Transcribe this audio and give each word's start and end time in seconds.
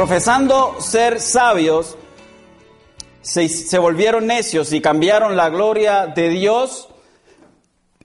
profesando 0.00 0.80
ser 0.80 1.20
sabios, 1.20 1.94
se, 3.20 3.78
volvieron 3.78 4.26
necios 4.26 4.72
y 4.72 4.80
cambiaron 4.80 5.36
la 5.36 5.50
gloria 5.50 6.06
de 6.06 6.30
Dios 6.30 6.88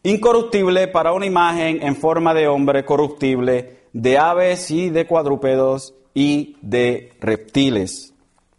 incorruptible 0.04 0.89
para 0.89 1.13
una 1.13 1.26
imagen 1.26 1.81
en 1.81 1.95
forma 1.95 2.34
de 2.34 2.50
hombre 2.50 2.84
corruptible, 2.84 3.84
de 3.94 4.18
aves 4.18 4.71
y 4.71 4.89
de 4.89 5.08
cuadrúpedos 5.08 5.94
y 6.13 6.58
de 6.62 7.13
reptiles. 7.21 8.14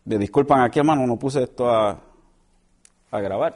Me 0.07 0.17
disculpan 0.17 0.63
aquí, 0.63 0.79
hermano, 0.79 1.07
no 1.07 1.19
puse 1.19 1.43
esto 1.43 1.69
a, 1.69 2.01
a 3.11 3.21
grabar. 3.21 3.55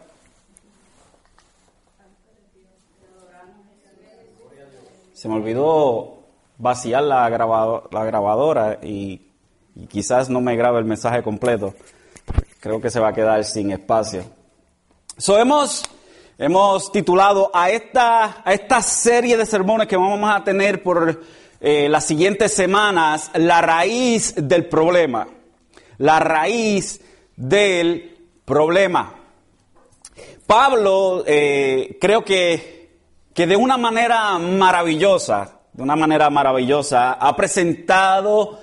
Se 5.14 5.26
me 5.26 5.36
olvidó 5.36 6.18
vaciar 6.58 7.02
la, 7.02 7.30
la 7.30 8.04
grabadora 8.04 8.78
y, 8.82 9.29
y 9.74 9.86
quizás 9.86 10.28
no 10.28 10.40
me 10.40 10.56
grabe 10.56 10.78
el 10.78 10.84
mensaje 10.84 11.22
completo. 11.22 11.74
Creo 12.60 12.80
que 12.80 12.90
se 12.90 13.00
va 13.00 13.08
a 13.08 13.12
quedar 13.12 13.44
sin 13.44 13.70
espacio. 13.70 14.24
So, 15.16 15.38
hemos, 15.38 15.84
hemos 16.38 16.92
titulado 16.92 17.50
a 17.52 17.70
esta, 17.70 18.42
a 18.44 18.52
esta 18.52 18.82
serie 18.82 19.36
de 19.36 19.46
sermones 19.46 19.86
que 19.86 19.96
vamos 19.96 20.30
a 20.30 20.42
tener 20.44 20.82
por 20.82 21.22
eh, 21.60 21.88
las 21.88 22.04
siguientes 22.04 22.54
semanas, 22.54 23.30
la 23.34 23.60
raíz 23.60 24.34
del 24.36 24.66
problema. 24.66 25.28
La 25.98 26.18
raíz 26.20 27.00
del 27.36 28.16
problema. 28.44 29.14
Pablo, 30.46 31.22
eh, 31.26 31.98
creo 32.00 32.24
que, 32.24 32.98
que 33.34 33.46
de 33.46 33.56
una 33.56 33.76
manera 33.76 34.38
maravillosa, 34.38 35.60
de 35.72 35.82
una 35.82 35.96
manera 35.96 36.30
maravillosa, 36.30 37.12
ha 37.12 37.36
presentado 37.36 38.58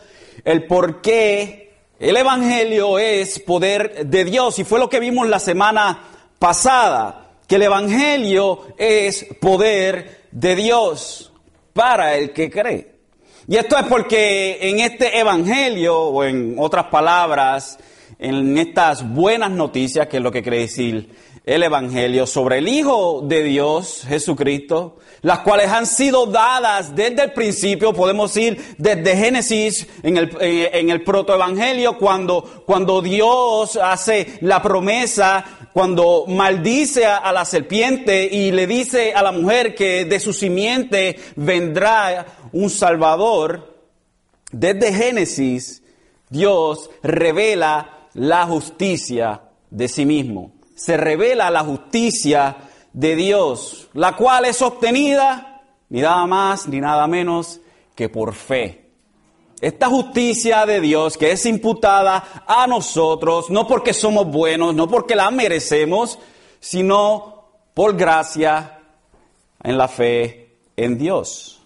el 0.48 0.64
por 0.64 1.02
qué 1.02 1.74
el 2.00 2.16
Evangelio 2.16 3.00
es 3.00 3.38
poder 3.40 4.08
de 4.08 4.24
Dios 4.24 4.58
y 4.60 4.64
fue 4.64 4.80
lo 4.80 4.90
que 4.90 5.02
vimos 5.02 5.28
la 5.28 5.40
semana 5.40 6.04
pasada, 6.40 7.32
que 7.46 7.56
el 7.56 7.64
Evangelio 7.64 8.62
es 8.78 9.26
poder 9.42 10.22
de 10.32 10.56
Dios 10.56 11.34
para 11.74 12.16
el 12.16 12.32
que 12.32 12.50
cree. 12.50 12.96
Y 13.50 13.58
esto 13.58 13.78
es 13.78 13.88
porque 13.88 14.58
en 14.62 14.80
este 14.80 15.20
Evangelio, 15.20 16.00
o 16.00 16.24
en 16.24 16.56
otras 16.58 16.86
palabras, 16.86 17.78
en 18.18 18.58
estas 18.58 19.14
buenas 19.14 19.52
noticias, 19.52 20.08
que 20.08 20.18
es 20.18 20.24
lo 20.24 20.32
que 20.32 20.44
quiere 20.44 20.60
decir 20.60 21.10
el 21.46 21.62
Evangelio, 21.62 22.26
sobre 22.26 22.60
el 22.60 22.70
Hijo 22.70 23.22
de 23.22 23.44
Dios, 23.44 24.06
Jesucristo, 24.08 24.96
las 25.22 25.40
cuales 25.40 25.70
han 25.70 25.86
sido 25.86 26.26
dadas 26.26 26.96
desde 26.96 27.24
el 27.24 27.34
principio, 27.34 27.94
podemos 27.94 28.36
ir 28.38 28.76
desde 28.78 29.16
Génesis 29.16 29.88
en 30.04 30.18
el, 30.18 30.38
eh, 30.40 30.70
en 30.74 30.90
el 30.90 31.04
protoevangelio, 31.04 31.98
cuando, 31.98 32.64
cuando 32.66 33.02
Dios 33.02 33.78
hace 33.78 34.38
la 34.42 34.62
promesa, 34.62 35.70
cuando 35.74 36.26
maldice 36.28 37.06
a, 37.06 37.32
la 37.32 37.46
serpiente 37.46 38.26
y 38.26 38.52
le 38.52 38.66
dice 38.66 39.14
a 39.14 39.22
la 39.22 39.32
mujer 39.32 39.76
que 39.76 40.06
de 40.06 40.20
su 40.20 40.34
simiente 40.34 41.20
vendrá 41.36 42.26
un 42.52 42.70
Salvador, 42.70 43.76
desde 44.52 44.94
Génesis 44.94 45.84
Dios 46.30 46.90
revela 47.04 48.08
la 48.14 48.46
justicia 48.46 49.42
de 49.70 49.88
sí 49.88 50.06
mismo. 50.06 50.54
Se 50.76 50.98
revela 50.98 51.50
la 51.50 51.62
justicia 51.62 52.56
de 52.98 53.16
Dios, 53.16 53.90
la 53.94 54.16
cual 54.16 54.46
es 54.46 54.60
obtenida 54.64 55.62
ni 55.90 56.02
nada 56.02 56.26
más 56.26 56.68
ni 56.68 56.80
nada 56.82 57.06
menos 57.06 57.60
que 57.94 58.10
por 58.10 58.34
fe. 58.34 58.90
Esta 59.62 59.86
justicia 59.86 60.66
de 60.66 60.82
Dios 60.82 61.16
que 61.16 61.32
es 61.32 61.46
imputada 61.46 62.44
a 62.48 62.66
nosotros, 62.66 63.52
no 63.52 63.68
porque 63.68 63.94
somos 63.94 64.26
buenos, 64.26 64.74
no 64.74 64.88
porque 64.88 65.16
la 65.16 65.30
merecemos, 65.30 66.18
sino 66.60 67.44
por 67.76 67.96
gracia 67.96 68.80
en 69.62 69.78
la 69.78 69.88
fe 69.88 70.56
en 70.76 70.98
Dios. 70.98 71.62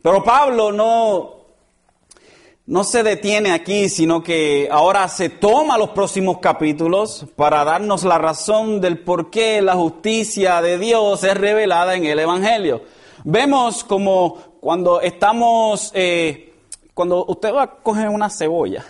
Pero 0.00 0.24
Pablo 0.24 0.72
no, 0.72 1.39
no 2.70 2.84
se 2.84 3.02
detiene 3.02 3.50
aquí, 3.50 3.88
sino 3.88 4.22
que 4.22 4.68
ahora 4.70 5.08
se 5.08 5.28
toma 5.28 5.76
los 5.76 5.90
próximos 5.90 6.38
capítulos 6.38 7.26
para 7.34 7.64
darnos 7.64 8.04
la 8.04 8.16
razón 8.16 8.80
del 8.80 9.00
por 9.00 9.28
qué 9.28 9.60
la 9.60 9.74
justicia 9.74 10.62
de 10.62 10.78
Dios 10.78 11.24
es 11.24 11.36
revelada 11.36 11.96
en 11.96 12.04
el 12.04 12.20
Evangelio. 12.20 12.82
Vemos 13.24 13.82
como 13.82 14.36
cuando 14.60 15.00
estamos, 15.00 15.90
eh, 15.94 16.54
cuando 16.94 17.24
usted 17.26 17.52
va 17.52 17.62
a 17.64 17.70
coger 17.74 18.08
una 18.08 18.30
cebolla, 18.30 18.84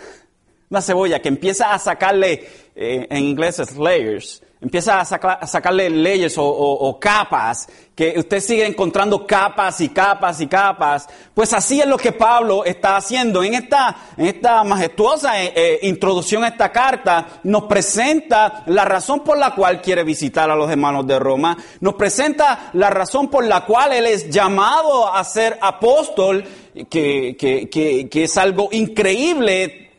una 0.71 0.81
cebolla 0.81 1.21
que 1.21 1.27
empieza 1.27 1.73
a 1.73 1.79
sacarle, 1.79 2.47
eh, 2.75 3.05
en 3.09 3.25
inglés 3.25 3.59
es 3.59 3.77
layers, 3.77 4.41
empieza 4.61 5.01
a, 5.01 5.47
sacarle 5.47 5.89
leyes 5.89 6.35
o, 6.37 6.97
capas, 6.97 7.67
que 7.93 8.13
usted 8.17 8.39
sigue 8.39 8.65
encontrando 8.65 9.27
capas 9.27 9.81
y 9.81 9.89
capas 9.89 10.39
y 10.39 10.47
capas, 10.47 11.09
pues 11.33 11.51
así 11.51 11.81
es 11.81 11.87
lo 11.87 11.97
que 11.97 12.13
Pablo 12.13 12.63
está 12.63 12.95
haciendo. 12.95 13.43
En 13.43 13.55
esta, 13.55 13.97
en 14.15 14.27
esta 14.27 14.63
majestuosa 14.63 15.43
eh, 15.43 15.51
eh, 15.53 15.79
introducción 15.81 16.45
a 16.45 16.49
esta 16.49 16.71
carta, 16.71 17.41
nos 17.43 17.63
presenta 17.63 18.63
la 18.67 18.85
razón 18.85 19.25
por 19.25 19.37
la 19.37 19.53
cual 19.53 19.81
quiere 19.81 20.05
visitar 20.05 20.49
a 20.49 20.55
los 20.55 20.71
hermanos 20.71 21.05
de 21.05 21.19
Roma, 21.19 21.57
nos 21.81 21.95
presenta 21.95 22.69
la 22.73 22.89
razón 22.89 23.29
por 23.29 23.43
la 23.43 23.65
cual 23.65 23.91
él 23.91 24.05
es 24.05 24.29
llamado 24.29 25.13
a 25.13 25.21
ser 25.25 25.57
apóstol, 25.59 26.45
que, 26.89 27.35
que, 27.37 27.69
que, 27.69 28.07
que 28.07 28.23
es 28.23 28.37
algo 28.37 28.69
increíble 28.71 29.90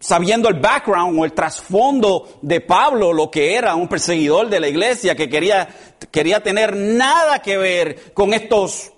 sabiendo 0.00 0.48
el 0.48 0.54
background 0.54 1.20
o 1.20 1.24
el 1.26 1.32
trasfondo 1.32 2.40
de 2.40 2.62
Pablo, 2.62 3.12
lo 3.12 3.30
que 3.30 3.54
era 3.54 3.74
un 3.74 3.86
perseguidor 3.86 4.48
de 4.48 4.58
la 4.58 4.68
iglesia 4.68 5.14
que 5.14 5.28
quería, 5.28 5.68
quería 6.10 6.42
tener 6.42 6.74
nada 6.74 7.40
que 7.40 7.58
ver 7.58 8.12
con 8.14 8.32
estos 8.32 8.90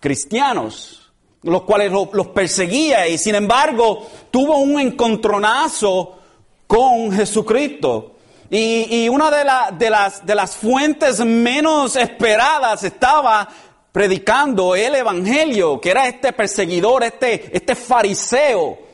cristianos, 0.00 1.12
los 1.42 1.62
cuales 1.62 1.92
los 1.92 2.28
perseguía 2.28 3.06
y 3.06 3.18
sin 3.18 3.34
embargo 3.34 4.06
tuvo 4.30 4.58
un 4.58 4.80
encontronazo 4.80 6.18
con 6.66 7.12
Jesucristo. 7.12 8.14
Y, 8.50 9.04
y 9.04 9.08
una 9.10 9.30
de, 9.30 9.44
de, 9.76 9.90
las, 9.90 10.24
de 10.24 10.34
las 10.34 10.56
fuentes 10.56 11.20
menos 11.20 11.94
esperadas 11.96 12.82
estaba 12.82 13.46
predicando 13.92 14.74
el 14.74 14.94
Evangelio, 14.94 15.78
que 15.78 15.90
era 15.90 16.08
este 16.08 16.32
perseguidor, 16.32 17.04
este, 17.04 17.54
este 17.54 17.74
fariseo 17.74 18.87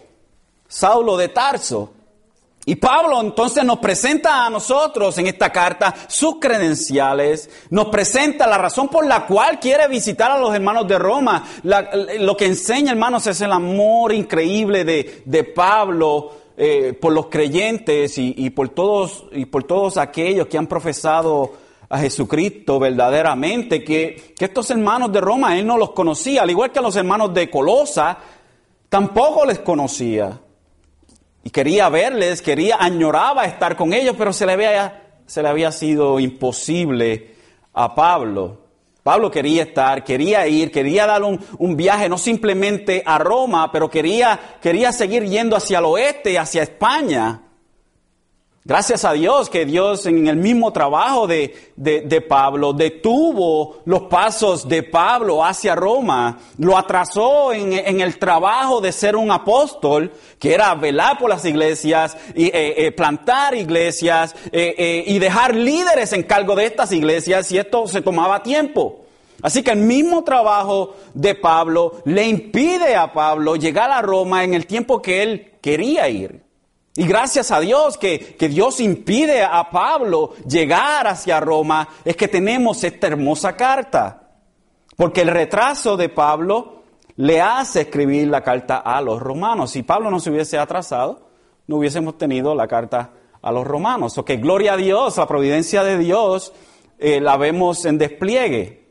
Saulo 0.74 1.16
de 1.16 1.28
Tarso. 1.28 1.92
Y 2.66 2.74
Pablo 2.74 3.20
entonces 3.20 3.62
nos 3.62 3.78
presenta 3.78 4.44
a 4.44 4.50
nosotros 4.50 5.16
en 5.18 5.28
esta 5.28 5.52
carta 5.52 5.94
sus 6.08 6.40
credenciales, 6.40 7.48
nos 7.70 7.86
presenta 7.86 8.48
la 8.48 8.58
razón 8.58 8.88
por 8.88 9.06
la 9.06 9.24
cual 9.24 9.60
quiere 9.60 9.86
visitar 9.86 10.32
a 10.32 10.38
los 10.38 10.52
hermanos 10.52 10.88
de 10.88 10.98
Roma. 10.98 11.44
lo 11.62 12.36
que 12.36 12.46
enseña, 12.46 12.90
hermanos, 12.90 13.24
es 13.28 13.40
el 13.40 13.52
amor 13.52 14.12
increíble 14.12 14.84
de, 14.84 15.44
Pablo 15.44 16.32
eh, 16.56 16.92
por 17.00 17.12
los 17.12 17.26
creyentes 17.26 18.14
y, 18.16 18.50
por 18.50 18.70
todos, 18.70 19.26
y 19.30 19.44
por 19.44 19.62
todos 19.62 19.96
aquellos 19.96 20.48
que 20.48 20.58
han 20.58 20.66
profesado 20.66 21.52
a 21.88 22.00
Jesucristo 22.00 22.80
verdaderamente, 22.80 23.84
que, 23.84 24.34
que 24.36 24.46
estos 24.46 24.70
hermanos 24.70 25.12
de 25.12 25.20
Roma 25.20 25.56
él 25.56 25.66
no 25.66 25.76
los 25.76 25.90
conocía, 25.90 26.42
al 26.42 26.50
igual 26.50 26.72
que 26.72 26.80
a 26.80 26.82
los 26.82 26.96
hermanos 26.96 27.32
de 27.32 27.48
Colosa, 27.48 28.18
tampoco 28.88 29.46
les 29.46 29.60
conocía 29.60 30.40
y 31.44 31.50
quería 31.50 31.90
verles, 31.90 32.40
quería, 32.40 32.78
añoraba 32.80 33.44
estar 33.44 33.76
con 33.76 33.92
ellos, 33.92 34.16
pero 34.16 34.32
se 34.32 34.46
le 34.46 34.52
había, 34.52 35.02
se 35.26 35.42
le 35.42 35.48
había 35.48 35.70
sido 35.70 36.18
imposible 36.18 37.34
a 37.74 37.94
Pablo. 37.94 38.64
Pablo 39.02 39.30
quería 39.30 39.64
estar, 39.64 40.02
quería 40.02 40.46
ir, 40.46 40.72
quería 40.72 41.06
dar 41.06 41.22
un, 41.22 41.38
un, 41.58 41.76
viaje 41.76 42.08
no 42.08 42.16
simplemente 42.16 43.02
a 43.04 43.18
Roma, 43.18 43.70
pero 43.70 43.90
quería, 43.90 44.56
quería 44.62 44.90
seguir 44.92 45.24
yendo 45.24 45.54
hacia 45.54 45.80
el 45.80 45.84
oeste, 45.84 46.38
hacia 46.38 46.62
España. 46.62 47.42
Gracias 48.66 49.04
a 49.04 49.12
Dios 49.12 49.50
que 49.50 49.66
Dios 49.66 50.06
en 50.06 50.26
el 50.26 50.36
mismo 50.36 50.72
trabajo 50.72 51.26
de, 51.26 51.54
de, 51.76 52.20
Pablo 52.22 52.72
detuvo 52.72 53.82
los 53.84 54.04
pasos 54.04 54.66
de 54.66 54.82
Pablo 54.82 55.44
hacia 55.44 55.74
Roma, 55.74 56.38
lo 56.56 56.78
atrasó 56.78 57.52
en, 57.52 57.74
en, 57.74 58.00
el 58.00 58.18
trabajo 58.18 58.80
de 58.80 58.90
ser 58.90 59.16
un 59.16 59.30
apóstol, 59.30 60.10
que 60.38 60.54
era 60.54 60.74
velar 60.76 61.18
por 61.18 61.28
las 61.28 61.44
iglesias, 61.44 62.16
y, 62.34 62.46
eh, 62.46 62.86
eh, 62.86 62.92
plantar 62.92 63.54
iglesias 63.54 64.34
eh, 64.50 65.04
y 65.08 65.18
dejar 65.18 65.54
líderes 65.54 66.14
en 66.14 66.22
cargo 66.22 66.56
de 66.56 66.64
estas 66.64 66.90
iglesias, 66.92 67.52
y 67.52 67.58
esto 67.58 67.86
se 67.86 68.00
tomaba 68.00 68.42
tiempo. 68.42 69.04
Así 69.42 69.62
que 69.62 69.72
el 69.72 69.80
mismo 69.80 70.24
trabajo 70.24 70.94
de 71.12 71.34
Pablo 71.34 71.96
le 72.06 72.26
impide 72.26 72.96
a 72.96 73.12
Pablo 73.12 73.56
llegar 73.56 73.90
a 73.90 74.00
Roma 74.00 74.42
en 74.42 74.54
el 74.54 74.64
tiempo 74.64 75.02
que 75.02 75.22
él 75.22 75.52
quería 75.60 76.08
ir. 76.08 76.43
Y 76.96 77.06
gracias 77.06 77.50
a 77.50 77.58
Dios 77.58 77.98
que, 77.98 78.36
Dios 78.38 78.78
impide 78.80 79.42
a 79.42 79.68
Pablo 79.70 80.34
llegar 80.46 81.08
hacia 81.08 81.40
Roma, 81.40 81.88
es 82.04 82.16
que 82.16 82.28
tenemos 82.28 82.84
esta 82.84 83.08
hermosa 83.08 83.56
carta. 83.56 84.30
Porque 84.96 85.22
el 85.22 85.28
retraso 85.28 85.96
de 85.96 86.08
Pablo 86.08 86.82
le 87.16 87.40
hace 87.40 87.82
escribir 87.82 88.28
la 88.28 88.42
carta 88.42 88.76
a 88.76 89.00
los 89.00 89.20
romanos. 89.20 89.72
Si 89.72 89.82
Pablo 89.82 90.08
no 90.10 90.20
se 90.20 90.30
hubiese 90.30 90.56
atrasado, 90.56 91.28
no 91.66 91.78
hubiésemos 91.78 92.16
tenido 92.16 92.54
la 92.54 92.68
carta 92.68 93.10
a 93.42 93.50
los 93.50 93.66
romanos. 93.66 94.16
O 94.18 94.24
que 94.24 94.36
gloria 94.36 94.74
a 94.74 94.76
Dios, 94.76 95.16
la 95.16 95.26
providencia 95.26 95.82
de 95.82 95.98
Dios 95.98 96.52
eh, 96.98 97.20
la 97.20 97.36
vemos 97.36 97.84
en 97.86 97.98
despliegue. 97.98 98.83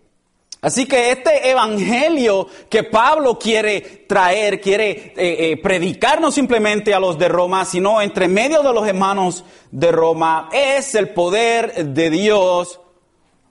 Así 0.63 0.85
que 0.85 1.11
este 1.11 1.49
evangelio 1.49 2.47
que 2.69 2.83
Pablo 2.83 3.37
quiere 3.37 3.81
traer, 4.07 4.61
quiere 4.61 4.91
eh, 4.91 5.13
eh, 5.17 5.57
predicar 5.61 6.21
no 6.21 6.31
simplemente 6.31 6.93
a 6.93 7.01
los 7.01 7.19
de 7.19 7.27
Roma, 7.27 7.65
sino 7.65 8.01
entre 8.01 8.29
medio 8.29 8.63
de 8.63 8.73
los 8.73 8.87
hermanos 8.87 9.43
de 9.71 9.91
Roma, 9.91 10.47
es 10.53 10.95
el 10.95 11.09
poder 11.09 11.87
de 11.87 12.09
Dios 12.09 12.79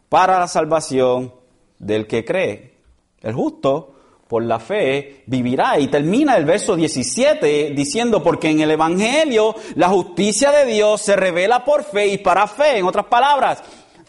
para 0.09 0.41
la 0.41 0.49
salvación 0.49 1.35
del 1.79 2.07
que 2.07 2.25
cree. 2.25 2.79
El 3.21 3.35
justo 3.35 3.93
por 4.27 4.43
la 4.43 4.59
fe 4.59 5.25
vivirá. 5.27 5.79
Y 5.79 5.89
termina 5.89 6.39
el 6.39 6.47
verso 6.47 6.75
17 6.75 7.73
diciendo, 7.77 8.23
porque 8.23 8.49
en 8.49 8.61
el 8.61 8.71
Evangelio 8.71 9.55
la 9.75 9.91
justicia 9.91 10.51
de 10.51 10.65
Dios 10.65 11.03
se 11.03 11.15
revela 11.17 11.63
por 11.63 11.85
fe 11.85 12.07
y 12.07 12.17
para 12.17 12.47
fe. 12.47 12.79
En 12.79 12.87
otras 12.87 13.05
palabras, 13.05 13.63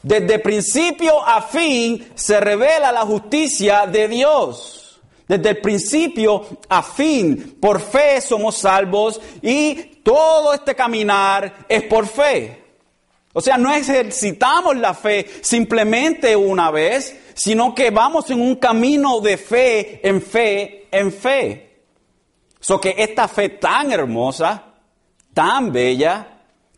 desde 0.04 0.40
principio 0.40 1.26
a 1.26 1.42
fin 1.42 2.12
se 2.14 2.40
revela 2.40 2.92
la 2.92 3.02
justicia 3.02 3.88
de 3.88 4.10
Dios. 4.10 5.00
Desde 5.26 5.52
el 5.52 5.58
principio 5.60 6.46
a 6.68 6.84
fin, 6.84 7.58
por 7.60 7.80
fe 7.80 8.20
somos 8.20 8.58
salvos 8.58 9.20
y 9.42 9.76
todo 10.04 10.54
este 10.54 10.76
caminar 10.76 11.66
es 11.70 11.84
por 11.84 12.06
fe. 12.06 12.62
O 13.32 13.42
sea, 13.42 13.58
no 13.58 13.74
ejercitamos 13.74 14.76
la 14.76 14.94
fe 14.94 15.26
simplemente 15.42 16.36
una 16.36 16.70
vez, 16.70 17.18
sino 17.34 17.74
que 17.74 17.90
vamos 17.90 18.30
en 18.30 18.42
un 18.42 18.58
camino 18.58 19.22
de 19.22 19.38
fe 19.38 20.08
en 20.08 20.22
fe 20.22 20.88
en 20.92 21.12
fe. 21.14 21.70
So 22.60 22.80
que 22.80 22.94
esta 22.98 23.28
fe 23.30 23.50
tan 23.50 23.92
hermosa, 23.92 24.64
tan 25.34 25.72
bella, 25.72 26.33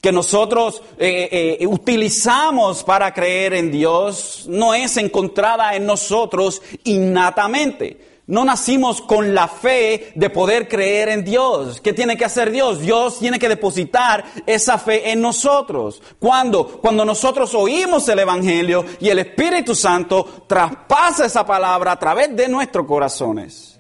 que 0.06 0.12
nosotros 0.12 0.84
eh, 1.00 1.58
eh, 1.60 1.66
utilizamos 1.66 2.84
para 2.84 3.12
creer 3.12 3.56
en 3.56 3.72
Dios 3.72 4.46
no 4.48 4.76
es 4.76 4.98
encontrada 4.98 5.76
en 5.76 5.88
nosotros 5.88 6.62
innatamente. 6.84 8.20
No 8.28 8.46
nacimos 8.46 9.02
con 9.02 9.34
la 9.34 9.48
fe 9.48 10.12
de 10.14 10.30
poder 10.30 10.68
creer 10.68 11.10
en 11.10 11.26
Dios. 11.26 11.82
¿Qué 11.82 11.92
tiene 11.92 12.16
que 12.18 12.26
hacer 12.26 12.52
Dios? 12.52 12.82
Dios 12.82 13.18
tiene 13.18 13.40
que 13.40 13.50
depositar 13.50 14.24
esa 14.46 14.78
fe 14.78 15.10
en 15.10 15.22
nosotros. 15.22 16.04
¿Cuándo? 16.20 16.68
Cuando 16.68 17.04
nosotros 17.04 17.56
oímos 17.56 18.08
el 18.08 18.20
Evangelio 18.20 18.86
y 19.00 19.10
el 19.10 19.18
Espíritu 19.18 19.74
Santo 19.74 20.46
traspasa 20.46 21.26
esa 21.26 21.44
palabra 21.44 21.94
a 21.94 22.00
través 22.00 22.36
de 22.36 22.48
nuestros 22.48 22.86
corazones. 22.86 23.75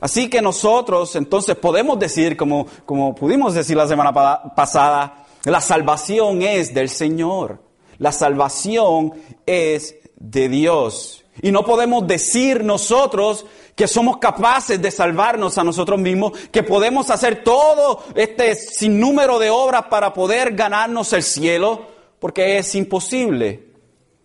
Así 0.00 0.28
que 0.28 0.42
nosotros 0.42 1.16
entonces 1.16 1.56
podemos 1.56 1.98
decir, 1.98 2.36
como, 2.36 2.66
como 2.84 3.14
pudimos 3.14 3.54
decir 3.54 3.76
la 3.76 3.88
semana 3.88 4.12
pasada, 4.54 5.26
la 5.44 5.60
salvación 5.60 6.42
es 6.42 6.74
del 6.74 6.88
Señor. 6.88 7.62
La 7.98 8.12
salvación 8.12 9.12
es 9.46 9.96
de 10.16 10.48
Dios. 10.48 11.24
Y 11.42 11.50
no 11.50 11.64
podemos 11.64 12.06
decir 12.06 12.64
nosotros 12.64 13.46
que 13.74 13.86
somos 13.86 14.16
capaces 14.16 14.80
de 14.80 14.90
salvarnos 14.90 15.58
a 15.58 15.64
nosotros 15.64 16.00
mismos, 16.00 16.32
que 16.50 16.62
podemos 16.62 17.10
hacer 17.10 17.44
todo 17.44 18.02
este 18.14 18.54
sinnúmero 18.54 19.38
de 19.38 19.50
obras 19.50 19.84
para 19.90 20.12
poder 20.14 20.54
ganarnos 20.54 21.12
el 21.12 21.22
cielo, 21.22 21.86
porque 22.18 22.58
es 22.58 22.74
imposible. 22.74 23.65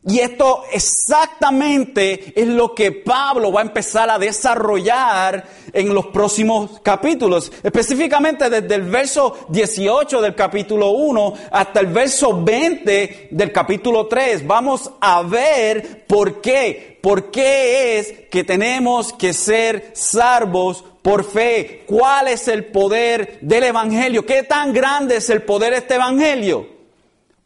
Y 0.03 0.19
esto 0.19 0.63
exactamente 0.71 2.33
es 2.35 2.47
lo 2.47 2.73
que 2.73 2.91
Pablo 2.91 3.51
va 3.51 3.59
a 3.59 3.65
empezar 3.65 4.09
a 4.09 4.17
desarrollar 4.17 5.45
en 5.71 5.93
los 5.93 6.07
próximos 6.07 6.79
capítulos, 6.81 7.51
específicamente 7.61 8.49
desde 8.49 8.73
el 8.73 8.81
verso 8.81 9.45
18 9.49 10.19
del 10.21 10.33
capítulo 10.33 10.89
1 10.89 11.33
hasta 11.51 11.81
el 11.81 11.87
verso 11.87 12.41
20 12.43 13.27
del 13.29 13.51
capítulo 13.51 14.07
3. 14.07 14.47
Vamos 14.47 14.89
a 14.99 15.21
ver 15.21 16.03
por 16.07 16.41
qué, 16.41 16.97
por 16.99 17.29
qué 17.29 17.99
es 17.99 18.11
que 18.31 18.43
tenemos 18.43 19.13
que 19.13 19.33
ser 19.33 19.91
salvos 19.93 20.83
por 21.03 21.23
fe. 21.23 21.83
¿Cuál 21.85 22.29
es 22.29 22.47
el 22.47 22.65
poder 22.65 23.37
del 23.41 23.65
Evangelio? 23.65 24.25
¿Qué 24.25 24.41
tan 24.41 24.73
grande 24.73 25.17
es 25.17 25.29
el 25.29 25.43
poder 25.43 25.73
de 25.73 25.77
este 25.77 25.95
Evangelio? 25.95 26.67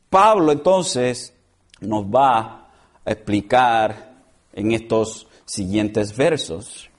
Pablo 0.09 0.53
entonces 0.53 1.34
nos 1.81 2.05
va 2.05 2.69
a 3.03 3.11
explicar 3.11 4.13
en 4.53 4.71
estos 4.71 5.27
siguientes 5.45 6.15
versos. 6.15 6.89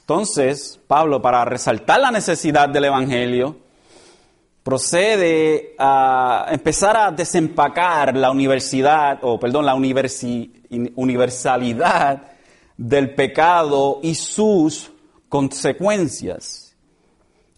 Entonces, 0.00 0.80
Pablo, 0.86 1.20
para 1.20 1.44
resaltar 1.44 2.00
la 2.00 2.10
necesidad 2.10 2.68
del 2.68 2.84
Evangelio, 2.84 3.56
procede 4.62 5.74
a 5.78 6.46
empezar 6.50 6.96
a 6.96 7.10
desempacar 7.10 8.16
la 8.16 8.30
universidad, 8.30 9.18
o 9.22 9.38
perdón, 9.38 9.66
la 9.66 9.74
universalidad 9.74 12.22
del 12.76 13.14
pecado 13.14 14.00
y 14.02 14.14
sus 14.14 14.90
consecuencias. 15.28 16.74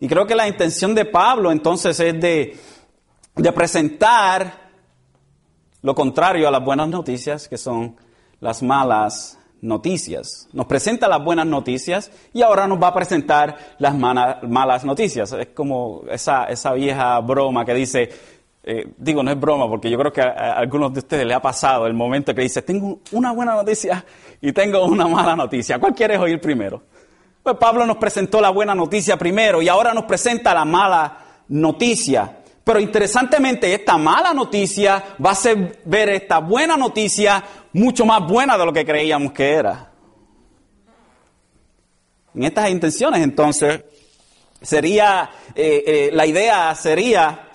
Y 0.00 0.06
creo 0.06 0.26
que 0.26 0.34
la 0.34 0.48
intención 0.48 0.94
de 0.94 1.06
Pablo 1.06 1.50
entonces 1.50 1.98
es 1.98 2.20
de 2.20 2.56
de 3.38 3.52
presentar 3.52 4.68
lo 5.82 5.94
contrario 5.94 6.48
a 6.48 6.50
las 6.50 6.64
buenas 6.64 6.88
noticias, 6.88 7.48
que 7.48 7.56
son 7.56 7.96
las 8.40 8.62
malas 8.62 9.38
noticias. 9.60 10.48
Nos 10.52 10.66
presenta 10.66 11.08
las 11.08 11.22
buenas 11.22 11.46
noticias 11.46 12.10
y 12.32 12.42
ahora 12.42 12.66
nos 12.66 12.82
va 12.82 12.88
a 12.88 12.94
presentar 12.94 13.56
las 13.78 13.94
malas 13.94 14.84
noticias. 14.84 15.32
Es 15.32 15.48
como 15.48 16.02
esa, 16.10 16.46
vieja 16.74 17.20
broma 17.20 17.64
que 17.64 17.74
dice, 17.74 18.08
eh, 18.64 18.92
digo, 18.96 19.22
no 19.22 19.30
es 19.30 19.38
broma, 19.38 19.68
porque 19.68 19.88
yo 19.88 19.98
creo 19.98 20.12
que 20.12 20.20
a, 20.20 20.54
algunos 20.54 20.92
de 20.92 20.98
ustedes 20.98 21.24
le 21.24 21.34
ha 21.34 21.40
pasado 21.40 21.86
el 21.86 21.94
momento 21.94 22.34
que 22.34 22.42
dice, 22.42 22.62
tengo 22.62 22.98
una 23.12 23.32
buena 23.32 23.54
noticia 23.54 24.04
y 24.40 24.52
tengo 24.52 24.84
una 24.84 25.06
mala 25.06 25.36
noticia. 25.36 25.78
¿Cuál 25.78 25.94
quieres 25.94 26.18
oír 26.18 26.40
primero? 26.40 26.82
Pues 27.42 27.56
Pablo 27.56 27.86
nos 27.86 27.98
presentó 27.98 28.40
la 28.40 28.50
buena 28.50 28.74
noticia 28.74 29.16
primero 29.16 29.62
y 29.62 29.68
ahora 29.68 29.94
nos 29.94 30.04
presenta 30.04 30.52
la 30.52 30.64
mala 30.64 31.18
noticia. 31.48 32.37
Pero 32.68 32.80
interesantemente, 32.80 33.72
esta 33.72 33.96
mala 33.96 34.34
noticia 34.34 35.02
va 35.24 35.30
a 35.30 35.32
hacer 35.32 35.80
ver 35.86 36.10
esta 36.10 36.36
buena 36.40 36.76
noticia 36.76 37.42
mucho 37.72 38.04
más 38.04 38.28
buena 38.28 38.58
de 38.58 38.66
lo 38.66 38.74
que 38.74 38.84
creíamos 38.84 39.32
que 39.32 39.52
era. 39.52 39.90
En 42.34 42.44
estas 42.44 42.68
intenciones, 42.68 43.22
entonces, 43.22 43.84
sería, 44.60 45.30
eh, 45.54 45.82
eh, 45.86 46.10
la 46.12 46.26
idea 46.26 46.74
sería 46.74 47.48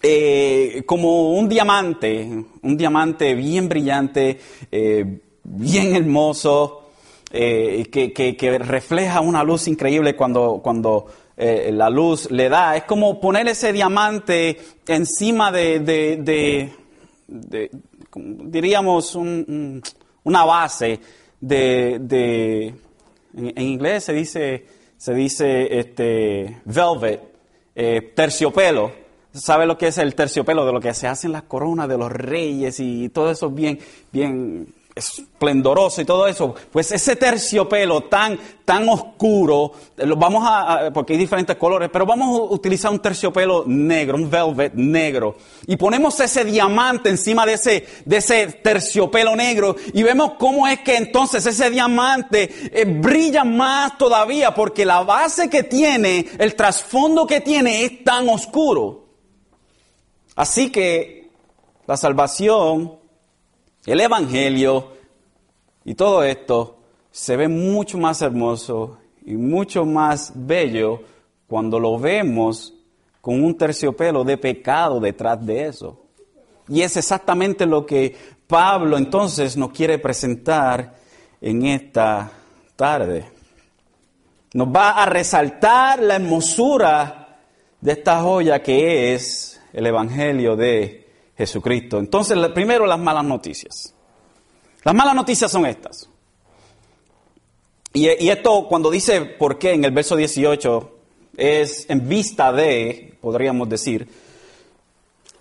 eh, 0.00 0.84
como 0.86 1.32
un 1.32 1.48
diamante, 1.48 2.44
un 2.62 2.76
diamante 2.76 3.34
bien 3.34 3.68
brillante, 3.68 4.38
bien 5.42 5.96
hermoso, 5.96 6.92
que, 7.32 8.12
que, 8.14 8.58
refleja 8.60 9.20
una 9.20 9.42
luz 9.42 9.66
increíble 9.66 10.14
cuando, 10.14 10.60
cuando 10.62 11.08
eh, 11.36 11.70
la 11.72 11.90
luz 11.90 12.30
le 12.30 12.48
da. 12.48 12.76
Es 12.76 12.84
como 12.84 13.20
poner 13.20 13.46
ese 13.48 13.72
diamante 13.72 14.58
encima 14.86 15.52
de, 15.52 15.80
de, 15.80 16.72
diríamos, 18.16 19.14
una 19.14 20.44
base 20.44 21.00
de, 21.40 22.74
en, 23.34 23.62
inglés 23.62 24.04
se 24.04 24.12
dice, 24.12 24.66
se 24.96 25.14
dice 25.14 25.78
este, 25.78 26.62
velvet, 26.64 27.20
eh, 27.74 28.12
terciopelo. 28.14 29.06
¿Sabe 29.32 29.66
lo 29.66 29.76
que 29.76 29.88
es 29.88 29.98
el 29.98 30.14
terciopelo? 30.14 30.64
De 30.64 30.72
lo 30.72 30.80
que 30.80 30.94
se 30.94 31.06
hacen 31.06 31.32
las 31.32 31.42
coronas 31.42 31.88
de 31.88 31.98
los 31.98 32.10
reyes 32.10 32.80
y 32.80 33.10
todo 33.10 33.30
eso 33.30 33.50
bien, 33.50 33.78
bien 34.10 34.66
esplendoroso 34.96 36.00
y 36.00 36.06
todo 36.06 36.26
eso, 36.26 36.54
pues 36.72 36.90
ese 36.90 37.16
terciopelo 37.16 38.04
tan, 38.04 38.38
tan 38.64 38.88
oscuro, 38.88 39.72
vamos 40.16 40.42
a, 40.46 40.90
porque 40.92 41.12
hay 41.12 41.18
diferentes 41.18 41.54
colores, 41.56 41.90
pero 41.92 42.06
vamos 42.06 42.28
a 42.28 42.42
utilizar 42.54 42.90
un 42.90 43.00
terciopelo 43.00 43.64
negro, 43.66 44.16
un 44.16 44.30
velvet 44.30 44.72
negro, 44.72 45.36
y 45.66 45.76
ponemos 45.76 46.18
ese 46.20 46.46
diamante 46.46 47.10
encima 47.10 47.44
de 47.44 47.52
ese, 47.52 47.86
de 48.06 48.16
ese 48.16 48.46
terciopelo 48.46 49.36
negro 49.36 49.76
y 49.92 50.02
vemos 50.02 50.32
cómo 50.38 50.66
es 50.66 50.80
que 50.80 50.96
entonces 50.96 51.44
ese 51.44 51.68
diamante 51.68 52.48
eh, 52.72 52.86
brilla 52.86 53.44
más 53.44 53.98
todavía 53.98 54.54
porque 54.54 54.86
la 54.86 55.02
base 55.02 55.50
que 55.50 55.62
tiene, 55.62 56.26
el 56.38 56.54
trasfondo 56.54 57.26
que 57.26 57.42
tiene 57.42 57.84
es 57.84 58.02
tan 58.02 58.26
oscuro. 58.30 59.04
Así 60.34 60.70
que 60.70 61.30
la 61.86 61.98
salvación 61.98 63.05
el 63.86 64.00
Evangelio 64.00 64.92
y 65.84 65.94
todo 65.94 66.24
esto 66.24 66.78
se 67.10 67.36
ve 67.36 67.48
mucho 67.48 67.96
más 67.96 68.20
hermoso 68.20 68.98
y 69.24 69.34
mucho 69.36 69.84
más 69.84 70.32
bello 70.34 71.00
cuando 71.46 71.78
lo 71.78 71.98
vemos 71.98 72.74
con 73.20 73.42
un 73.42 73.56
terciopelo 73.56 74.24
de 74.24 74.36
pecado 74.36 75.00
detrás 75.00 75.44
de 75.46 75.66
eso. 75.66 76.02
Y 76.68 76.82
es 76.82 76.96
exactamente 76.96 77.64
lo 77.64 77.86
que 77.86 78.14
Pablo 78.46 78.98
entonces 78.98 79.56
nos 79.56 79.70
quiere 79.70 79.98
presentar 79.98 80.96
en 81.40 81.66
esta 81.66 82.30
tarde. 82.74 83.30
Nos 84.52 84.68
va 84.68 85.02
a 85.02 85.06
resaltar 85.06 86.00
la 86.00 86.16
hermosura 86.16 87.38
de 87.80 87.92
esta 87.92 88.20
joya 88.20 88.62
que 88.62 89.14
es 89.14 89.60
el 89.72 89.86
Evangelio 89.86 90.56
de 90.56 91.05
Jesucristo. 91.36 91.98
Entonces, 91.98 92.36
primero 92.54 92.86
las 92.86 92.98
malas 92.98 93.24
noticias. 93.24 93.94
Las 94.82 94.94
malas 94.94 95.14
noticias 95.14 95.50
son 95.50 95.66
estas. 95.66 96.08
Y, 97.92 98.28
esto 98.28 98.66
cuando 98.68 98.90
dice 98.90 99.22
por 99.22 99.58
qué 99.58 99.72
en 99.72 99.84
el 99.84 99.90
verso 99.90 100.16
18 100.16 100.98
es 101.36 101.88
en 101.88 102.06
vista 102.06 102.52
de, 102.52 103.16
podríamos 103.20 103.68
decir, 103.68 104.06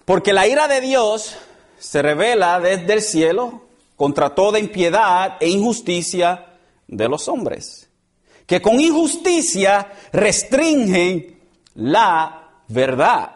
porque 0.05 0.31
la 0.31 0.47
ira 0.47 0.67
de 0.67 0.79
Dios 0.79 1.35
se 1.77 2.01
revela 2.01 2.59
desde 2.61 2.93
el 2.93 3.01
cielo 3.01 3.61
contra 3.97 4.33
toda 4.33 4.57
impiedad 4.57 5.35
e 5.41 5.49
injusticia 5.49 6.45
de 6.87 7.09
los 7.09 7.27
hombres, 7.27 7.89
que 8.45 8.61
con 8.61 8.79
injusticia 8.79 9.91
restringen 10.13 11.37
la 11.75 12.51
verdad. 12.69 13.35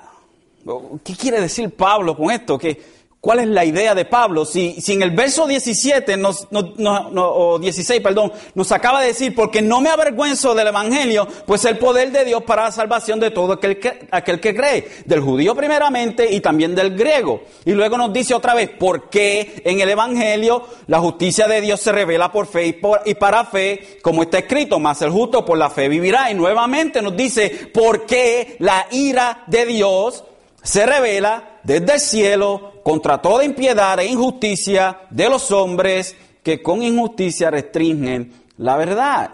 ¿Qué 1.03 1.15
quiere 1.15 1.41
decir 1.41 1.69
Pablo 1.75 2.15
con 2.15 2.31
esto? 2.31 2.57
Que 2.57 2.77
¿Cuál 3.21 3.39
es 3.39 3.47
la 3.49 3.65
idea 3.65 3.93
de 3.93 4.05
Pablo? 4.05 4.45
Si, 4.45 4.81
en 4.87 5.01
el 5.01 5.11
verso 5.11 5.45
17 5.45 6.15
nos, 6.15 6.47
o 6.51 7.59
16, 7.59 7.99
perdón, 7.99 8.31
nos 8.55 8.71
acaba 8.71 9.01
de 9.01 9.07
decir, 9.07 9.35
porque 9.35 9.61
no 9.61 9.81
me 9.81 9.89
avergüenzo 9.89 10.55
del 10.55 10.67
Evangelio, 10.67 11.27
pues 11.45 11.65
el 11.65 11.77
poder 11.77 12.13
de 12.13 12.23
Dios 12.23 12.43
para 12.43 12.63
la 12.63 12.71
salvación 12.71 13.19
de 13.19 13.31
todo 13.31 13.53
aquel 13.53 13.77
que, 13.77 14.07
aquel 14.09 14.39
que 14.39 14.55
cree, 14.55 14.87
del 15.03 15.19
judío 15.19 15.53
primeramente 15.53 16.33
y 16.33 16.39
también 16.39 16.73
del 16.73 16.95
griego. 16.95 17.41
Y 17.65 17.73
luego 17.73 17.97
nos 17.97 18.13
dice 18.13 18.33
otra 18.33 18.53
vez, 18.53 18.71
porque 18.79 19.63
en 19.65 19.81
el 19.81 19.89
Evangelio 19.89 20.63
la 20.87 20.99
justicia 20.99 21.45
de 21.49 21.59
Dios 21.59 21.81
se 21.81 21.91
revela 21.91 22.31
por 22.31 22.47
fe 22.47 22.79
y 23.05 23.13
para 23.15 23.43
fe, 23.43 23.99
como 24.01 24.23
está 24.23 24.39
escrito, 24.39 24.79
más 24.79 25.01
el 25.01 25.09
justo 25.09 25.43
por 25.43 25.57
la 25.57 25.69
fe 25.69 25.89
vivirá. 25.89 26.31
Y 26.31 26.35
nuevamente 26.35 27.01
nos 27.01 27.17
dice, 27.17 27.69
porque 27.73 28.55
la 28.59 28.87
ira 28.91 29.43
de 29.47 29.65
Dios 29.65 30.23
se 30.61 30.85
revela 30.85 31.59
desde 31.63 31.93
el 31.93 31.99
cielo 31.99 32.73
contra 32.83 33.21
toda 33.21 33.43
impiedad 33.43 33.99
e 33.99 34.05
injusticia 34.05 35.01
de 35.09 35.29
los 35.29 35.51
hombres 35.51 36.15
que 36.43 36.61
con 36.61 36.81
injusticia 36.83 37.51
restringen 37.51 38.33
la 38.57 38.77
verdad. 38.77 39.31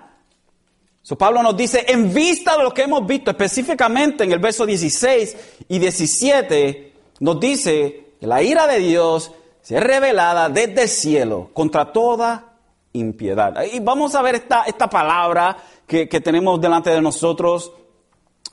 So, 1.02 1.16
Pablo 1.16 1.44
nos 1.44 1.56
dice, 1.56 1.86
en 1.88 2.12
vista 2.14 2.58
de 2.58 2.64
lo 2.64 2.74
que 2.74 2.84
hemos 2.84 3.06
visto 3.06 3.30
específicamente 3.30 4.24
en 4.24 4.32
el 4.32 4.40
verso 4.40 4.66
16 4.66 5.38
y 5.68 5.78
17, 5.78 6.94
nos 7.20 7.40
dice 7.40 8.14
que 8.20 8.26
la 8.26 8.42
ira 8.42 8.66
de 8.66 8.80
Dios 8.80 9.32
se 9.62 9.78
es 9.78 9.84
revelada 9.84 10.50
desde 10.50 10.84
el 10.84 10.90
cielo 10.90 11.50
contra 11.54 11.92
toda 11.92 12.54
impiedad. 12.94 13.64
Y 13.72 13.80
vamos 13.80 14.16
a 14.16 14.22
ver 14.22 14.36
esta, 14.36 14.64
esta 14.64 14.90
palabra 14.90 15.58
que, 15.88 16.08
tenemos 16.08 16.60
delante 16.60 16.90
de 16.90 17.02
nosotros, 17.02 17.72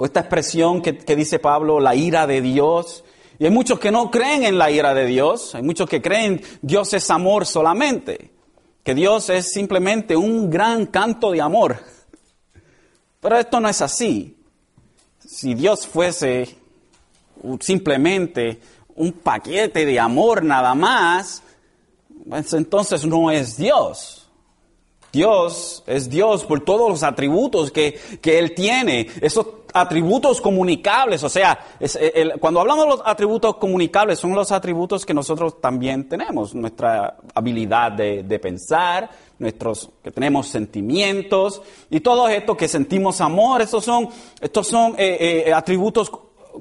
esta 0.06 0.20
expresión 0.20 0.82
que, 0.82 0.98
que 0.98 1.16
dice 1.16 1.38
Pablo, 1.38 1.80
la 1.80 1.94
ira 1.94 2.26
de 2.26 2.40
Dios. 2.40 3.04
Y 3.38 3.44
hay 3.44 3.50
muchos 3.50 3.78
que 3.78 3.90
no 3.90 4.10
creen 4.10 4.44
en 4.44 4.58
la 4.58 4.70
ira 4.70 4.94
de 4.94 5.06
Dios, 5.06 5.54
hay 5.54 5.62
muchos 5.62 5.88
que 5.88 6.00
creen 6.00 6.42
Dios 6.60 6.92
es 6.92 7.10
amor 7.10 7.46
solamente, 7.46 8.30
que 8.84 8.94
Dios 8.94 9.30
es 9.30 9.52
simplemente 9.52 10.16
un 10.16 10.50
gran 10.50 10.86
canto 10.86 11.32
de 11.32 11.40
amor. 11.40 11.78
Pero 13.20 13.38
esto 13.38 13.60
no 13.60 13.68
es 13.68 13.80
así. 13.80 14.36
Si 15.18 15.54
Dios 15.54 15.86
fuese 15.86 16.56
simplemente 17.60 18.60
un 18.96 19.12
paquete 19.12 19.86
de 19.86 19.98
amor 19.98 20.44
nada 20.44 20.74
más, 20.74 21.42
pues 22.28 22.52
entonces 22.52 23.04
no 23.04 23.30
es 23.30 23.56
Dios. 23.56 24.21
Dios 25.12 25.82
es 25.86 26.08
Dios 26.08 26.44
por 26.44 26.64
todos 26.64 26.88
los 26.88 27.02
atributos 27.02 27.70
que, 27.70 27.98
Él 28.24 28.54
tiene, 28.54 29.06
esos 29.20 29.46
atributos 29.74 30.40
comunicables, 30.40 31.22
o 31.22 31.28
sea, 31.28 31.58
cuando 32.40 32.60
hablamos 32.60 32.84
de 32.84 32.90
los 32.90 33.02
atributos 33.04 33.56
comunicables, 33.56 34.18
son 34.18 34.34
los 34.34 34.50
atributos 34.52 35.04
que 35.04 35.14
nosotros 35.14 35.60
también 35.60 36.08
tenemos, 36.08 36.54
nuestra 36.54 37.16
habilidad 37.34 37.92
de, 37.92 38.38
pensar, 38.38 39.10
nuestros, 39.38 39.90
que 40.02 40.10
tenemos 40.10 40.48
sentimientos, 40.48 41.60
y 41.90 42.00
todo 42.00 42.28
esto 42.28 42.56
que 42.56 42.68
sentimos 42.68 43.20
amor, 43.20 43.60
estos 43.60 43.84
son, 43.84 44.08
estos 44.40 44.66
son 44.66 44.94
eh, 44.96 45.44
eh, 45.46 45.52
atributos 45.52 46.10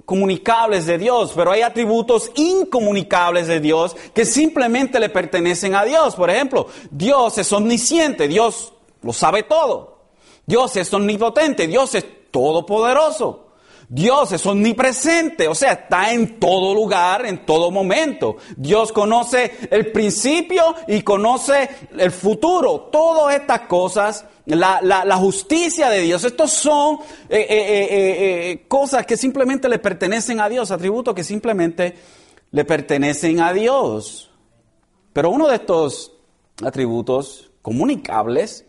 comunicables 0.06 0.86
de 0.86 0.98
Dios, 0.98 1.34
pero 1.36 1.52
hay 1.52 1.62
atributos 1.62 2.32
incomunicables 2.36 3.48
de 3.48 3.60
Dios 3.60 3.96
que 4.14 4.26
simplemente 4.26 5.00
le 5.00 5.10
pertenecen 5.10 5.76
a 5.76 5.84
Dios. 5.84 6.16
Por 6.16 6.30
ejemplo, 6.30 6.68
Dios 6.90 7.38
es 7.38 7.52
omnisciente, 7.54 8.28
Dios 8.28 8.74
lo 9.02 9.14
sabe 9.14 9.44
todo. 9.44 10.00
Dios 10.46 10.76
es 10.76 10.94
omnipotente, 10.94 11.68
Dios 11.68 11.96
es 11.96 12.06
todopoderoso. 12.32 13.48
Dios 13.94 14.32
es 14.32 14.46
omnipresente, 14.46 15.50
o 15.50 15.54
sea, 15.54 15.74
está 15.74 16.14
en 16.14 16.40
todo 16.40 16.74
lugar, 16.74 17.26
en 17.26 17.46
todo 17.46 17.72
momento. 17.72 18.38
Dios 18.56 18.94
conoce 18.94 19.52
el 19.70 19.92
principio 19.92 20.76
y 20.88 21.02
conoce 21.02 21.70
el 21.98 22.10
futuro. 22.10 22.88
Todas 22.90 23.36
estas 23.36 23.62
cosas 23.62 24.26
la, 24.56 25.18
justicia 25.18 25.90
de 25.90 26.02
Dios. 26.02 26.24
Estos 26.24 26.52
son 26.52 27.00
eh, 27.30 27.46
eh, 27.50 27.88
eh, 28.52 28.66
cosas 28.68 29.06
que 29.06 29.18
simplemente 29.18 29.70
le 29.70 29.80
pertenecen 29.80 30.40
a 30.40 30.50
Dios, 30.50 30.72
atributos 30.72 31.14
que 31.14 31.24
simplemente 31.24 31.96
le 32.52 32.66
pertenecen 32.66 33.40
a 33.42 33.54
Dios. 33.54 34.32
Pero 35.14 35.30
uno 35.30 35.48
de 35.48 35.56
estos 35.56 36.14
atributos 36.64 37.52
comunicables 37.62 38.66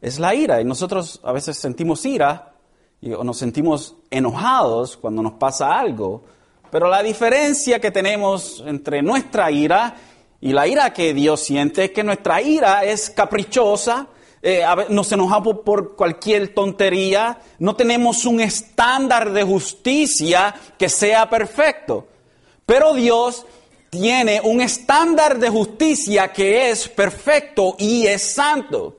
es 0.00 0.18
la 0.18 0.34
ira. 0.34 0.60
Y 0.60 0.64
nosotros 0.64 1.20
a 1.22 1.32
veces 1.32 1.56
sentimos 1.56 2.04
ira 2.04 2.54
o 3.16 3.24
nos 3.24 3.38
sentimos 3.38 3.96
enojados 4.10 4.96
cuando 4.96 5.22
nos 5.22 5.34
pasa 5.34 5.78
algo. 5.78 6.24
Pero 6.70 6.88
la 6.88 7.02
diferencia 7.02 7.80
que 7.80 7.90
tenemos 7.90 8.62
entre 8.66 9.02
nuestra 9.02 9.50
ira 9.50 9.96
y 10.40 10.52
la 10.52 10.66
ira 10.66 10.92
que 10.92 11.12
Dios 11.12 11.40
siente 11.40 11.84
es 11.84 11.90
que 11.90 12.04
nuestra 12.04 12.40
ira 12.40 12.84
es 12.84 13.10
caprichosa, 13.10 14.08
eh, 14.42 14.64
nos 14.88 15.12
enojamos 15.12 15.58
por 15.64 15.96
cualquier 15.96 16.54
tontería, 16.54 17.38
no 17.58 17.76
tenemos 17.76 18.24
un 18.24 18.40
estándar 18.40 19.32
de 19.32 19.42
justicia 19.42 20.54
que 20.78 20.88
sea 20.88 21.28
perfecto. 21.28 22.06
Pero 22.64 22.94
Dios 22.94 23.44
tiene 23.90 24.40
un 24.42 24.60
estándar 24.60 25.38
de 25.38 25.50
justicia 25.50 26.32
que 26.32 26.70
es 26.70 26.88
perfecto 26.88 27.74
y 27.78 28.06
es 28.06 28.32
santo. 28.32 28.96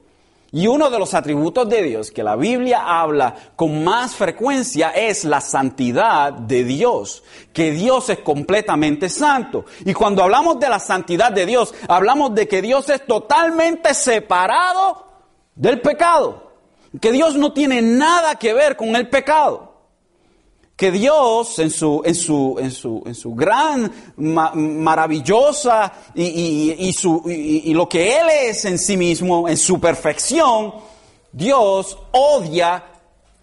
Y 0.54 0.68
uno 0.68 0.90
de 0.90 1.00
los 1.00 1.14
atributos 1.14 1.70
de 1.70 1.82
Dios 1.82 2.12
que 2.12 2.24
la 2.24 2.36
Biblia 2.36 2.84
habla 2.86 3.34
con 3.56 3.86
más 3.86 4.14
frecuencia 4.14 4.90
es 4.90 5.24
la 5.24 5.40
santidad 5.40 6.34
de 6.34 6.66
Dios, 6.66 7.24
que 7.54 7.72
Dios 7.72 8.10
es 8.10 8.20
completamente 8.20 9.08
santo. 9.08 9.64
Y 9.86 9.94
cuando 9.94 10.22
hablamos 10.22 10.60
de 10.60 10.68
la 10.68 10.80
santidad 10.80 11.32
de 11.32 11.46
Dios, 11.46 11.74
hablamos 11.88 12.36
de 12.36 12.50
que 12.50 12.62
Dios 12.62 12.90
es 12.90 13.08
totalmente 13.08 13.94
separado 13.94 15.11
del 15.56 15.82
pecado. 15.82 16.52
Que 17.00 17.12
Dios 17.12 17.36
no 17.36 17.54
tiene 17.54 17.82
nada 17.82 18.36
que 18.36 18.54
ver 18.54 18.76
con 18.76 18.96
el 18.96 19.10
pecado. 19.10 19.72
Que 20.76 20.92
Dios 20.92 21.60
en 21.60 21.70
su, 21.70 22.02
en 22.04 22.16
su, 22.16 22.58
en 22.60 22.72
su, 22.72 23.04
en 23.06 23.14
su 23.14 23.36
gran, 23.36 23.92
maravillosa 24.18 25.94
y, 26.16 26.92
su, 26.94 27.24
y 27.28 27.74
lo 27.74 27.88
que 27.88 28.18
Él 28.18 28.28
es 28.48 28.66
en 28.66 28.80
sí 28.80 28.98
mismo, 28.98 29.48
en 29.48 29.58
su 29.58 29.80
perfección, 29.80 30.74
Dios 31.32 31.98
odia 32.12 32.84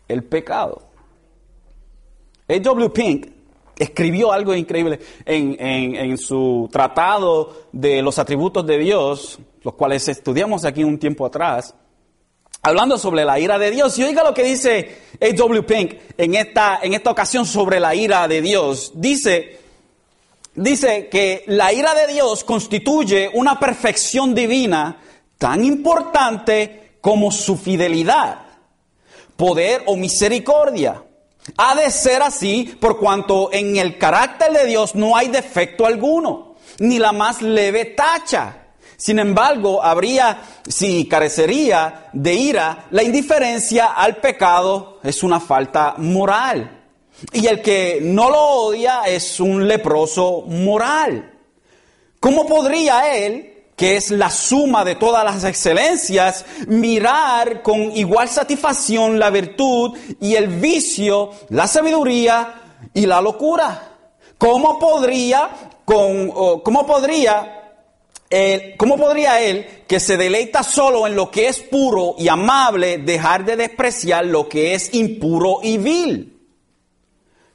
el 0.09 0.25
pecado. 0.25 0.83
A.W. 2.49 2.91
Pink 2.91 3.29
escribió 3.79 4.33
algo 4.33 4.55
increíble 4.55 4.99
en, 5.25 5.57
en, 5.61 6.19
su 6.19 6.69
tratado 6.73 7.69
de 7.73 8.03
los 8.03 8.19
atributos 8.19 8.67
de 8.67 8.79
Dios, 8.79 9.39
los 9.63 9.75
cuales 9.75 10.09
estudiamos 10.09 10.65
aquí 10.65 10.83
un 10.83 10.99
tiempo 10.99 11.25
atrás 11.25 11.75
hablando 12.63 12.99
sobre 12.99 13.25
la 13.25 13.39
ira 13.39 13.59
de 13.59 13.71
Dios. 13.71 13.99
Y 13.99 14.05
oiga 14.05 14.25
lo 14.25 14.35
que 14.35 14.45
dice 14.45 14.99
A.W. 15.21 15.63
Pink 15.63 15.95
en 16.17 16.35
esta, 16.35 16.81
en 16.83 16.95
esta 16.95 17.11
ocasión 17.11 17.47
sobre 17.47 17.81
la 17.81 17.95
ira 17.95 18.29
de 18.29 18.41
Dios. 18.41 18.93
Dice, 18.95 19.59
dice 20.55 21.09
que 21.09 21.45
la 21.47 21.73
ira 21.73 21.95
de 21.95 22.13
Dios 22.13 22.45
constituye 22.45 23.31
una 23.35 23.59
perfección 23.59 24.35
divina 24.35 24.99
tan 25.39 25.65
importante 25.65 26.99
como 27.01 27.31
su 27.31 27.57
fidelidad, 27.57 28.39
poder 29.37 29.83
o 29.87 29.97
misericordia. 29.97 31.03
Ha 31.57 31.75
de 31.77 31.91
ser 31.91 32.23
así 32.23 32.77
por 32.79 32.99
cuanto 32.99 33.51
en 33.53 33.77
el 33.77 33.97
carácter 33.97 34.53
de 34.53 34.67
Dios 34.67 34.95
no 34.95 35.17
hay 35.17 35.29
defecto 35.29 35.87
alguno, 35.87 36.57
ni 36.79 36.99
la 36.99 37.13
más 37.13 37.41
leve 37.41 37.87
tacha. 37.87 38.68
Sin 38.99 39.21
embargo, 39.21 39.81
habría, 39.81 40.43
si 40.67 41.07
carecería 41.07 42.09
de 42.13 42.35
ira, 42.35 42.87
la 42.91 43.05
indiferencia 43.05 43.93
al 43.93 44.17
pecado 44.17 44.99
es 45.05 45.23
una 45.23 45.39
falta 45.39 45.95
moral. 45.99 46.83
Y 47.33 47.47
el 47.47 47.63
que 47.63 48.01
no 48.03 48.29
lo 48.29 48.43
odia 48.43 49.03
es 49.07 49.39
un 49.39 49.69
leproso 49.69 50.43
moral. 50.49 51.33
¿Cómo 52.19 52.45
podría 52.45 53.17
él 53.17 53.55
que 53.77 53.97
es 53.97 54.11
la 54.11 54.29
suma 54.29 54.85
de 54.85 54.97
todas 54.97 55.25
las 55.25 55.45
excelencias, 55.45 56.45
mirar 56.67 57.63
con 57.63 57.97
igual 57.97 58.29
satisfacción 58.29 59.21
la 59.21 59.31
virtud 59.31 59.97
y 60.21 60.35
el 60.35 60.49
vicio, 60.49 61.31
la 61.51 61.69
sabiduría 61.69 62.55
y 62.93 63.07
la 63.07 63.21
locura. 63.21 63.93
¿Cómo 64.37 64.81
podría, 64.81 65.51
con, 65.85 66.61
cómo 66.63 66.85
podría 66.85 67.58
¿Cómo 68.77 68.99
podría 68.99 69.41
él, 69.41 69.67
que 69.87 70.01
se 70.01 70.17
deleita 70.17 70.63
solo 70.63 71.07
en 71.07 71.17
lo 71.17 71.31
que 71.31 71.49
es 71.49 71.61
puro 71.61 72.15
y 72.19 72.29
amable, 72.29 72.99
dejar 72.99 73.45
de 73.45 73.57
despreciar 73.57 74.27
lo 74.27 74.49
que 74.49 74.75
es 74.75 74.93
impuro 74.93 75.61
y 75.63 75.79
vil? 75.79 76.39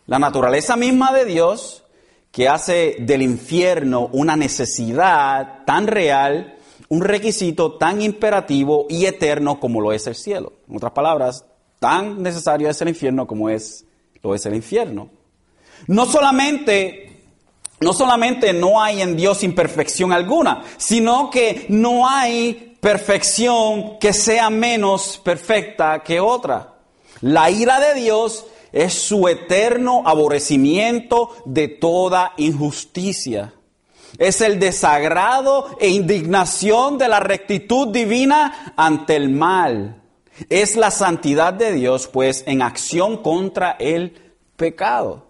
La 0.08 0.18
naturaleza 0.20 0.76
misma 0.76 1.14
de 1.14 1.26
Dios, 1.26 1.84
que 2.32 2.50
hace 2.50 2.96
del 3.00 3.22
infierno 3.22 4.10
una 4.12 4.36
necesidad 4.36 5.64
tan 5.66 5.86
real, 5.86 6.58
un 6.90 7.02
requisito 7.02 7.74
tan 7.74 8.02
imperativo 8.02 8.88
y 8.90 9.06
eterno 9.06 9.60
como 9.60 9.80
lo 9.80 9.94
es 9.94 10.08
el 10.08 10.16
cielo. 10.16 10.54
En 10.68 10.78
otras 10.78 10.94
palabras, 10.94 11.46
tan 11.80 12.24
necesario 12.24 12.70
es 12.70 12.82
el 12.82 12.90
infierno 12.90 13.28
como 13.28 13.50
es, 13.50 13.86
lo 14.24 14.34
es 14.34 14.46
el 14.48 14.56
infierno. 14.56 15.10
No 15.86 16.06
solamente 16.08 17.13
no 17.84 17.94
solamente 17.94 18.54
no 18.54 18.82
hay 18.82 19.02
en 19.02 19.16
Dios 19.16 19.44
imperfección 19.44 20.12
alguna, 20.12 20.64
sino 20.78 21.30
que 21.30 21.66
no 21.70 22.08
hay 22.08 22.78
perfección 22.80 24.00
que 24.00 24.14
sea 24.14 24.50
menos 24.50 25.20
perfecta 25.24 26.02
que 26.04 26.20
otra. 26.20 26.76
La 27.22 27.50
ira 27.50 27.80
de 27.80 28.00
Dios 28.02 28.46
es 28.72 28.94
su 28.94 29.28
eterno 29.28 30.04
aborrecimiento 30.06 31.30
de 31.46 31.68
toda 31.68 32.34
injusticia. 32.38 33.54
Es 34.18 34.42
el 34.42 34.60
desagrado 34.60 35.78
e 35.80 35.90
indignación 35.90 36.98
de 36.98 37.08
la 37.08 37.20
rectitud 37.20 37.88
divina 37.90 38.74
ante 38.76 39.16
el 39.16 39.30
mal. 39.30 40.02
Es 40.50 40.76
la 40.76 40.92
santidad 40.92 41.54
de 41.54 41.74
Dios, 41.74 42.08
pues, 42.08 42.44
en 42.48 42.62
acción 42.62 43.18
contra 43.18 43.72
el 43.80 44.34
pecado 44.56 45.23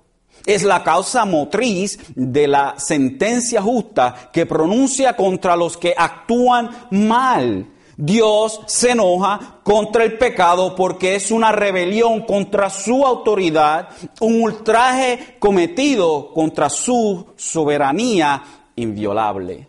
es 0.46 0.64
la 0.64 0.84
causa 0.84 1.26
motriz 1.26 2.00
de 2.16 2.48
la 2.48 2.76
sentencia 2.78 3.62
justa 3.62 4.30
que 4.32 4.46
pronuncia 4.46 5.16
contra 5.16 5.56
los 5.56 5.78
que 5.78 5.94
actúan 5.98 6.70
mal. 6.92 7.70
Dios 7.96 8.62
se 8.66 8.92
enoja 8.92 9.60
contra 9.64 10.04
el 10.04 10.18
pecado 10.18 10.76
porque 10.76 11.16
es 11.16 11.32
una 11.32 11.52
rebelión 11.52 12.22
contra 12.22 12.70
su 12.70 13.06
autoridad, 13.06 13.90
un 14.20 14.42
ultraje 14.42 15.38
cometido 15.40 16.34
contra 16.34 16.70
su 16.70 17.28
soberanía 17.36 18.44
inviolable. 18.76 19.68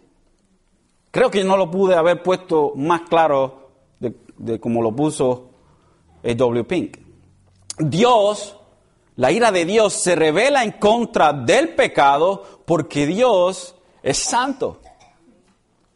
Creo 1.10 1.30
que 1.30 1.44
no 1.44 1.56
lo 1.56 1.70
pude 1.70 1.94
haber 1.94 2.22
puesto 2.22 2.72
más 2.74 3.02
claro 3.02 3.70
de, 4.00 4.14
de 4.38 4.58
como 4.58 4.82
lo 4.82 4.96
puso 4.96 5.50
W. 6.22 6.64
Pink. 6.64 6.96
Dios 7.78 8.56
la 9.16 9.30
ira 9.30 9.52
de 9.52 9.64
Dios 9.64 9.94
se 9.94 10.16
revela 10.16 10.64
en 10.64 10.72
contra 10.72 11.32
del 11.32 11.70
pecado 11.70 12.42
porque 12.64 13.06
Dios 13.06 13.74
es 14.02 14.18
santo. 14.18 14.80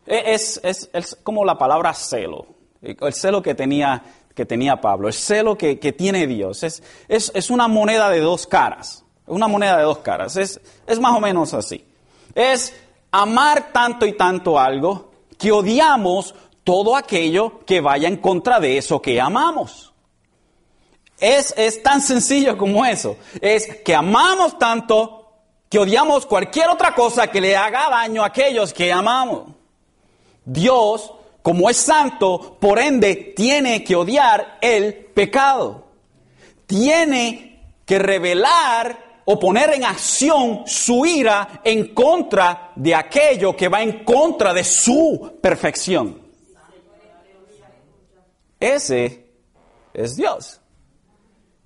E, 0.07 0.35
es, 0.35 1.19
como 1.23 1.45
la 1.45 1.59
palabra 1.59 1.93
celo, 1.95 2.47
el 2.81 3.13
celo 3.13 3.43
que 3.43 3.55
tenía, 3.55 4.03
que 4.35 4.47
tenía 4.47 4.81
Pablo, 4.81 5.09
el 5.09 5.15
celo 5.15 5.59
que, 5.59 5.77
tiene 5.77 6.27
Dios. 6.27 6.63
Es, 6.63 6.83
es, 7.09 7.51
una 7.51 7.67
moneda 7.67 8.09
de 8.09 8.21
dos 8.21 8.47
caras, 8.47 9.05
una 9.27 9.49
moneda 9.49 9.77
de 9.77 9.83
dos 9.83 9.99
caras, 9.99 10.37
es, 10.37 10.61
es 10.87 11.01
más 11.01 11.17
o 11.17 11.21
menos 11.21 11.55
así. 11.55 11.85
Es 12.35 12.75
amar 13.11 13.73
tanto 13.73 14.07
y 14.07 14.17
tanto 14.17 14.59
algo 14.59 15.11
que 15.37 15.51
odiamos 15.51 16.35
todo 16.63 16.97
aquello 16.97 17.61
que 17.67 17.81
vaya 17.81 18.09
en 18.09 18.19
contra 18.19 18.61
de 18.61 18.79
eso 18.79 19.03
que 19.03 19.21
amamos. 19.21 19.88
Es, 21.21 21.53
es 21.57 21.83
tan 21.83 22.01
sencillo 22.01 22.57
como 22.57 22.85
eso. 22.85 23.17
Es 23.41 23.67
que 23.85 23.95
amamos 23.95 24.59
tanto 24.59 25.19
que 25.69 25.79
odiamos 25.79 26.27
cualquier 26.27 26.69
otra 26.71 26.95
cosa 26.95 27.27
que 27.27 27.41
le 27.41 27.57
haga 27.57 27.91
daño 27.91 28.23
a 28.23 28.27
aquellos 28.27 28.73
que 28.73 28.93
amamos. 28.93 29.51
Dios, 30.45 31.13
como 31.43 31.69
es 31.69 31.77
santo, 31.77 32.57
por 32.59 32.79
ende, 32.79 33.35
tiene 33.37 33.85
que 33.85 33.97
odiar 33.97 34.59
el 34.61 34.95
pecado. 34.95 35.89
Tiene 36.67 37.63
que 37.85 37.99
revelar 37.99 39.09
o 39.25 39.39
poner 39.39 39.75
en 39.75 39.85
acción 39.85 40.63
su 40.67 41.05
ira 41.05 41.61
en 41.63 41.93
contra 41.93 42.73
de 42.77 42.95
aquello 42.95 43.55
que 43.55 43.69
va 43.69 43.83
en 43.83 44.05
contra 44.05 44.55
de 44.55 44.65
su 44.65 45.39
perfección. 45.43 46.23
Ese 48.59 49.27
es 49.93 50.17
Dios. 50.17 50.61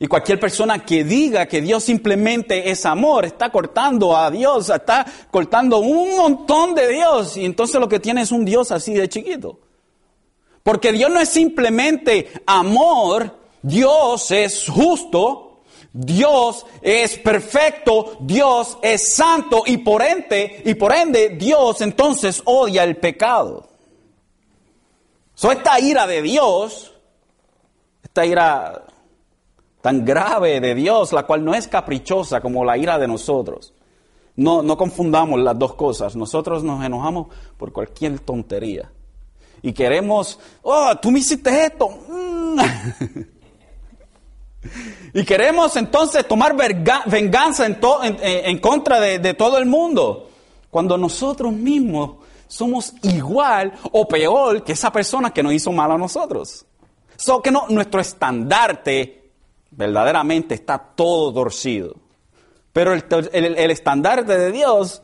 Y 0.02 0.08
cualquier 0.08 0.40
persona 0.40 0.84
que 0.84 1.04
diga 1.04 1.46
que 1.46 1.60
Dios 1.60 1.84
simplemente 1.84 2.72
es 2.72 2.84
amor, 2.86 3.24
está 3.24 3.50
cortando 3.50 4.16
a 4.16 4.32
Dios, 4.32 4.68
está 4.68 5.06
cortando 5.30 5.78
un 5.78 6.16
montón 6.16 6.74
de 6.74 6.88
Dios. 6.88 7.36
Y 7.36 7.44
entonces 7.44 7.80
lo 7.80 7.88
que 7.88 8.00
tiene 8.00 8.22
es 8.22 8.32
un 8.32 8.44
Dios 8.44 8.72
así 8.72 8.94
de 8.94 9.08
chiquito. 9.08 9.60
Porque 10.64 10.90
Dios 10.90 11.08
no 11.08 11.20
es 11.20 11.28
simplemente 11.28 12.32
amor, 12.46 13.38
Dios 13.62 14.32
es 14.32 14.68
justo, 14.68 15.60
Dios 15.92 16.66
es 16.80 17.16
perfecto, 17.18 18.16
Dios 18.22 18.78
es 18.82 19.14
santo 19.14 19.62
y 19.64 19.76
por 19.76 20.02
ende, 20.02 20.62
y 20.64 20.74
por 20.74 20.92
ende 20.92 21.28
Dios 21.28 21.80
entonces 21.80 22.42
odia 22.44 22.82
el 22.82 22.96
pecado. 22.96 23.68
So, 25.36 25.52
esta 25.52 25.78
ira 25.78 26.08
de 26.08 26.22
Dios, 26.22 26.92
esta 28.02 28.26
ira 28.26 28.86
tan 29.82 30.04
grave 30.04 30.60
de 30.60 30.74
Dios, 30.74 31.12
la 31.12 31.24
cual 31.24 31.44
no 31.44 31.54
es 31.54 31.68
caprichosa 31.68 32.40
como 32.40 32.64
la 32.64 32.78
ira 32.78 32.98
de 32.98 33.08
nosotros. 33.08 33.74
No, 34.36 34.62
no 34.62 34.78
confundamos 34.78 35.40
las 35.40 35.58
dos 35.58 35.74
cosas. 35.74 36.16
Nosotros 36.16 36.62
nos 36.62 36.82
enojamos 36.82 37.26
por 37.58 37.72
cualquier 37.72 38.20
tontería. 38.20 38.90
Y 39.60 39.72
queremos, 39.72 40.38
oh, 40.62 40.96
tú 41.02 41.10
me 41.10 41.18
hiciste 41.18 41.66
esto. 41.66 41.88
Mm. 42.08 42.60
y 45.14 45.24
queremos 45.24 45.76
entonces 45.76 46.26
tomar 46.26 46.56
venganza 47.06 47.66
en, 47.66 47.78
en, 48.22 48.58
contra 48.58 49.00
de, 49.00 49.34
todo 49.34 49.58
el 49.58 49.66
mundo. 49.66 50.30
Cuando 50.70 50.96
nosotros 50.96 51.52
mismos 51.52 52.12
somos 52.46 52.94
igual 53.02 53.72
o 53.90 54.06
peor 54.06 54.62
que 54.62 54.72
esa 54.72 54.92
persona 54.92 55.32
que 55.32 55.42
nos 55.42 55.52
hizo 55.52 55.72
mal 55.72 55.90
a 55.90 55.98
nosotros. 55.98 56.64
So 57.16 57.42
que 57.42 57.50
no, 57.50 57.66
nuestro 57.68 58.00
estandarte 58.00 59.21
verdaderamente 59.72 60.54
está 60.54 60.78
todo 60.78 61.32
torcido. 61.32 61.96
Pero 62.72 62.92
el, 62.94 63.04
el, 63.32 63.70
estandarte 63.70 64.38
de 64.38 64.52
Dios 64.52 65.02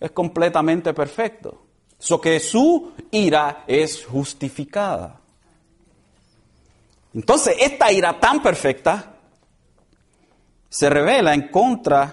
es 0.00 0.10
completamente 0.10 0.92
perfecto. 0.94 1.62
So 1.98 2.20
que 2.20 2.40
su 2.40 2.92
ira 3.10 3.64
es 3.66 4.04
justificada. 4.04 5.20
Entonces, 7.14 7.56
esta 7.60 7.92
ira 7.92 8.18
tan 8.18 8.42
perfecta 8.42 9.14
se 10.68 10.90
revela 10.90 11.32
en 11.32 11.48
contra, 11.48 12.12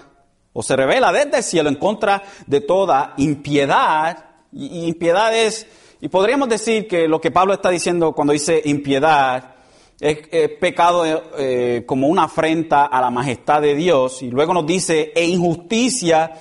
o 0.53 0.61
se 0.61 0.75
revela 0.75 1.11
desde 1.11 1.37
el 1.37 1.43
cielo 1.43 1.69
en 1.69 1.75
contra 1.75 2.21
de 2.45 2.61
toda 2.61 3.15
impiedad. 3.17 4.25
Y, 4.51 4.85
impiedad 4.85 5.35
es, 5.35 5.65
y 5.99 6.09
podríamos 6.09 6.47
decir 6.47 6.87
que 6.87 7.07
lo 7.07 7.19
que 7.19 7.31
Pablo 7.31 7.53
está 7.53 7.71
diciendo 7.71 8.11
cuando 8.11 8.33
dice 8.33 8.61
impiedad, 8.65 9.50
es, 10.01 10.49
pecado 10.59 11.03
eh, 11.37 11.83
como 11.85 12.07
una 12.07 12.23
afrenta 12.23 12.85
a 12.85 12.99
la 12.99 13.11
majestad 13.11 13.61
de 13.61 13.75
Dios. 13.75 14.23
Y 14.23 14.31
luego 14.31 14.53
nos 14.53 14.65
dice, 14.65 15.13
e 15.15 15.25
injusticia 15.25 16.33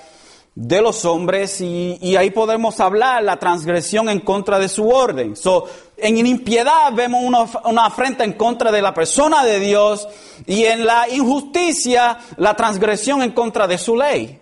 de 0.54 0.80
los 0.82 1.04
hombres, 1.04 1.60
y, 1.60 2.16
ahí 2.16 2.30
podemos 2.30 2.80
hablar 2.80 3.22
la 3.22 3.38
transgresión 3.38 4.08
en 4.08 4.20
contra 4.20 4.58
de 4.58 4.68
su 4.68 4.88
orden. 4.88 5.36
So, 5.36 5.66
en 5.96 6.26
impiedad 6.26 6.92
vemos 6.92 7.22
una, 7.22 7.46
una, 7.64 7.86
afrenta 7.86 8.24
en 8.24 8.32
contra 8.32 8.72
de 8.72 8.82
la 8.82 8.92
persona 8.92 9.44
de 9.44 9.60
Dios, 9.60 10.08
y 10.46 10.64
en 10.64 10.86
la 10.86 11.08
injusticia 11.08 12.18
la 12.38 12.56
transgresión 12.56 13.22
en 13.22 13.32
contra 13.32 13.66
de 13.68 13.78
su 13.78 13.96
ley. 13.96 14.38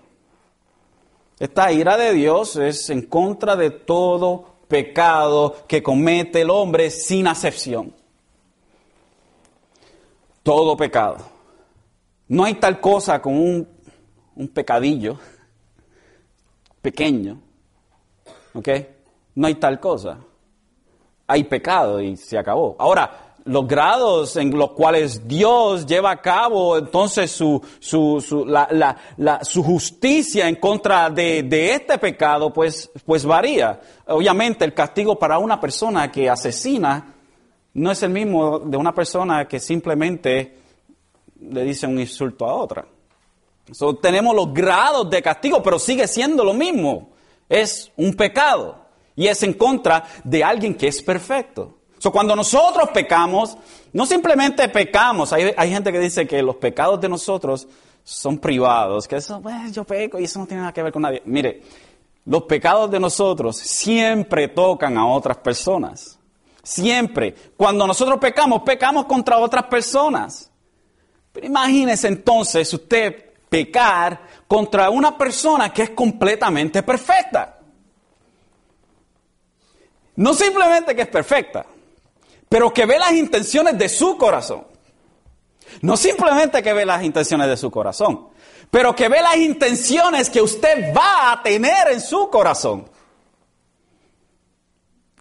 Esta 1.38 1.70
ira 1.72 1.96
de 1.96 2.12
Dios 2.14 2.56
es 2.56 2.88
en 2.90 3.02
contra 3.02 3.54
de 3.54 3.70
todo 3.70 4.58
pecado 4.66 5.56
que 5.68 5.82
comete 5.82 6.42
el 6.42 6.50
hombre 6.50 6.90
sin 6.90 7.26
acepción 7.28 7.97
todo 10.48 10.78
pecado. 10.78 11.18
No 12.26 12.42
hay 12.42 12.54
tal 12.54 12.80
cosa 12.80 13.20
como 13.20 13.38
un, 13.38 13.68
un 14.34 14.48
pecadillo 14.48 15.18
pequeño. 16.80 17.38
¿Ok? 18.54 18.68
No 19.34 19.46
hay 19.46 19.56
tal 19.56 19.78
cosa. 19.78 20.16
Hay 21.26 21.44
pecado 21.44 22.00
y 22.00 22.16
se 22.16 22.38
acabó. 22.38 22.76
Ahora, 22.78 23.34
los 23.44 23.68
grados 23.68 24.36
en 24.36 24.56
los 24.56 24.70
cuales 24.70 25.28
Dios 25.28 25.84
lleva 25.84 26.12
a 26.12 26.22
cabo 26.22 26.78
entonces 26.78 27.30
su, 27.30 27.62
su, 27.78 28.24
su, 28.26 28.46
la, 28.46 28.68
la, 28.70 28.96
la, 29.18 29.44
su 29.44 29.62
justicia 29.62 30.48
en 30.48 30.54
contra 30.56 31.10
de, 31.10 31.42
de, 31.42 31.74
este 31.74 31.98
pecado, 31.98 32.50
pues, 32.54 32.90
pues 33.04 33.26
varía. 33.26 33.78
Obviamente 34.06 34.64
el 34.64 34.72
castigo 34.72 35.18
para 35.18 35.38
una 35.38 35.60
persona 35.60 36.10
que 36.10 36.30
asesina 36.30 37.17
no 37.74 37.90
es 37.90 38.02
el 38.02 38.10
mismo 38.10 38.58
de 38.58 38.76
una 38.76 38.94
persona 38.94 39.46
que 39.46 39.60
simplemente 39.60 40.58
le 41.40 41.64
dice 41.64 41.86
un 41.86 41.98
insulto 41.98 42.46
a 42.46 42.54
otra. 42.54 42.86
Tenemos 44.00 44.34
los 44.34 44.52
grados 44.52 45.10
de 45.10 45.22
castigo, 45.22 45.62
pero 45.62 45.78
sigue 45.78 46.08
siendo 46.08 46.44
lo 46.44 46.54
mismo. 46.54 47.10
Es 47.48 47.92
un 47.96 48.14
pecado 48.14 48.76
y 49.14 49.26
es 49.26 49.42
en 49.42 49.54
contra 49.54 50.04
de 50.24 50.42
alguien 50.42 50.74
que 50.74 50.88
es 50.88 51.02
perfecto. 51.02 51.74
Cuando 52.12 52.36
nosotros 52.36 52.90
pecamos, 52.94 53.56
no 53.92 54.06
simplemente 54.06 54.68
pecamos, 54.68 55.32
hay, 55.32 55.52
hay, 55.56 55.70
gente 55.70 55.92
que 55.92 55.98
dice 55.98 56.26
que 56.26 56.42
los 56.42 56.56
pecados 56.56 57.00
de 57.00 57.08
nosotros 57.08 57.66
son 58.04 58.38
privados, 58.38 59.06
que 59.06 59.16
eso, 59.16 59.40
pues, 59.42 59.72
yo 59.72 59.84
peco 59.84 60.18
y 60.18 60.24
eso 60.24 60.38
no 60.38 60.46
tiene 60.46 60.62
nada 60.62 60.72
que 60.72 60.82
ver 60.82 60.92
con 60.92 61.02
nadie. 61.02 61.20
Mire, 61.26 61.62
los 62.24 62.44
pecados 62.44 62.90
de 62.90 63.00
nosotros 63.00 63.56
siempre 63.56 64.48
tocan 64.48 64.96
a 64.96 65.06
otras 65.06 65.38
personas. 65.38 66.17
Siempre. 66.68 67.34
Cuando 67.56 67.86
nosotros 67.86 68.18
pecamos, 68.18 68.60
pecamos 68.60 69.06
contra 69.06 69.38
otras 69.38 69.64
personas. 69.64 70.50
Pero 71.32 71.46
imagínese 71.46 72.08
entonces 72.08 72.70
usted 72.74 73.30
pecar 73.48 74.20
contra 74.46 74.90
una 74.90 75.16
persona 75.16 75.72
que 75.72 75.84
es 75.84 75.90
completamente 75.90 76.82
perfecta. 76.82 77.58
No 80.16 80.34
simplemente 80.34 80.94
que 80.94 81.02
es 81.02 81.08
perfecta, 81.08 81.64
pero 82.50 82.70
que 82.70 82.84
ve 82.84 82.98
las 82.98 83.12
intenciones 83.12 83.78
de 83.78 83.88
su 83.88 84.18
corazón. 84.18 84.66
No 85.80 85.96
simplemente 85.96 86.62
que 86.62 86.74
ve 86.74 86.84
las 86.84 87.02
intenciones 87.02 87.48
de 87.48 87.56
su 87.56 87.70
corazón, 87.70 88.28
pero 88.70 88.94
que 88.94 89.08
ve 89.08 89.22
las 89.22 89.38
intenciones 89.38 90.28
que 90.28 90.42
usted 90.42 90.94
va 90.94 91.32
a 91.32 91.42
tener 91.42 91.92
en 91.92 92.02
su 92.02 92.28
corazón. 92.28 92.90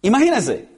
Imagínense. 0.02 0.77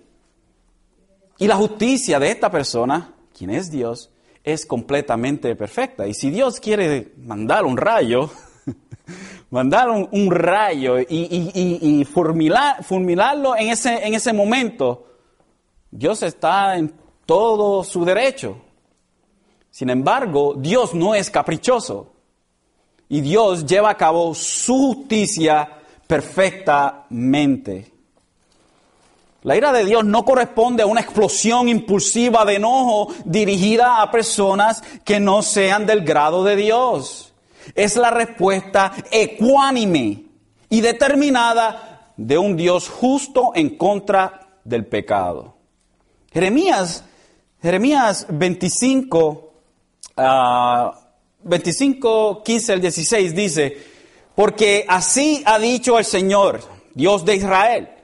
Y 1.39 1.47
la 1.47 1.55
justicia 1.55 2.19
de 2.19 2.29
esta 2.31 2.51
persona, 2.51 3.13
quien 3.35 3.49
es 3.49 3.71
Dios, 3.71 4.11
es 4.43 4.65
completamente 4.65 5.55
perfecta. 5.55 6.05
Y 6.05 6.13
si 6.13 6.29
Dios 6.29 6.59
quiere 6.59 7.13
mandar 7.17 7.65
un 7.65 7.77
rayo, 7.77 8.29
mandar 9.49 9.89
un, 9.89 10.31
rayo 10.31 10.99
y, 10.99 11.05
y, 11.09 12.05
en 13.57 13.69
ese, 13.69 14.05
en 14.05 14.13
ese 14.13 14.33
momento, 14.33 15.07
Dios 15.89 16.21
está 16.23 16.77
en 16.77 16.93
todo 17.25 17.85
su 17.85 18.03
derecho. 18.03 18.57
Sin 19.71 19.89
embargo, 19.89 20.55
Dios 20.57 20.93
no 20.93 21.15
es 21.15 21.29
caprichoso. 21.29 22.11
Y 23.07 23.21
Dios 23.21 23.65
lleva 23.65 23.91
a 23.91 23.97
cabo 23.97 24.35
su 24.35 24.93
justicia 24.93 25.79
perfectamente. 26.05 27.98
La 29.43 29.55
ira 29.55 29.71
de 29.71 29.85
Dios 29.85 30.03
no 30.03 30.25
corresponde 30.25 30.83
a 30.83 30.85
una 30.85 30.99
explosión 30.99 31.69
impulsiva 31.69 32.43
de 32.43 32.55
enojo 32.55 33.13
dirigida 33.23 34.01
a 34.01 34.11
personas 34.11 34.83
que 35.05 35.21
no 35.21 35.41
sean 35.41 35.85
del 35.85 36.01
grado 36.01 36.43
de 36.43 36.57
Dios. 36.57 37.33
Es 37.73 37.95
la 37.95 38.09
respuesta 38.09 38.91
ecuánime 39.11 40.23
y 40.69 40.81
determinada 40.81 42.11
de 42.17 42.37
un 42.37 42.57
Dios 42.57 42.89
justo 42.89 43.51
en 43.55 43.77
contra 43.77 44.49
del 44.65 44.85
pecado. 44.85 45.55
Jeremías, 46.33 47.05
Jeremías 47.61 48.25
25, 48.29 49.53
25, 51.43 52.43
15 52.43 52.73
al 52.73 52.81
16 52.81 53.35
dice, 53.35 53.77
porque 54.35 54.85
así 54.89 55.41
ha 55.45 55.57
dicho 55.59 55.97
el 55.97 56.03
Señor, 56.03 56.59
Dios 56.93 57.23
de 57.23 57.35
Israel 57.37 57.98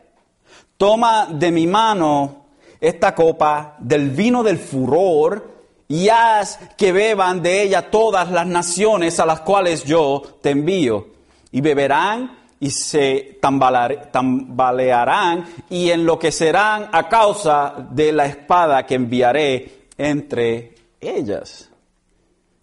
toma 0.78 1.28
de 1.32 1.52
mi 1.52 1.68
mano 1.68 2.46
esta 2.80 3.16
copa 3.16 3.76
del 3.80 4.10
vino 4.10 4.44
del 4.44 4.58
furor 4.58 5.56
y 5.88 6.10
haz 6.10 6.60
que 6.78 6.92
beban 6.92 7.42
de 7.42 7.62
ella 7.62 7.90
todas 7.90 8.32
las 8.32 8.48
naciones 8.48 9.20
a 9.20 9.26
las 9.26 9.42
cuales 9.42 9.84
yo 9.84 10.22
te 10.42 10.52
envío. 10.52 11.08
Y 11.52 11.62
beberán 11.62 12.40
y 12.60 12.72
se 12.72 13.40
tambalearán 13.42 15.46
y 15.70 15.92
enloquecerán 15.92 16.90
a 16.92 17.08
causa 17.08 17.88
de 17.92 18.12
la 18.12 18.26
espada 18.26 18.86
que 18.86 18.96
enviaré 18.96 19.88
entre 19.98 20.76
ellas. 21.00 21.70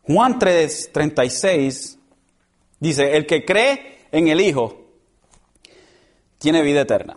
Juan 0.02 0.38
3, 0.38 0.90
36 0.92 1.98
dice, 2.80 3.16
el 3.16 3.26
que 3.26 3.44
cree 3.44 4.06
en 4.10 4.28
el 4.28 4.40
Hijo 4.40 4.82
tiene 6.38 6.62
vida 6.62 6.80
eterna. 6.80 7.16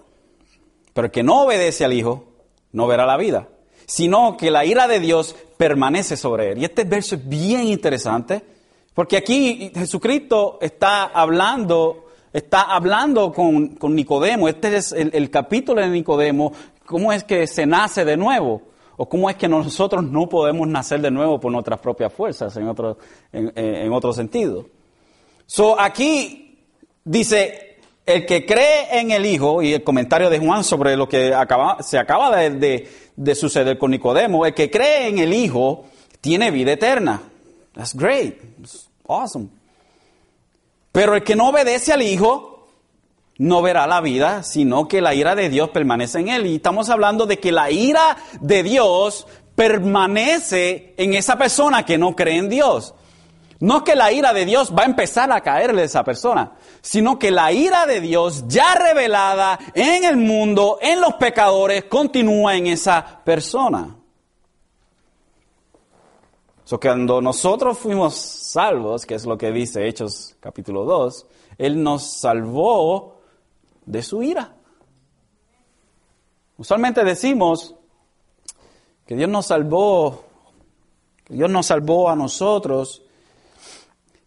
Pero 0.96 1.08
el 1.08 1.12
que 1.12 1.24
no 1.24 1.42
obedece 1.42 1.84
al 1.84 1.92
Hijo 1.92 2.24
no 2.72 2.88
verá 2.88 3.06
la 3.06 3.18
vida, 3.18 3.50
sino 3.86 4.38
que 4.38 4.50
la 4.50 4.64
ira 4.64 4.88
de 4.88 5.02
Dios 5.02 5.36
permanece 5.58 6.16
sobre 6.16 6.54
él. 6.54 6.60
Y 6.60 6.64
este 6.64 6.86
verso 6.86 7.16
es 7.16 7.28
bien 7.28 7.68
interesante, 7.68 8.42
porque 8.94 9.18
aquí 9.18 9.74
Jesucristo 9.76 10.58
está 10.62 11.04
hablando, 11.04 12.06
está 12.32 12.62
hablando 12.62 13.34
con, 13.34 13.78
Nicodemo. 13.94 14.48
Este 14.48 14.74
es 14.74 14.94
el, 14.94 15.30
capítulo 15.30 15.82
de 15.82 15.90
Nicodemo, 15.90 16.54
cómo 16.86 17.12
es 17.12 17.26
que 17.26 17.46
se 17.46 17.66
nace 17.66 18.06
de 18.06 18.16
nuevo. 18.16 18.62
O 18.96 19.10
cómo 19.10 19.30
es 19.30 19.36
que 19.36 19.50
nosotros 19.50 20.02
no 20.02 20.30
podemos 20.30 20.66
nacer 20.66 21.02
de 21.02 21.12
nuevo 21.12 21.42
por 21.42 21.52
nuestras 21.52 21.82
propias 21.82 22.14
fuerzas, 22.14 22.56
en 22.56 22.70
otro, 22.70 22.98
en, 23.34 23.92
otro 23.92 24.14
sentido. 24.14 24.68
So, 25.46 25.78
aquí 25.78 26.64
dice, 27.04 27.75
el 28.06 28.26
que 28.26 28.46
cree 28.46 29.00
en 29.00 29.12
el 29.12 29.26
Hijo, 29.26 29.62
y 29.62 29.74
el 29.74 29.84
comentario 29.84 30.30
de 30.30 30.40
Juan 30.40 30.64
sobre 30.64 30.96
lo 30.96 31.10
que 31.10 31.34
acaba, 31.34 31.82
se 31.82 31.98
acaba 31.98 32.36
de, 32.36 32.90
de, 33.16 33.36
suceder 33.36 33.78
con 33.78 33.92
Nicodemo, 33.92 34.46
el 34.46 34.54
que 34.54 34.70
cree 34.70 35.08
en 35.08 35.20
el 35.20 35.34
Hijo 35.34 35.86
tiene 36.22 36.52
vida 36.52 36.74
eterna. 36.74 37.22
That's 37.74 37.96
great. 37.96 38.36
Awesome. 39.08 39.50
Pero 40.92 41.16
el 41.16 41.24
que 41.24 41.36
no 41.36 41.50
obedece 41.50 41.94
al 41.94 42.02
Hijo 42.02 42.68
no 43.38 43.62
verá 43.62 43.86
la 43.86 44.02
vida, 44.02 44.44
sino 44.44 44.88
que 44.88 45.02
la 45.02 45.14
ira 45.14 45.36
de 45.36 45.50
Dios 45.50 45.70
permanece 45.70 46.20
en 46.20 46.30
él. 46.30 46.46
Y 46.46 46.56
estamos 46.56 46.90
hablando 46.90 47.26
de 47.26 47.40
que 47.40 47.52
la 47.52 47.70
ira 47.70 48.18
de 48.40 48.64
Dios 48.64 49.28
permanece 49.56 50.94
en 50.98 51.14
esa 51.14 51.38
persona 51.38 51.86
que 51.86 51.98
no 51.98 52.16
cree 52.16 52.38
en 52.38 52.50
Dios. 52.50 52.94
No 53.60 53.78
es 53.78 53.84
que 53.84 53.96
la 53.96 54.12
ira 54.12 54.34
de 54.34 54.46
Dios 54.46 54.74
va 54.78 54.84
a 54.84 54.86
empezar 54.86 55.32
a 55.32 55.42
caerle 55.42 55.84
a 55.84 55.86
esa 55.86 56.04
persona, 56.04 56.54
sino 56.82 57.18
que 57.18 57.32
la 57.32 57.52
ira 57.52 57.86
de 57.86 58.02
Dios 58.02 58.46
ya 58.48 58.76
revelada 58.76 59.58
en 59.74 60.04
el 60.04 60.18
mundo, 60.18 60.78
en 60.82 61.00
los 61.00 61.14
pecadores, 61.14 61.86
continúa 61.86 62.56
en 62.56 62.68
esa 62.68 63.22
persona. 63.24 63.96
So, 66.66 66.80
cuando 66.80 67.22
nosotros 67.22 67.78
fuimos 67.78 68.16
salvos, 68.16 69.06
que 69.06 69.16
es 69.16 69.26
lo 69.26 69.38
que 69.38 69.52
dice 69.52 69.88
Hechos 69.88 70.36
capítulo 70.40 70.84
2, 70.84 71.28
Él 71.58 71.82
nos 71.82 72.04
salvó 72.04 73.20
de 73.86 74.02
su 74.02 74.22
ira. 74.24 74.54
Usualmente 76.58 77.04
decimos 77.04 77.76
que 79.06 79.16
Dios 79.16 79.30
nos 79.30 79.46
salvó, 79.46 80.24
que 81.24 81.36
Dios 81.36 81.50
nos 81.50 81.68
salvó 81.68 82.10
a 82.10 82.16
nosotros 82.16 83.05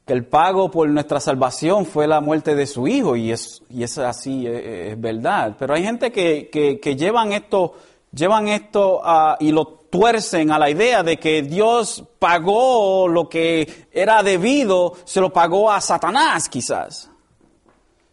que 0.09 0.15
el 0.15 0.25
pago 0.25 0.71
por 0.71 0.89
nuestra 0.89 1.21
salvación 1.21 1.85
fue 1.85 2.09
la 2.09 2.23
muerte 2.23 2.55
de 2.55 2.67
su 2.67 2.89
hijo 2.89 3.15
y 3.15 3.31
es, 3.31 3.63
y 3.69 3.83
es 3.83 3.99
así, 3.99 4.47
es, 4.47 4.99
verdad. 4.99 5.55
Pero 5.59 5.75
hay 5.75 5.85
gente 5.85 6.11
que, 6.11 6.49
que, 6.49 6.97
llevan 6.97 7.35
esto, 7.35 7.75
llevan 8.11 8.49
esto 8.49 9.03
y 9.39 9.53
lo 9.53 9.67
tuercen 9.91 10.51
a 10.51 10.59
la 10.59 10.71
idea 10.71 11.03
de 11.03 11.19
que 11.19 11.43
Dios 11.43 12.03
pagó 12.19 13.07
lo 13.07 13.29
que 13.29 13.87
era 13.93 14.23
debido, 14.23 14.95
se 15.05 15.21
lo 15.21 15.31
pagó 15.31 15.71
a 15.71 15.79
Satanás 15.83 16.49
quizás. 16.49 17.11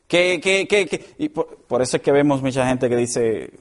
Que, 0.05 0.41
que, 0.41 0.67
que, 0.67 1.15
y 1.17 1.29
por, 1.29 1.81
eso 1.81 1.95
es 1.95 2.03
que 2.03 2.11
vemos 2.11 2.41
mucha 2.41 2.67
gente 2.67 2.89
que 2.89 2.97
dice, 2.97 3.53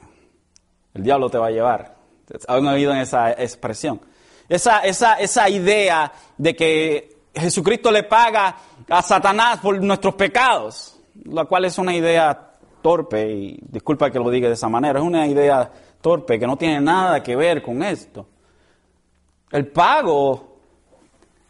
el 0.93 1.03
diablo 1.03 1.29
te 1.29 1.37
va 1.37 1.47
a 1.47 1.51
llevar. 1.51 1.95
¿Han 2.49 2.67
oído 2.67 2.93
esa 2.93 3.31
expresión? 3.31 4.01
Esa, 4.49 4.81
esa, 4.81 5.13
esa 5.13 5.49
idea 5.49 6.11
de 6.37 6.53
que 6.53 7.14
Jesucristo 7.35 7.91
le 7.91 8.03
paga 8.03 8.55
a 8.89 9.01
Satanás 9.01 9.59
por 9.59 9.81
nuestros 9.81 10.15
pecados, 10.15 10.99
la 11.25 11.45
cual 11.45 11.65
es 11.65 11.77
una 11.77 11.95
idea 11.95 12.53
torpe, 12.81 13.31
y 13.31 13.59
disculpa 13.61 14.11
que 14.11 14.19
lo 14.19 14.29
diga 14.29 14.47
de 14.47 14.53
esa 14.53 14.69
manera, 14.69 14.99
es 14.99 15.05
una 15.05 15.27
idea 15.27 15.71
torpe 16.01 16.39
que 16.39 16.47
no 16.47 16.55
tiene 16.55 16.79
nada 16.79 17.21
que 17.23 17.35
ver 17.35 17.61
con 17.61 17.81
esto. 17.83 18.27
El 19.51 19.67
pago 19.67 20.57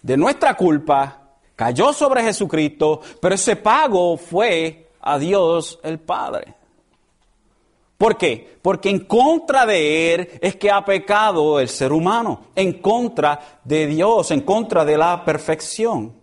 de 0.01 0.17
nuestra 0.17 0.55
culpa 0.55 1.21
cayó 1.55 1.93
sobre 1.93 2.23
Jesucristo, 2.23 3.01
pero 3.21 3.35
ese 3.35 3.55
pago 3.55 4.17
fue 4.17 4.91
a 5.01 5.17
Dios 5.17 5.79
el 5.83 5.99
Padre. 5.99 6.55
¿Por 7.97 8.17
qué? 8.17 8.57
Porque 8.61 8.89
en 8.89 9.05
contra 9.05 9.65
de 9.65 10.13
Él 10.13 10.29
es 10.41 10.57
que 10.57 10.69
ha 10.69 10.83
pecado 10.83 11.59
el 11.59 11.69
ser 11.69 11.93
humano, 11.93 12.47
en 12.55 12.73
contra 12.81 13.59
de 13.63 13.87
Dios, 13.87 14.31
en 14.31 14.41
contra 14.41 14.83
de 14.83 14.97
la 14.97 15.23
perfección. 15.23 16.13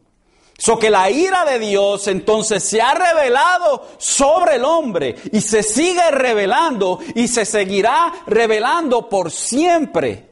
So 0.59 0.79
que 0.79 0.91
la 0.91 1.11
ira 1.11 1.45
de 1.45 1.59
Dios 1.59 2.07
entonces 2.07 2.63
se 2.63 2.81
ha 2.81 2.95
revelado 2.95 3.89
sobre 3.99 4.57
el 4.57 4.65
hombre 4.65 5.17
y 5.33 5.41
se 5.41 5.63
sigue 5.63 6.11
revelando 6.11 7.01
y 7.15 7.27
se 7.27 7.45
seguirá 7.45 8.13
revelando 8.27 9.09
por 9.09 9.31
siempre. 9.31 10.31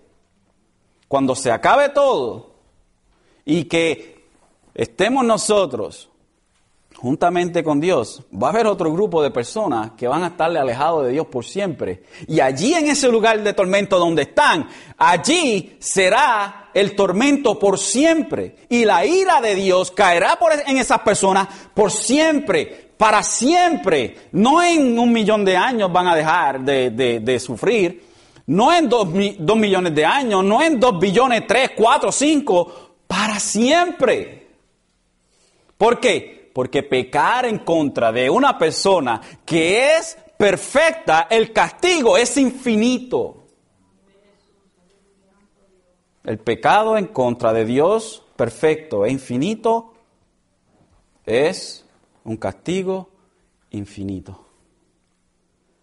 Cuando 1.08 1.34
se 1.34 1.50
acabe 1.50 1.88
todo 1.88 2.54
y 3.44 3.64
que 3.64 4.28
estemos 4.74 5.24
nosotros 5.24 6.09
juntamente 7.00 7.64
con 7.64 7.80
Dios, 7.80 8.22
va 8.30 8.48
a 8.48 8.50
haber 8.50 8.66
otro 8.66 8.92
grupo 8.92 9.22
de 9.22 9.30
personas 9.30 9.92
que 9.96 10.06
van 10.06 10.22
a 10.22 10.28
estarle 10.28 10.58
alejados 10.58 11.06
de 11.06 11.12
Dios 11.12 11.26
por 11.28 11.46
siempre. 11.46 12.02
Y 12.28 12.40
allí 12.40 12.74
en 12.74 12.88
ese 12.88 13.08
lugar 13.08 13.42
de 13.42 13.54
tormento 13.54 13.98
donde 13.98 14.22
están, 14.22 14.68
allí 14.98 15.76
será 15.78 16.68
el 16.74 16.94
tormento 16.94 17.58
por 17.58 17.78
siempre. 17.78 18.54
Y 18.68 18.84
la 18.84 19.06
ira 19.06 19.40
de 19.40 19.54
Dios 19.54 19.90
caerá 19.92 20.38
en 20.66 20.76
esas 20.76 20.98
personas 21.00 21.48
por 21.72 21.90
siempre, 21.90 22.90
para 22.98 23.22
siempre. 23.22 24.28
No 24.32 24.62
en 24.62 24.98
un 24.98 25.10
millón 25.10 25.42
de 25.42 25.56
años 25.56 25.90
van 25.90 26.06
a 26.06 26.14
dejar 26.14 26.60
de, 26.60 27.40
sufrir. 27.40 28.04
No 28.44 28.74
en 28.74 28.90
dos, 28.90 29.08
dos 29.38 29.56
millones 29.56 29.94
de 29.94 30.04
años, 30.04 30.44
no 30.44 30.60
en 30.60 30.78
dos 30.78 30.98
billones, 31.00 31.46
tres, 31.46 31.70
cuatro, 31.74 32.12
cinco, 32.12 32.96
para 33.06 33.40
siempre. 33.40 34.48
¿Por 35.78 35.98
qué? 35.98 36.39
Porque 36.60 36.82
pecar 36.82 37.46
en 37.46 37.60
contra 37.60 38.12
de 38.12 38.28
una 38.28 38.58
persona 38.58 39.18
que 39.46 39.96
es 39.96 40.18
perfecta, 40.36 41.26
el 41.30 41.54
castigo 41.54 42.18
es 42.18 42.36
infinito. 42.36 43.44
El 46.22 46.38
pecado 46.38 46.98
en 46.98 47.06
contra 47.06 47.54
de 47.54 47.64
Dios 47.64 48.22
perfecto 48.36 49.06
e 49.06 49.10
infinito 49.10 49.94
es 51.24 51.86
un 52.24 52.36
castigo 52.36 53.08
infinito. 53.70 54.44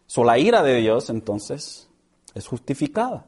So, 0.06 0.24
la 0.24 0.38
ira 0.38 0.62
de 0.62 0.76
Dios 0.76 1.10
entonces 1.10 1.90
es 2.36 2.46
justificada. 2.46 3.26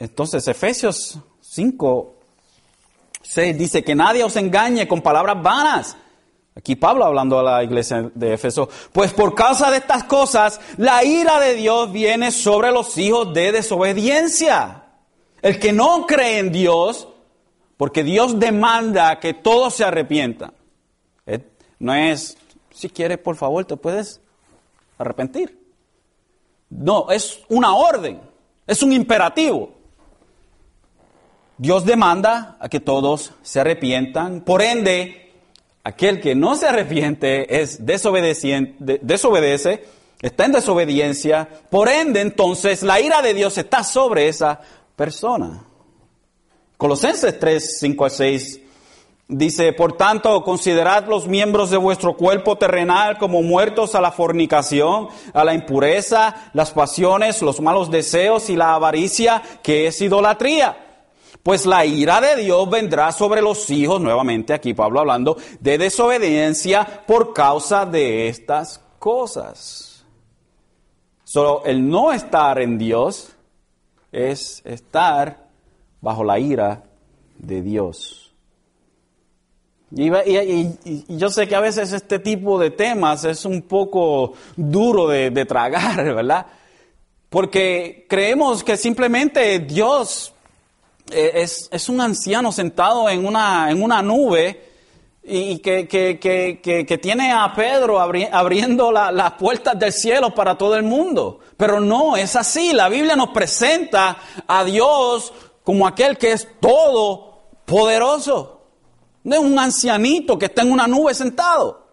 Entonces 0.00 0.48
Efesios 0.48 1.20
5 1.42 2.15
6 3.28 3.58
dice 3.58 3.82
que 3.82 3.94
nadie 3.94 4.24
os 4.24 4.36
engañe 4.36 4.86
con 4.86 5.02
palabras 5.02 5.42
vanas. 5.42 5.96
Aquí 6.54 6.74
Pablo 6.74 7.04
hablando 7.04 7.38
a 7.38 7.42
la 7.42 7.64
iglesia 7.64 8.10
de 8.14 8.32
Éfeso, 8.32 8.68
pues 8.92 9.12
por 9.12 9.34
causa 9.34 9.70
de 9.70 9.76
estas 9.76 10.04
cosas, 10.04 10.58
la 10.78 11.04
ira 11.04 11.38
de 11.38 11.54
Dios 11.54 11.92
viene 11.92 12.30
sobre 12.30 12.72
los 12.72 12.96
hijos 12.96 13.34
de 13.34 13.52
desobediencia. 13.52 14.84
El 15.42 15.58
que 15.58 15.72
no 15.72 16.06
cree 16.06 16.38
en 16.38 16.52
Dios, 16.52 17.08
porque 17.76 18.02
Dios 18.02 18.38
demanda 18.38 19.20
que 19.20 19.34
todos 19.34 19.74
se 19.74 19.84
arrepientan. 19.84 20.54
Eh, 21.26 21.44
no 21.78 21.94
es, 21.94 22.38
si 22.70 22.88
quieres, 22.88 23.18
por 23.18 23.36
favor, 23.36 23.64
te 23.66 23.76
puedes 23.76 24.20
arrepentir. 24.96 25.60
No, 26.70 27.10
es 27.10 27.40
una 27.48 27.74
orden, 27.74 28.20
es 28.66 28.82
un 28.82 28.92
imperativo. 28.92 29.75
Dios 31.58 31.86
demanda 31.86 32.56
a 32.60 32.68
que 32.68 32.80
todos 32.80 33.32
se 33.42 33.60
arrepientan. 33.60 34.42
Por 34.42 34.60
ende, 34.60 35.32
aquel 35.84 36.20
que 36.20 36.34
no 36.34 36.54
se 36.54 36.66
arrepiente 36.66 37.62
es 37.62 37.86
desobedece, 37.86 39.84
está 40.20 40.44
en 40.44 40.52
desobediencia. 40.52 41.48
Por 41.70 41.88
ende, 41.88 42.20
entonces, 42.20 42.82
la 42.82 43.00
ira 43.00 43.22
de 43.22 43.32
Dios 43.32 43.56
está 43.56 43.84
sobre 43.84 44.28
esa 44.28 44.60
persona. 44.96 45.64
Colosenses 46.76 47.38
3, 47.38 47.78
5 47.78 48.04
a 48.04 48.10
6 48.10 48.60
dice, 49.28 49.72
por 49.72 49.96
tanto, 49.96 50.44
considerad 50.44 51.06
los 51.08 51.26
miembros 51.26 51.70
de 51.70 51.78
vuestro 51.78 52.18
cuerpo 52.18 52.58
terrenal 52.58 53.16
como 53.16 53.42
muertos 53.42 53.94
a 53.94 54.02
la 54.02 54.12
fornicación, 54.12 55.08
a 55.32 55.42
la 55.42 55.54
impureza, 55.54 56.50
las 56.52 56.72
pasiones, 56.72 57.40
los 57.40 57.62
malos 57.62 57.90
deseos 57.90 58.50
y 58.50 58.56
la 58.56 58.74
avaricia, 58.74 59.42
que 59.62 59.86
es 59.86 60.02
idolatría 60.02 60.85
pues 61.46 61.64
la 61.64 61.86
ira 61.86 62.20
de 62.20 62.42
Dios 62.42 62.68
vendrá 62.68 63.12
sobre 63.12 63.40
los 63.40 63.70
hijos, 63.70 64.00
nuevamente 64.00 64.52
aquí 64.52 64.74
Pablo 64.74 64.98
hablando, 64.98 65.36
de 65.60 65.78
desobediencia 65.78 67.04
por 67.06 67.32
causa 67.32 67.86
de 67.86 68.26
estas 68.26 68.80
cosas. 68.98 70.04
Solo 71.22 71.62
el 71.64 71.88
no 71.88 72.12
estar 72.12 72.60
en 72.60 72.76
Dios 72.76 73.28
es 74.10 74.60
estar 74.64 75.46
bajo 76.00 76.24
la 76.24 76.40
ira 76.40 76.82
de 77.38 77.62
Dios. 77.62 78.34
Y, 79.92 80.10
yo 81.16 81.30
sé 81.30 81.46
que 81.46 81.54
a 81.54 81.60
veces 81.60 81.92
este 81.92 82.18
tipo 82.18 82.58
de 82.58 82.72
temas 82.72 83.22
es 83.22 83.44
un 83.44 83.62
poco 83.62 84.32
duro 84.56 85.06
de, 85.06 85.30
de 85.30 85.44
tragar, 85.44 86.02
¿verdad? 86.12 86.44
Porque 87.28 88.04
creemos 88.08 88.64
que 88.64 88.76
simplemente 88.76 89.60
Dios 89.60 90.32
es, 91.10 91.68
es, 91.70 91.88
un 91.88 92.00
anciano 92.00 92.52
sentado 92.52 93.08
en 93.08 93.26
una, 93.26 93.70
en 93.70 93.82
una 93.82 94.02
nube 94.02 94.66
y 95.22 95.58
que, 95.58 95.88
que, 95.88 96.18
que, 96.20 96.86
que 96.86 96.98
tiene 96.98 97.32
a 97.32 97.52
Pedro 97.54 98.00
abriendo 98.00 98.92
las 98.92 99.32
puertas 99.32 99.78
del 99.78 99.92
cielo 99.92 100.34
para 100.34 100.56
todo 100.56 100.76
el 100.76 100.84
mundo. 100.84 101.40
Pero 101.56 101.80
no, 101.80 102.16
es 102.16 102.36
así. 102.36 102.72
La 102.72 102.88
Biblia 102.88 103.16
nos 103.16 103.30
presenta 103.30 104.18
a 104.46 104.64
Dios 104.64 105.32
como 105.64 105.86
aquel 105.86 106.16
que 106.16 106.32
es 106.32 106.46
todo 106.60 107.48
poderoso. 107.64 108.62
No 109.24 109.34
es 109.34 109.40
un 109.40 109.58
ancianito 109.58 110.38
que 110.38 110.46
está 110.46 110.62
en 110.62 110.70
una 110.70 110.86
nube 110.86 111.12
sentado. 111.12 111.86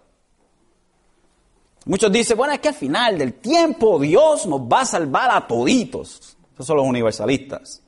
Muchos 1.85 2.11
dicen, 2.11 2.37
bueno, 2.37 2.53
es 2.53 2.59
que 2.59 2.69
al 2.69 2.75
final 2.75 3.17
del 3.17 3.33
tiempo 3.33 3.99
Dios 3.99 4.45
nos 4.45 4.61
va 4.61 4.81
a 4.81 4.85
salvar 4.85 5.31
a 5.31 5.45
toditos. 5.47 6.37
Esos 6.53 6.67
son 6.67 6.77
los 6.77 6.85
universalistas. 6.85 7.82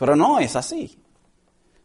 Pero 0.00 0.16
no 0.16 0.38
es 0.40 0.56
así. 0.56 0.98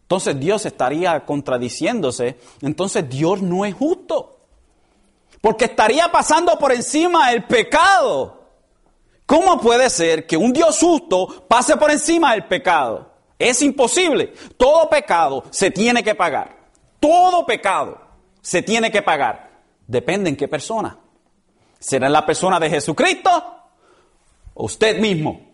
Entonces 0.03 0.39
Dios 0.39 0.65
estaría 0.65 1.25
contradiciéndose. 1.25 2.39
Entonces 2.61 3.09
Dios 3.09 3.41
no 3.41 3.65
es 3.65 3.75
justo. 3.75 4.39
Porque 5.41 5.65
estaría 5.65 6.09
pasando 6.09 6.57
por 6.57 6.71
encima 6.71 7.33
el 7.33 7.43
pecado. 7.43 8.41
¿Cómo 9.25 9.59
puede 9.59 9.89
ser 9.89 10.25
que 10.25 10.37
un 10.37 10.53
Dios 10.53 10.79
justo 10.79 11.45
pase 11.49 11.75
por 11.75 11.91
encima 11.91 12.31
del 12.31 12.45
pecado? 12.45 13.11
Es 13.37 13.61
imposible. 13.61 14.33
Todo 14.55 14.89
pecado 14.89 15.43
se 15.49 15.69
tiene 15.69 16.01
que 16.01 16.15
pagar. 16.15 16.55
Todo 17.01 17.45
pecado 17.45 17.99
se 18.41 18.61
tiene 18.61 18.89
que 18.89 19.01
pagar. 19.01 19.51
Depende 19.85 20.29
en 20.29 20.37
qué 20.37 20.47
persona. 20.47 20.97
¿Será 21.77 22.07
en 22.07 22.13
la 22.13 22.25
persona 22.25 22.61
de 22.61 22.69
Jesucristo 22.69 23.29
o 24.53 24.63
usted 24.63 25.01
mismo? 25.01 25.44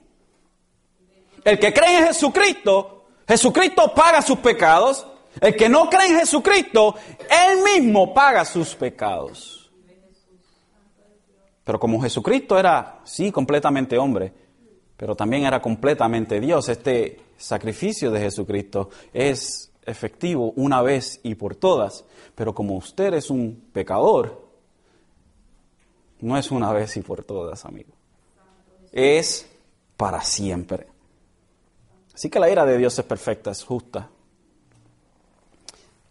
El 1.43 1.59
que 1.59 1.73
cree 1.73 1.99
en 1.99 2.07
Jesucristo, 2.07 3.05
Jesucristo 3.27 3.93
paga 3.93 4.21
sus 4.21 4.39
pecados. 4.39 5.07
El 5.39 5.55
que 5.55 5.69
no 5.69 5.89
cree 5.89 6.07
en 6.07 6.19
Jesucristo, 6.19 6.95
Él 7.29 7.63
mismo 7.63 8.13
paga 8.13 8.43
sus 8.43 8.75
pecados. 8.75 9.71
Pero 11.63 11.79
como 11.79 12.01
Jesucristo 12.01 12.59
era, 12.59 12.99
sí, 13.05 13.31
completamente 13.31 13.97
hombre, 13.97 14.33
pero 14.97 15.15
también 15.15 15.45
era 15.45 15.61
completamente 15.61 16.39
Dios, 16.39 16.67
este 16.69 17.19
sacrificio 17.37 18.11
de 18.11 18.19
Jesucristo 18.19 18.89
es 19.13 19.71
efectivo 19.85 20.53
una 20.57 20.81
vez 20.81 21.19
y 21.23 21.35
por 21.35 21.55
todas. 21.55 22.03
Pero 22.35 22.53
como 22.53 22.75
usted 22.75 23.13
es 23.13 23.29
un 23.29 23.69
pecador, 23.71 24.47
no 26.19 26.37
es 26.37 26.51
una 26.51 26.71
vez 26.71 26.97
y 26.97 27.01
por 27.01 27.23
todas, 27.23 27.65
amigo. 27.65 27.93
Es 28.91 29.49
para 29.97 30.21
siempre. 30.21 30.90
Así 32.21 32.29
que 32.29 32.39
la 32.39 32.51
ira 32.51 32.67
de 32.67 32.77
Dios 32.77 32.99
es 32.99 33.05
perfecta, 33.05 33.49
es 33.49 33.63
justa. 33.63 34.07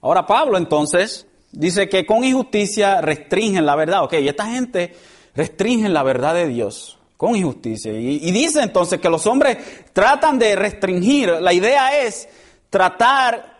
Ahora 0.00 0.26
Pablo 0.26 0.58
entonces 0.58 1.24
dice 1.52 1.88
que 1.88 2.04
con 2.04 2.24
injusticia 2.24 3.00
restringen 3.00 3.64
la 3.64 3.76
verdad. 3.76 4.02
Ok, 4.02 4.14
y 4.14 4.26
esta 4.26 4.46
gente 4.46 4.92
restringen 5.36 5.94
la 5.94 6.02
verdad 6.02 6.34
de 6.34 6.48
Dios 6.48 6.98
con 7.16 7.36
injusticia. 7.36 7.92
Y, 7.92 8.28
dice 8.32 8.60
entonces 8.60 8.98
que 8.98 9.08
los 9.08 9.24
hombres 9.28 9.58
tratan 9.92 10.36
de 10.36 10.56
restringir. 10.56 11.30
La 11.40 11.52
idea 11.52 11.96
es 12.02 12.28
tratar, 12.70 13.58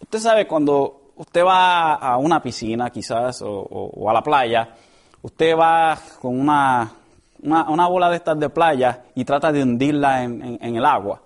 usted 0.00 0.20
sabe, 0.20 0.46
cuando 0.46 1.12
usted 1.16 1.44
va 1.44 1.96
a 1.96 2.16
una 2.16 2.42
piscina 2.42 2.88
quizás 2.88 3.42
o, 3.42 4.08
a 4.08 4.14
la 4.14 4.22
playa, 4.22 4.74
usted 5.20 5.54
va 5.54 5.98
con 6.18 6.40
una, 6.40 6.94
una, 7.42 7.86
bola 7.88 8.08
de 8.08 8.16
estas 8.16 8.40
de 8.40 8.48
playa 8.48 9.04
y 9.14 9.22
trata 9.26 9.52
de 9.52 9.62
hundirla 9.62 10.24
en 10.24 10.76
el 10.76 10.84
agua 10.86 11.23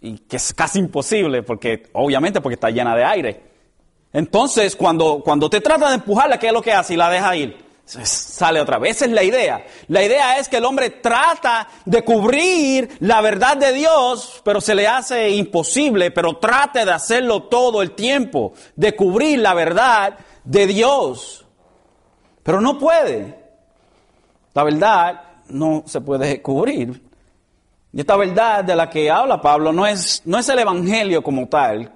y 0.00 0.18
que 0.18 0.36
es 0.36 0.54
casi 0.54 0.78
imposible 0.78 1.42
porque 1.42 1.84
obviamente 1.92 2.40
porque 2.40 2.54
está 2.54 2.70
llena 2.70 2.96
de 2.96 3.04
aire. 3.04 3.42
Entonces, 4.12 4.74
cuando, 4.74 5.22
cuando 5.24 5.48
te 5.48 5.60
trata 5.60 5.88
de 5.88 5.96
empujarla, 5.96 6.38
¿qué 6.38 6.48
es 6.48 6.52
lo 6.52 6.62
que 6.62 6.72
hace? 6.72 6.94
Y 6.94 6.96
la 6.96 7.10
deja 7.10 7.36
ir. 7.36 7.70
Sale 7.84 8.60
otra 8.60 8.78
vez. 8.78 8.96
Esa 8.96 9.06
es 9.06 9.12
la 9.12 9.22
idea. 9.22 9.64
La 9.88 10.02
idea 10.02 10.38
es 10.38 10.48
que 10.48 10.58
el 10.58 10.64
hombre 10.64 10.90
trata 10.90 11.68
de 11.84 12.02
cubrir 12.02 12.88
la 13.00 13.20
verdad 13.20 13.56
de 13.56 13.72
Dios, 13.72 14.40
pero 14.44 14.60
se 14.60 14.74
le 14.74 14.86
hace 14.86 15.30
imposible, 15.30 16.10
pero 16.10 16.36
trate 16.36 16.84
de 16.84 16.92
hacerlo 16.92 17.44
todo 17.44 17.82
el 17.82 17.92
tiempo, 17.92 18.52
de 18.76 18.94
cubrir 18.94 19.40
la 19.40 19.54
verdad 19.54 20.18
de 20.44 20.66
Dios. 20.66 21.44
Pero 22.42 22.60
no 22.60 22.78
puede. 22.78 23.38
La 24.54 24.64
verdad 24.64 25.22
no 25.48 25.82
se 25.86 26.00
puede 26.00 26.40
cubrir. 26.42 27.09
Y 27.92 28.00
esta 28.00 28.16
verdad 28.16 28.64
de 28.64 28.76
la 28.76 28.88
que 28.88 29.10
habla 29.10 29.40
Pablo 29.40 29.72
no 29.72 29.86
es, 29.86 30.22
no 30.24 30.38
es 30.38 30.48
el 30.48 30.60
Evangelio 30.60 31.22
como 31.22 31.48
tal, 31.48 31.92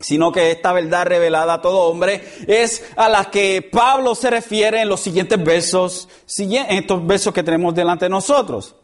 sino 0.00 0.32
que 0.32 0.50
esta 0.50 0.72
verdad 0.72 1.06
revelada 1.06 1.54
a 1.54 1.62
todo 1.62 1.84
hombre 1.84 2.22
es 2.46 2.84
a 2.96 3.08
la 3.08 3.26
que 3.30 3.62
Pablo 3.62 4.14
se 4.14 4.30
refiere 4.30 4.82
en 4.82 4.88
los 4.88 5.00
siguientes 5.00 5.42
versos, 5.42 6.08
en 6.38 6.78
estos 6.78 7.06
versos 7.06 7.32
que 7.32 7.42
tenemos 7.42 7.74
delante 7.74 8.06
de 8.06 8.10
nosotros. 8.10 8.74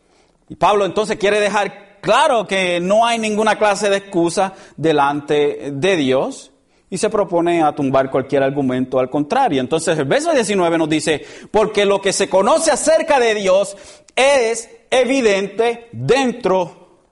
Y 0.48 0.54
Pablo 0.54 0.84
entonces 0.84 1.16
quiere 1.16 1.40
dejar 1.40 1.98
claro 2.00 2.46
que 2.46 2.80
no 2.80 3.04
hay 3.04 3.18
ninguna 3.18 3.58
clase 3.58 3.90
de 3.90 3.96
excusa 3.96 4.54
delante 4.76 5.72
de 5.72 5.96
Dios 5.96 6.52
y 6.88 6.98
se 6.98 7.10
propone 7.10 7.62
a 7.62 7.72
tumbar 7.74 8.10
cualquier 8.10 8.42
argumento 8.42 8.98
al 8.98 9.10
contrario. 9.10 9.60
Entonces 9.60 9.98
el 9.98 10.06
verso 10.06 10.32
19 10.32 10.78
nos 10.78 10.88
dice, 10.88 11.24
porque 11.50 11.84
lo 11.84 12.00
que 12.00 12.12
se 12.12 12.28
conoce 12.28 12.70
acerca 12.70 13.20
de 13.20 13.34
Dios 13.34 13.76
es 14.16 14.68
evidente 14.90 15.88
dentro, 15.92 17.05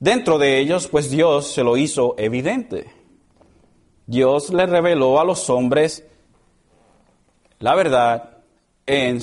dentro 0.00 0.38
de 0.38 0.58
ellos, 0.58 0.88
pues 0.88 1.10
Dios 1.10 1.52
se 1.52 1.62
lo 1.62 1.76
hizo 1.76 2.14
evidente. 2.18 2.90
Dios 4.06 4.52
le 4.52 4.66
reveló 4.66 5.20
a 5.20 5.24
los 5.24 5.48
hombres 5.50 6.04
la 7.58 7.74
verdad 7.74 8.38
en 8.86 9.20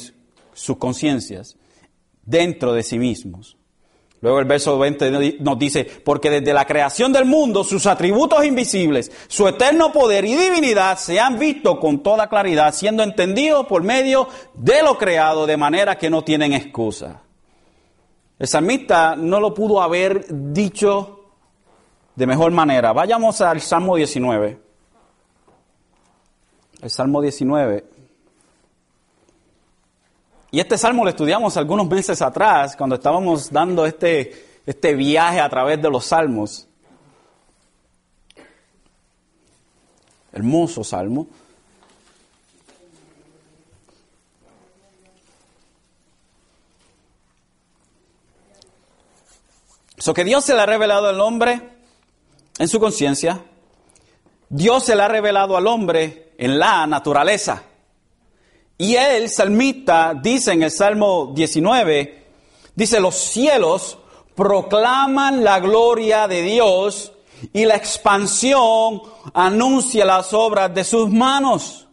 sus 0.54 0.78
conciencias, 0.78 1.58
dentro 2.23 2.73
de 2.73 2.84
sí 2.84 2.97
mismos. 2.97 3.58
Luego 4.21 4.39
el 4.39 4.45
verso 4.45 4.78
20 4.78 5.39
nos 5.39 5.60
dice, 5.60 5.86
porque 5.86 6.30
desde 6.30 6.54
la 6.54 6.65
creación 6.65 7.13
del 7.13 7.25
mundo 7.25 7.63
sus 7.63 7.86
atributos 7.86 8.43
invisibles, 8.45 9.12
su 9.28 9.47
eterno 9.47 9.93
poder 9.93 10.25
y 10.25 10.36
divinidad 10.36 10.97
se 10.97 11.19
han 11.19 11.39
visto 11.39 11.80
con 11.80 12.04
toda 12.04 12.28
claridad, 12.28 12.73
siendo 12.73 13.04
entendidos 13.04 13.65
por 13.65 13.84
medio 13.84 14.28
de 14.56 14.84
lo 14.84 14.97
creado, 14.97 15.45
de 15.45 15.56
manera 15.56 15.97
que 15.97 16.10
no 16.10 16.23
tienen 16.23 16.54
excusa. 16.54 17.23
El 18.39 18.47
salmista 18.47 19.17
no 19.17 19.41
lo 19.41 19.54
pudo 19.54 19.82
haber 19.82 20.25
dicho 20.30 21.25
de 22.15 22.25
mejor 22.25 22.54
manera. 22.54 22.93
Vayamos 22.93 23.41
al 23.41 23.60
Salmo 23.60 23.97
19. 23.97 24.62
El 26.82 26.89
Salmo 26.89 27.21
19. 27.21 27.86
Y 30.52 30.60
este 30.62 30.78
salmo 30.78 31.04
lo 31.04 31.10
estudiamos 31.10 31.58
algunos 31.58 31.88
meses 31.88 32.21
atrás, 32.21 32.75
cuando 32.75 32.95
estábamos 32.95 33.52
dando 33.52 33.86
este, 33.86 34.62
este 34.65 34.95
viaje 34.95 35.41
a 35.41 35.49
través 35.49 35.82
de 35.82 35.89
los 35.89 36.06
salmos. 36.06 36.67
Hermoso 40.32 40.84
salmo. 40.84 41.28
Eso 49.99 50.13
que 50.13 50.23
Dios 50.23 50.45
se 50.45 50.55
le 50.55 50.62
ha 50.62 50.65
revelado 50.65 51.09
al 51.09 51.19
hombre 51.19 51.62
en 52.57 52.67
su 52.69 52.79
conciencia. 52.79 53.43
Dios 54.47 54.85
se 54.85 54.95
le 54.95 55.03
ha 55.03 55.09
revelado 55.09 55.57
al 55.57 55.67
hombre 55.67 56.31
en 56.38 56.57
la 56.57 56.88
naturaleza. 56.88 57.63
Y 58.77 58.95
el 58.95 59.29
salmista 59.29 60.13
dice 60.13 60.53
en 60.53 60.63
el 60.63 60.71
Salmo 60.71 61.33
19, 61.35 62.27
dice, 62.75 63.01
los 63.01 63.15
cielos 63.15 63.97
proclaman 64.35 65.43
la 65.43 65.59
gloria 65.59 66.29
de 66.29 66.43
Dios 66.43 67.12
y 67.51 67.65
la 67.65 67.75
expansión 67.75 69.01
anuncia 69.33 70.05
las 70.05 70.33
obras 70.33 70.73
de 70.73 70.85
sus 70.85 71.09
manos. 71.09 71.89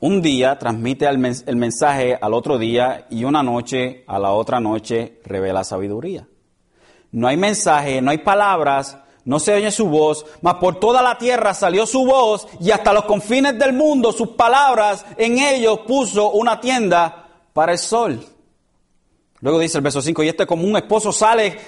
Un 0.00 0.20
día 0.20 0.58
transmite 0.58 1.06
el 1.06 1.56
mensaje 1.56 2.18
al 2.20 2.34
otro 2.34 2.58
día 2.58 3.06
y 3.08 3.24
una 3.24 3.42
noche 3.42 4.04
a 4.06 4.18
la 4.18 4.32
otra 4.32 4.60
noche 4.60 5.20
revela 5.24 5.64
sabiduría. 5.64 6.26
No 7.12 7.28
hay 7.28 7.36
mensaje, 7.36 8.00
no 8.00 8.10
hay 8.10 8.18
palabras, 8.18 8.96
no 9.24 9.38
se 9.38 9.54
oye 9.54 9.70
su 9.70 9.88
voz, 9.88 10.24
mas 10.42 10.54
por 10.54 10.80
toda 10.80 11.02
la 11.02 11.18
tierra 11.18 11.54
salió 11.54 11.86
su 11.86 12.04
voz 12.04 12.46
y 12.60 12.70
hasta 12.70 12.92
los 12.92 13.04
confines 13.04 13.58
del 13.58 13.72
mundo 13.72 14.12
sus 14.12 14.30
palabras, 14.30 15.04
en 15.16 15.38
ellos 15.38 15.80
puso 15.86 16.30
una 16.30 16.60
tienda 16.60 17.28
para 17.52 17.72
el 17.72 17.78
sol. 17.78 18.24
Luego 19.40 19.58
dice 19.58 19.78
el 19.78 19.84
verso 19.84 20.02
5, 20.02 20.22
y 20.22 20.28
este 20.28 20.46
como 20.46 20.64
un 20.64 20.76
esposo 20.76 21.12
sale 21.12 21.58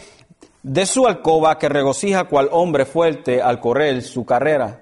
de 0.62 0.87
su 0.87 1.07
alcoba 1.07 1.59
que 1.59 1.68
regocija 1.68 2.24
cual 2.24 2.48
hombre 2.52 2.85
fuerte 2.87 3.42
al 3.42 3.61
correr 3.61 4.02
su 4.02 4.24
carrera. 4.24 4.78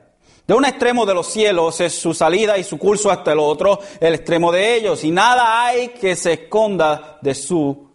De 0.46 0.54
un 0.54 0.64
extremo 0.64 1.06
de 1.06 1.14
los 1.14 1.28
cielos 1.28 1.80
es 1.80 1.94
su 1.94 2.12
salida 2.12 2.58
y 2.58 2.64
su 2.64 2.76
curso 2.76 3.10
hasta 3.10 3.32
el 3.32 3.38
otro, 3.38 3.78
el 4.00 4.14
extremo 4.14 4.50
de 4.50 4.74
ellos, 4.74 5.04
y 5.04 5.10
nada 5.10 5.64
hay 5.64 5.88
que 5.90 6.16
se 6.16 6.32
esconda 6.32 7.18
de 7.22 7.34
su 7.34 7.90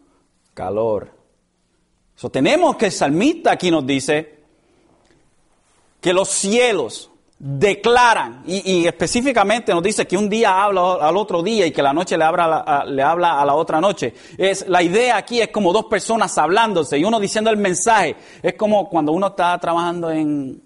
calor. 0.53 1.14
So, 2.15 2.29
tenemos 2.29 2.77
que 2.77 2.87
el 2.87 2.91
salmista 2.91 3.51
aquí 3.51 3.69
nos 3.69 3.85
dice, 3.85 4.35
que 5.99 6.13
los 6.13 6.29
cielos 6.29 7.09
declaran, 7.37 8.43
y, 8.45 8.87
específicamente 8.87 9.73
nos 9.73 9.83
dice 9.83 10.07
que 10.07 10.15
un 10.15 10.29
día 10.29 10.63
habla 10.63 10.93
al 11.01 11.17
otro 11.17 11.43
día 11.43 11.65
y 11.65 11.71
que 11.71 11.81
la 11.81 11.93
noche 11.93 12.17
le 12.17 12.23
habla, 12.23 12.59
a, 12.59 12.85
le 12.85 13.03
habla 13.03 13.41
a 13.41 13.45
la 13.45 13.55
otra 13.55 13.81
noche. 13.81 14.13
Es, 14.37 14.67
la 14.69 14.81
idea 14.81 15.17
aquí 15.17 15.41
es 15.41 15.49
como 15.49 15.73
dos 15.73 15.85
personas 15.85 16.37
hablándose 16.37 16.97
y 16.97 17.03
uno 17.03 17.19
diciendo 17.19 17.49
el 17.49 17.57
mensaje. 17.57 18.15
Es 18.41 18.53
como 18.53 18.87
cuando 18.87 19.11
uno 19.11 19.27
está 19.27 19.57
trabajando 19.59 20.09
en, 20.11 20.61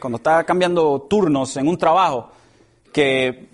cuando 0.00 0.16
está 0.16 0.42
cambiando 0.44 1.06
turnos 1.08 1.56
en 1.56 1.68
un 1.68 1.78
trabajo, 1.78 2.30
que 2.92 3.48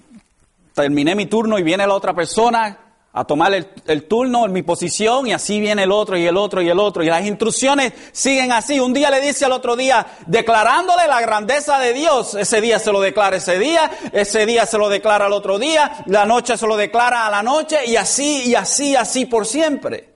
terminé 0.73 1.15
mi 1.15 1.27
turno 1.27 1.59
y 1.59 1.63
viene 1.63 1.87
la 1.87 1.95
otra 1.95 2.15
persona 2.15 2.86
a 3.17 3.25
tomar 3.25 3.55
el, 3.55 4.05
turno 4.05 4.45
en 4.45 4.53
mi 4.53 4.63
posición 4.63 5.27
y 5.27 5.33
así 5.33 5.59
viene 5.59 5.85
el 5.85 5.91
otro 5.91 6.19
y 6.19 6.27
el 6.27 6.37
otro 6.37 6.61
y 6.61 6.69
el 6.69 6.79
otro. 6.79 7.03
Y 7.03 7.07
las 7.07 7.25
instrucciones 7.25 7.95
siguen 8.13 8.53
así. 8.53 8.79
Un 8.79 8.93
día 8.93 9.09
le 9.09 9.23
dice 9.23 9.47
al 9.47 9.53
otro 9.53 9.75
día, 9.75 10.07
declarándole 10.27 11.07
la 11.07 11.23
grandeza 11.23 11.79
de 11.79 11.95
Dios. 11.95 12.35
Ese 12.35 12.61
día 12.61 12.79
se 12.79 12.93
lo 12.93 13.01
declara 13.01 13.39
ese 13.39 13.59
día, 13.59 13.91
ese 14.13 14.45
día 14.45 14.67
se 14.67 14.77
lo 14.77 14.91
declara 14.91 15.25
al 15.25 15.33
otro 15.33 15.59
día, 15.59 16.05
la 16.05 16.27
noche 16.27 16.59
se 16.59 16.67
lo 16.67 16.77
declara 16.77 17.27
a 17.27 17.31
la 17.31 17.43
noche 17.43 17.87
y 17.87 17.97
así 17.97 18.49
y 18.49 18.55
así, 18.55 18.95
así 18.95 19.25
por 19.25 19.47
siempre. 19.47 20.13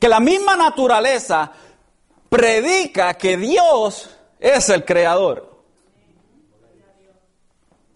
Que 0.00 0.08
la 0.08 0.18
misma 0.18 0.56
naturaleza 0.56 1.52
predica 2.28 3.14
que 3.14 3.36
Dios 3.36 4.10
es 4.40 4.68
el 4.70 4.84
creador. 4.84 5.62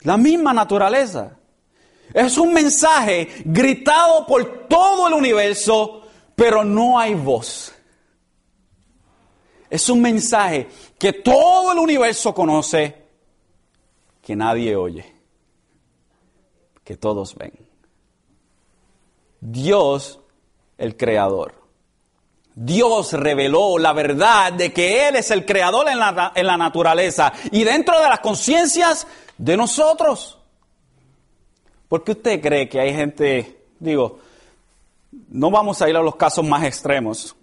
La 0.03 0.17
misma 0.17 0.53
naturaleza. 0.53 1.40
Es 2.13 2.39
un 2.39 2.53
mensaje 2.53 3.29
gritado 3.45 4.27
por 4.27 4.67
todo 4.69 5.09
el 5.09 5.15
universo, 5.15 6.03
pero 6.35 6.65
no 6.65 6.99
hay 6.99 7.15
voz. 7.15 7.73
Es 9.69 9.89
un 9.89 10.03
mensaje 10.03 10.69
que 10.99 11.13
todo 11.13 11.73
el 11.73 11.79
universo 11.79 12.35
conoce, 12.35 13.07
que 14.21 14.35
nadie 14.35 14.75
oye, 14.75 15.15
que 16.83 16.97
todos 16.97 17.37
ven. 17.37 17.53
Dios, 19.41 20.19
el 20.77 20.97
creador. 20.97 21.55
Dios 22.53 23.13
reveló 23.13 23.79
la 23.79 23.93
verdad 23.93 24.53
de 24.53 24.73
que 24.73 25.09
Él 25.09 25.17
es 25.17 25.31
el 25.31 25.47
creador 25.47 25.89
en 25.89 26.01
la, 26.01 26.33
en 26.35 26.47
la 26.47 26.57
naturaleza 26.57 27.33
y 27.53 27.63
dentro 27.63 27.99
de 28.01 28.09
las 28.09 28.21
conciencias 28.21 29.07
de 29.39 29.57
nosotros. 29.57 30.40
¿Por 31.91 32.05
qué 32.05 32.13
usted 32.13 32.41
cree 32.41 32.69
que 32.69 32.79
hay 32.79 32.95
gente, 32.95 33.65
digo, 33.81 34.21
no 35.29 35.51
vamos 35.51 35.83
a 35.83 35.91
ir 35.91 35.97
a 35.97 36.01
los 36.01 36.15
casos 36.15 36.47
más 36.47 36.63
extremos, 36.63 37.35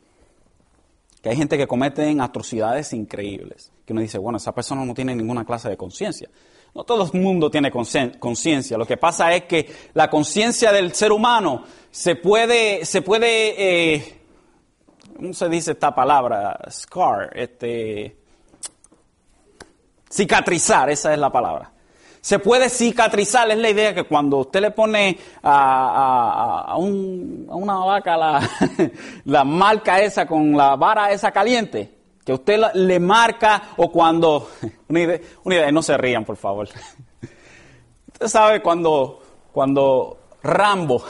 que 1.21 1.27
hay 1.27 1.35
gente 1.35 1.57
que 1.57 1.67
cometen 1.67 2.21
atrocidades 2.21 2.93
increíbles, 2.93 3.73
que 3.85 3.91
uno 3.91 4.01
dice, 4.01 4.17
bueno, 4.17 4.37
esa 4.37 4.53
persona 4.53 4.85
no 4.85 4.93
tiene 4.93 5.13
ninguna 5.17 5.43
clase 5.43 5.67
de 5.67 5.75
conciencia. 5.75 6.29
No 6.73 6.85
todo 6.85 7.11
el 7.11 7.19
mundo 7.19 7.51
tiene 7.51 7.69
conciencia. 7.71 8.77
Lo 8.77 8.85
que 8.85 8.95
pasa 8.95 9.33
es 9.33 9.43
que 9.43 9.69
la 9.93 10.09
conciencia 10.09 10.71
del 10.71 10.93
ser 10.93 11.11
humano 11.11 11.65
se 11.91 12.15
puede, 12.15 12.85
se 12.85 13.01
puede, 13.01 13.95
eh, 13.95 14.21
¿cómo 15.13 15.33
se 15.33 15.49
dice 15.49 15.71
esta 15.71 15.93
palabra? 15.93 16.57
Scar, 16.71 17.37
este, 17.37 18.15
cicatrizar, 20.09 20.89
esa 20.89 21.11
es 21.11 21.19
la 21.19 21.29
palabra 21.29 21.73
se 22.27 22.39
puede 22.39 22.69
cicatrizar. 22.69 23.49
Es 23.49 23.57
la 23.57 23.69
idea 23.69 23.95
que 23.95 24.03
cuando 24.03 24.39
usted 24.39 24.59
le 24.59 24.71
pone 24.71 25.17
a, 25.41 26.75
una 26.77 27.75
vaca 27.77 28.17
la, 28.17 28.49
la, 29.23 29.45
marca 29.45 30.01
esa 30.01 30.25
con 30.25 30.51
la 30.51 30.75
vara 30.75 31.09
esa 31.13 31.31
caliente, 31.31 31.89
que 32.25 32.33
usted 32.33 32.59
le 32.73 32.99
marca 32.99 33.69
o 33.77 33.89
cuando... 33.89 34.49
Una 34.89 34.99
idea, 35.01 35.19
una 35.43 35.55
idea, 35.55 35.71
no 35.71 35.81
se 35.81 35.97
rían, 35.97 36.25
por 36.25 36.35
favor. 36.35 36.67
Usted 38.13 38.27
sabe 38.27 38.61
cuando, 38.61 39.21
cuando 39.53 40.17
Rambo 40.43 41.03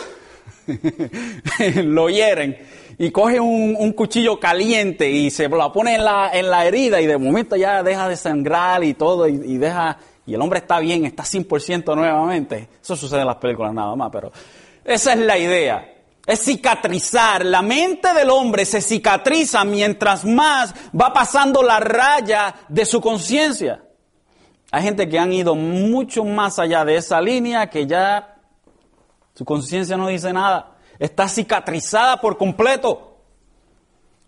lo 1.84 2.10
hieren 2.10 2.58
y 3.00 3.12
coge 3.12 3.40
un, 3.40 3.92
cuchillo 3.94 4.40
caliente 4.40 5.10
y 5.10 5.30
se 5.30 5.48
lo 5.48 5.72
pone 5.72 5.96
en 5.96 6.04
la, 6.04 6.32
en 6.34 6.50
la 6.50 6.66
herida 6.66 7.00
y 7.02 7.06
de 7.06 7.18
momento 7.18 7.56
ya 7.56 7.82
deja 7.84 8.08
de 8.10 8.18
sangrar 8.18 8.84
y 8.84 8.94
todo 8.94 9.28
y, 9.28 9.58
deja, 9.58 9.98
y 10.28 10.34
el 10.34 10.42
hombre 10.42 10.60
está 10.60 10.80
bien, 10.80 11.06
está 11.06 11.24
100% 11.24 11.96
nuevamente. 11.96 12.68
Eso 12.82 12.98
sucede 12.98 13.22
en 13.22 13.28
las 13.28 13.38
películas 13.38 13.74
nada 13.74 13.96
más, 13.96 14.10
pero 14.12 14.30
esa 14.84 15.14
es 15.14 15.20
la 15.20 15.38
idea. 15.38 15.94
Es 16.26 16.44
cicatrizar. 16.44 17.46
La 17.46 17.62
mente 17.62 18.14
del 18.14 18.30
hombre 18.30 18.66
se 18.66 18.82
cicatriza 18.82 19.64
mientras 19.64 20.26
más 20.26 20.76
va 20.94 21.14
pasando 21.14 21.64
la 21.64 21.80
raya 21.80 22.54
de 22.68 22.86
su 22.86 23.00
conciencia. 23.00 23.82
Hay 24.70 24.84
gente 24.84 25.08
que 25.08 25.18
han 25.18 25.32
ido 25.32 25.56
mucho 25.56 26.26
más 26.26 26.60
allá 26.60 26.84
de 26.84 26.98
esa 26.98 27.22
línea 27.22 27.70
que 27.70 27.88
ya 27.88 28.36
su 29.34 29.46
conciencia 29.46 29.96
no 29.96 30.10
dice 30.10 30.34
nada. 30.34 30.76
Está 31.00 31.30
cicatrizada 31.30 32.20
por 32.20 32.38
completo. 32.38 33.07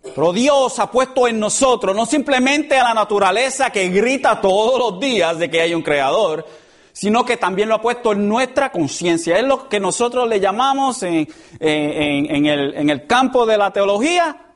Pero 0.02 0.32
Dios 0.32 0.78
ha 0.78 0.90
puesto 0.90 1.28
en 1.28 1.38
nosotros 1.38 1.94
no 1.94 2.06
simplemente 2.06 2.78
a 2.78 2.84
la 2.84 2.94
naturaleza 2.94 3.70
que 3.70 3.88
grita 3.88 4.40
todos 4.40 4.78
los 4.78 5.00
días 5.00 5.38
de 5.38 5.50
que 5.50 5.60
hay 5.60 5.74
un 5.74 5.82
creador, 5.82 6.46
sino 6.92 7.24
que 7.24 7.36
también 7.36 7.68
lo 7.68 7.76
ha 7.76 7.82
puesto 7.82 8.12
en 8.12 8.28
nuestra 8.28 8.72
conciencia. 8.72 9.36
Es 9.38 9.44
lo 9.44 9.68
que 9.68 9.78
nosotros 9.78 10.26
le 10.28 10.40
llamamos 10.40 11.02
en, 11.02 11.28
el, 11.60 12.90
el 12.90 13.06
campo 13.06 13.44
de 13.44 13.58
la 13.58 13.72
teología 13.72 14.50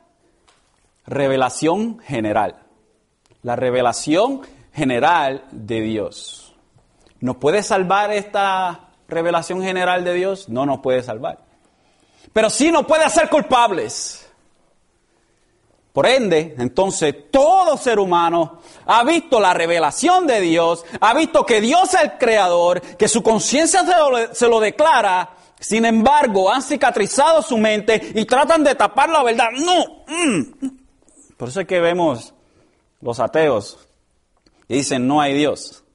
revelación 1.05 1.99
general. 1.99 2.55
La 3.43 3.55
revelación 3.55 4.41
general 4.73 5.45
de 5.51 5.81
Dios. 5.81 6.55
¿Nos 7.19 7.37
puede 7.37 7.63
salvar 7.63 8.11
esta 8.11 8.89
revelación 9.07 9.61
general 9.61 10.03
de 10.03 10.13
Dios? 10.13 10.49
No 10.49 10.65
nos 10.65 10.79
puede 10.79 11.03
salvar. 11.03 11.39
Pero 12.33 12.49
sí 12.49 12.71
nos 12.71 12.85
puede 12.85 13.03
hacer 13.03 13.29
culpables. 13.29 14.27
Por 15.95 16.07
ende, 16.07 16.55
entonces, 16.57 17.31
todo 17.31 17.77
ser 17.77 17.99
humano 17.99 18.59
ha 18.85 19.05
visto 19.05 19.39
la 19.39 19.53
revelación 19.53 20.27
de 20.27 20.41
Dios, 20.41 20.83
ha 20.99 21.13
visto 21.13 21.45
que 21.45 21.61
Dios 21.61 21.93
es 21.93 22.01
el 22.01 22.17
creador, 22.17 22.81
que 22.81 23.07
su 23.07 23.23
conciencia 23.23 23.85
se, 24.33 24.49
lo, 24.49 24.59
declara, 24.59 25.37
sin 25.57 25.85
embargo, 25.85 26.51
han 26.51 26.61
cicatrizado 26.61 27.41
su 27.41 27.57
mente 27.57 28.11
y 28.13 28.25
tratan 28.25 28.61
de 28.61 28.75
tapar 28.75 29.07
la 29.07 29.23
verdad. 29.23 29.51
No. 29.53 30.03
Mm. 30.05 30.67
Por 31.37 31.47
eso 31.47 31.61
es 31.61 31.65
que 31.65 31.79
vemos 31.79 32.33
los 32.99 33.21
ateos 33.21 33.87
y 34.67 34.75
dicen, 34.75 35.07
no 35.07 35.21
hay 35.21 35.33
Dios. 35.33 35.85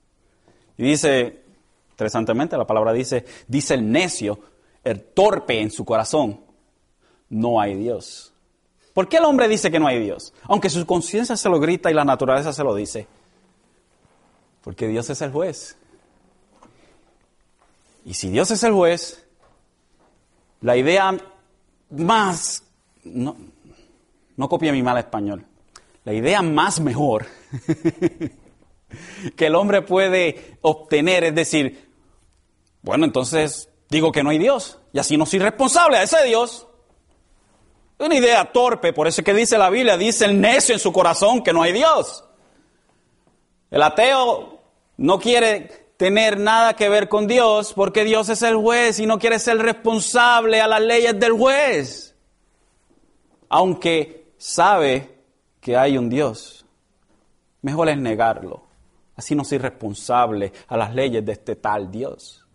Y 0.79 0.85
dice, 0.85 1.43
interesantemente, 1.91 2.57
la 2.57 2.67
palabra 2.67 2.95
dice, 2.95 3.27
dice 3.49 3.75
el 3.75 3.93
necio, 3.93 4.41
el 4.83 5.03
torpe 5.03 5.61
en 5.61 5.71
su 5.71 5.85
corazón, 5.85 6.41
no 7.29 7.61
hay 7.61 7.75
Dios. 7.75 8.30
¿Por 8.93 9.09
qué 9.09 9.19
el 9.19 9.25
hombre 9.25 9.49
dice 9.49 9.71
que 9.71 9.79
no 9.79 9.87
hay 9.87 10.01
Dios? 10.01 10.33
Aunque 10.45 10.69
su 10.69 10.85
conciencia 10.85 11.37
se 11.37 11.49
lo 11.49 11.61
grita 11.61 11.91
y 11.91 11.95
la 11.95 12.05
naturaleza 12.05 12.53
se 12.53 12.65
lo 12.65 12.75
dice. 12.75 13.07
Porque 14.63 14.89
Dios 14.89 15.09
es 15.11 15.23
el 15.23 15.31
juez. 15.31 15.77
Y 18.05 18.15
si 18.15 18.31
Dios 18.31 18.51
es 18.51 18.63
el 18.63 18.73
juez, 18.73 19.25
la 20.61 20.77
idea 20.77 21.17
más, 21.91 22.65
no, 23.05 23.37
no 24.37 24.49
copia 24.49 24.73
mi 24.73 24.83
mal 24.83 24.99
español, 24.99 25.45
la 26.05 26.13
idea 26.13 26.43
más 26.43 26.81
mejor 26.81 27.27
que 29.37 29.47
el 29.47 29.55
hombre 29.55 29.83
puede 29.83 30.57
obtener, 30.63 31.25
es 31.25 31.35
decir, 31.35 31.91
bueno, 32.83 33.05
entonces 33.05 33.69
digo 33.89 34.11
que 34.13 34.23
no 34.23 34.31
hay 34.31 34.39
Dios 34.39 34.79
y 34.93 34.99
así 34.99 35.17
no 35.17 35.27
soy 35.27 35.39
responsable 35.41 35.99
a 35.99 36.03
ese 36.03 36.25
Dios. 36.25 36.67
Una 38.01 38.15
idea 38.15 38.51
torpe, 38.51 38.95
por 38.95 39.07
eso 39.07 39.21
es 39.21 39.25
que 39.27 39.35
dice 39.35 39.59
la 39.59 39.69
Biblia, 39.69 39.99
dice 39.99 40.25
el 40.25 40.41
necio 40.41 40.75
en 40.75 40.81
su 40.81 40.91
corazón 40.91 41.43
que 41.43 41.53
no 41.53 41.63
hay 41.63 41.73
Dios. 41.73 42.25
El 43.71 43.83
ateo 43.83 44.59
no 44.97 45.21
quiere 45.21 45.93
tener 45.99 46.41
nada 46.41 46.75
que 46.75 46.89
ver 46.89 47.11
con 47.11 47.27
Dios 47.27 47.75
porque 47.75 48.05
Dios 48.05 48.31
es 48.31 48.41
el 48.41 48.57
juez 48.57 49.01
y 49.01 49.07
no 49.07 49.19
quiere 49.19 49.39
ser 49.39 49.59
responsable 49.59 50.63
a 50.63 50.67
las 50.67 50.81
leyes 50.81 51.21
del 51.21 51.33
juez. 51.33 52.15
Aunque 53.51 54.33
sabe 54.39 55.19
que 55.61 55.77
hay 55.77 55.99
un 55.99 56.09
Dios, 56.09 56.65
mejor 57.61 57.91
es 57.91 57.99
negarlo. 57.99 58.63
Así 59.15 59.35
no 59.35 59.45
soy 59.45 59.59
responsable 59.59 60.55
a 60.69 60.79
las 60.79 60.95
leyes 60.95 61.23
de 61.23 61.33
este 61.33 61.55
tal 61.55 61.91
Dios. 61.91 62.47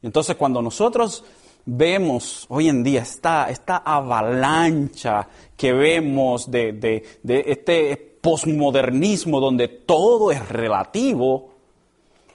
Entonces 0.00 0.36
cuando 0.36 0.62
nosotros 0.62 1.24
vemos 1.64 2.46
hoy 2.48 2.68
en 2.68 2.82
día 2.82 3.02
esta, 3.02 3.50
esta 3.50 3.78
avalancha 3.78 5.28
que 5.56 5.72
vemos 5.72 6.50
de, 6.50 6.72
de 6.72 7.44
este 7.46 7.96
posmodernismo 8.20 9.40
donde 9.40 9.68
todo 9.68 10.30
es 10.30 10.48
relativo, 10.48 11.50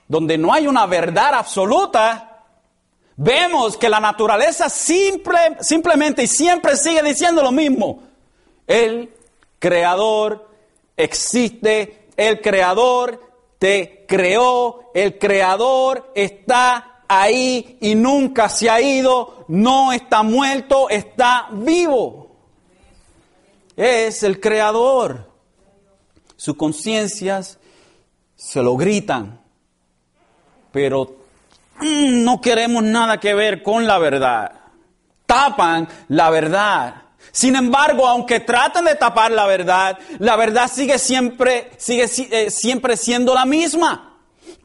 donde 0.07 0.37
no 0.37 0.53
hay 0.53 0.67
una 0.67 0.85
verdad 0.85 1.33
absoluta, 1.35 2.43
vemos 3.15 3.77
que 3.77 3.89
la 3.89 3.99
naturaleza 3.99 4.69
simple, 4.69 5.37
simplemente 5.61 6.23
y 6.23 6.27
siempre 6.27 6.75
sigue 6.75 7.03
diciendo 7.03 7.41
lo 7.41 7.51
mismo. 7.51 8.03
El 8.65 9.13
creador 9.59 10.49
existe 10.95 12.07
el 12.17 12.41
creador 12.41 13.21
te 13.59 14.05
creó, 14.07 14.91
el 14.93 15.17
creador 15.17 16.11
está 16.15 16.86
ahí 17.07 17.77
y 17.81 17.95
nunca 17.95 18.49
se 18.49 18.69
ha 18.69 18.81
ido, 18.81 19.45
no 19.47 19.91
está 19.91 20.23
muerto, 20.23 20.89
está 20.89 21.47
vivo. 21.51 22.35
Es 23.75 24.23
el 24.23 24.39
creador. 24.39 25.31
Sus 26.35 26.55
conciencias 26.55 27.57
se 28.35 28.61
lo 28.61 28.75
gritan, 28.75 29.41
pero 30.71 31.15
no 31.81 32.41
queremos 32.41 32.83
nada 32.83 33.19
que 33.19 33.33
ver 33.33 33.63
con 33.63 33.87
la 33.87 33.97
verdad. 33.97 34.51
Tapan 35.25 35.87
la 36.09 36.29
verdad. 36.29 37.03
Sin 37.31 37.55
embargo, 37.55 38.07
aunque 38.07 38.39
traten 38.39 38.85
de 38.85 38.95
tapar 38.95 39.31
la 39.31 39.45
verdad, 39.45 39.97
la 40.19 40.35
verdad 40.35 40.69
sigue 40.73 40.97
siempre, 40.97 41.71
sigue 41.77 42.09
eh, 42.31 42.49
siempre 42.49 42.97
siendo 42.97 43.33
la 43.33 43.45
misma. 43.45 44.06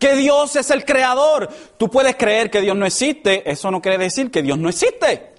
Que 0.03 0.17
Dios 0.17 0.57
es 0.57 0.69
el 0.73 0.85
creador. 0.85 1.49
Tú 1.77 1.89
puedes 1.89 2.17
creer 2.17 2.51
que 2.51 2.61
Dios 2.61 2.77
no 2.77 2.85
existe, 2.85 3.49
eso 3.49 3.71
no 3.71 3.81
quiere 3.81 3.99
decir 3.99 4.33
que 4.33 4.43
Dios 4.43 4.59
no 4.59 4.69
existe. 4.69 5.33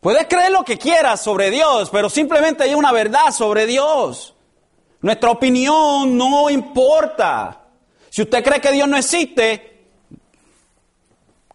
Puedes 0.00 0.26
creer 0.26 0.50
lo 0.50 0.64
que 0.64 0.78
quieras 0.78 1.20
sobre 1.20 1.50
Dios, 1.50 1.90
pero 1.90 2.08
simplemente 2.08 2.64
hay 2.64 2.74
una 2.74 2.90
verdad 2.90 3.30
sobre 3.30 3.66
Dios. 3.66 4.34
Nuestra 5.02 5.30
opinión 5.30 6.16
no 6.16 6.48
importa. 6.48 7.66
Si 8.08 8.22
usted 8.22 8.42
cree 8.42 8.62
que 8.62 8.72
Dios 8.72 8.88
no 8.88 8.96
existe, 8.96 9.90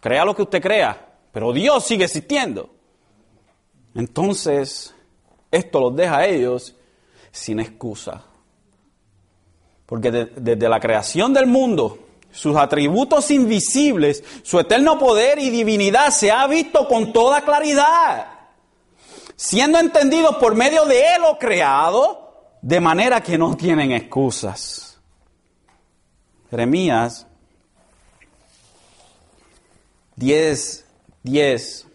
crea 0.00 0.24
lo 0.24 0.36
que 0.36 0.42
usted 0.42 0.62
crea, 0.62 1.08
pero 1.32 1.52
Dios 1.52 1.84
sigue 1.84 2.04
existiendo. 2.04 2.70
Entonces, 3.96 4.94
esto 5.50 5.80
los 5.80 5.96
deja 5.96 6.18
a 6.18 6.26
ellos 6.26 6.76
sin 7.32 7.58
excusa. 7.58 8.22
Porque 9.86 10.10
desde 10.10 10.68
la 10.68 10.80
creación 10.80 11.34
del 11.34 11.46
mundo, 11.46 11.98
sus 12.32 12.56
atributos 12.56 13.30
invisibles, 13.30 14.24
su 14.42 14.58
eterno 14.58 14.98
poder 14.98 15.38
y 15.38 15.50
divinidad 15.50 16.10
se 16.10 16.30
ha 16.30 16.46
visto 16.46 16.88
con 16.88 17.12
toda 17.12 17.42
claridad, 17.42 18.26
siendo 19.36 19.78
entendidos 19.78 20.36
por 20.36 20.54
medio 20.54 20.84
de 20.84 21.14
Él 21.14 21.22
o 21.26 21.38
creado, 21.38 22.24
de 22.60 22.80
manera 22.80 23.20
que 23.20 23.38
no 23.38 23.56
tienen 23.56 23.92
excusas. 23.92 24.98
Jeremías 26.50 27.26
10, 30.16 30.84
10 31.22 31.86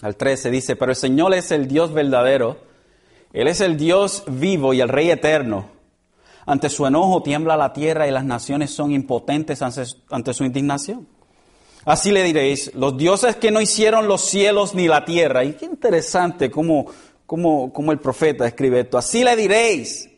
al 0.00 0.16
13 0.16 0.50
dice, 0.50 0.76
pero 0.76 0.92
el 0.92 0.96
Señor 0.96 1.34
es 1.34 1.50
el 1.50 1.68
Dios 1.68 1.92
verdadero, 1.92 2.58
Él 3.32 3.48
es 3.48 3.60
el 3.60 3.76
Dios 3.76 4.24
vivo 4.26 4.74
y 4.74 4.80
el 4.80 4.88
Rey 4.88 5.10
eterno. 5.10 5.73
Ante 6.46 6.68
su 6.68 6.86
enojo 6.86 7.22
tiembla 7.22 7.56
la 7.56 7.72
tierra 7.72 8.06
y 8.06 8.10
las 8.10 8.24
naciones 8.24 8.70
son 8.70 8.92
impotentes 8.92 9.62
ante 9.62 10.34
su 10.34 10.44
indignación. 10.44 11.06
Así 11.84 12.10
le 12.10 12.22
diréis, 12.22 12.74
los 12.74 12.96
dioses 12.96 13.36
que 13.36 13.50
no 13.50 13.60
hicieron 13.60 14.08
los 14.08 14.22
cielos 14.22 14.74
ni 14.74 14.88
la 14.88 15.04
tierra. 15.04 15.44
Y 15.44 15.52
qué 15.52 15.66
interesante 15.66 16.50
cómo, 16.50 16.86
cómo, 17.26 17.92
el 17.92 17.98
profeta 17.98 18.46
escribe 18.46 18.80
esto. 18.80 18.96
Así 18.96 19.22
le 19.22 19.36
diréis, 19.36 20.08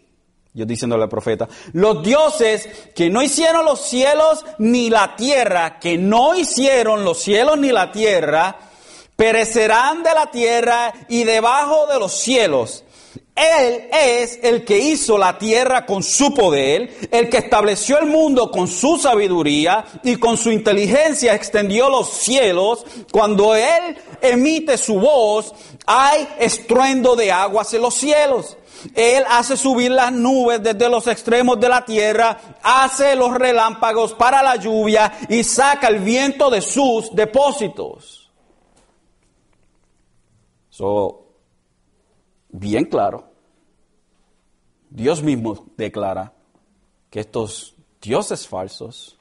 yo 0.54 0.64
diciéndole 0.64 1.02
al 1.02 1.08
profeta, 1.08 1.48
los 1.72 2.02
dioses 2.04 2.68
que 2.94 3.10
no 3.10 3.20
hicieron 3.20 3.64
los 3.64 3.80
cielos 3.80 4.44
ni 4.58 4.90
la 4.90 5.16
tierra, 5.16 5.78
que 5.80 5.98
no 5.98 6.36
hicieron 6.36 7.04
los 7.04 7.18
cielos 7.18 7.58
ni 7.58 7.72
la 7.72 7.90
tierra, 7.90 8.56
perecerán 9.16 10.04
de 10.04 10.14
la 10.14 10.30
tierra 10.30 10.92
y 11.08 11.24
debajo 11.24 11.86
de 11.88 11.98
los 11.98 12.12
cielos. 12.12 12.84
Él 13.36 13.88
es 13.92 14.38
el 14.42 14.64
que 14.64 14.78
hizo 14.78 15.18
la 15.18 15.36
tierra 15.36 15.84
con 15.84 16.02
su 16.02 16.32
poder, 16.32 17.08
el 17.10 17.28
que 17.28 17.36
estableció 17.36 17.98
el 17.98 18.06
mundo 18.06 18.50
con 18.50 18.66
su 18.66 18.96
sabiduría 18.96 19.84
y 20.02 20.16
con 20.16 20.38
su 20.38 20.50
inteligencia 20.50 21.34
extendió 21.34 21.90
los 21.90 22.08
cielos. 22.08 22.86
Cuando 23.12 23.54
Él 23.54 23.98
emite 24.22 24.78
su 24.78 24.98
voz, 24.98 25.52
hay 25.84 26.26
estruendo 26.38 27.14
de 27.14 27.30
aguas 27.30 27.74
en 27.74 27.82
los 27.82 27.94
cielos. 27.94 28.56
Él 28.94 29.22
hace 29.28 29.58
subir 29.58 29.90
las 29.90 30.12
nubes 30.12 30.62
desde 30.62 30.88
los 30.88 31.06
extremos 31.06 31.60
de 31.60 31.68
la 31.68 31.84
tierra, 31.84 32.38
hace 32.62 33.16
los 33.16 33.34
relámpagos 33.34 34.14
para 34.14 34.42
la 34.42 34.56
lluvia 34.56 35.12
y 35.28 35.44
saca 35.44 35.88
el 35.88 35.98
viento 35.98 36.48
de 36.48 36.62
sus 36.62 37.14
depósitos. 37.14 38.30
So, 40.70 41.25
bien 42.58 42.86
claro, 42.86 43.24
Dios 44.90 45.22
mismo 45.22 45.66
declara 45.76 46.32
que 47.10 47.20
estos 47.20 47.74
dioses 48.00 48.48
falsos 48.48 49.18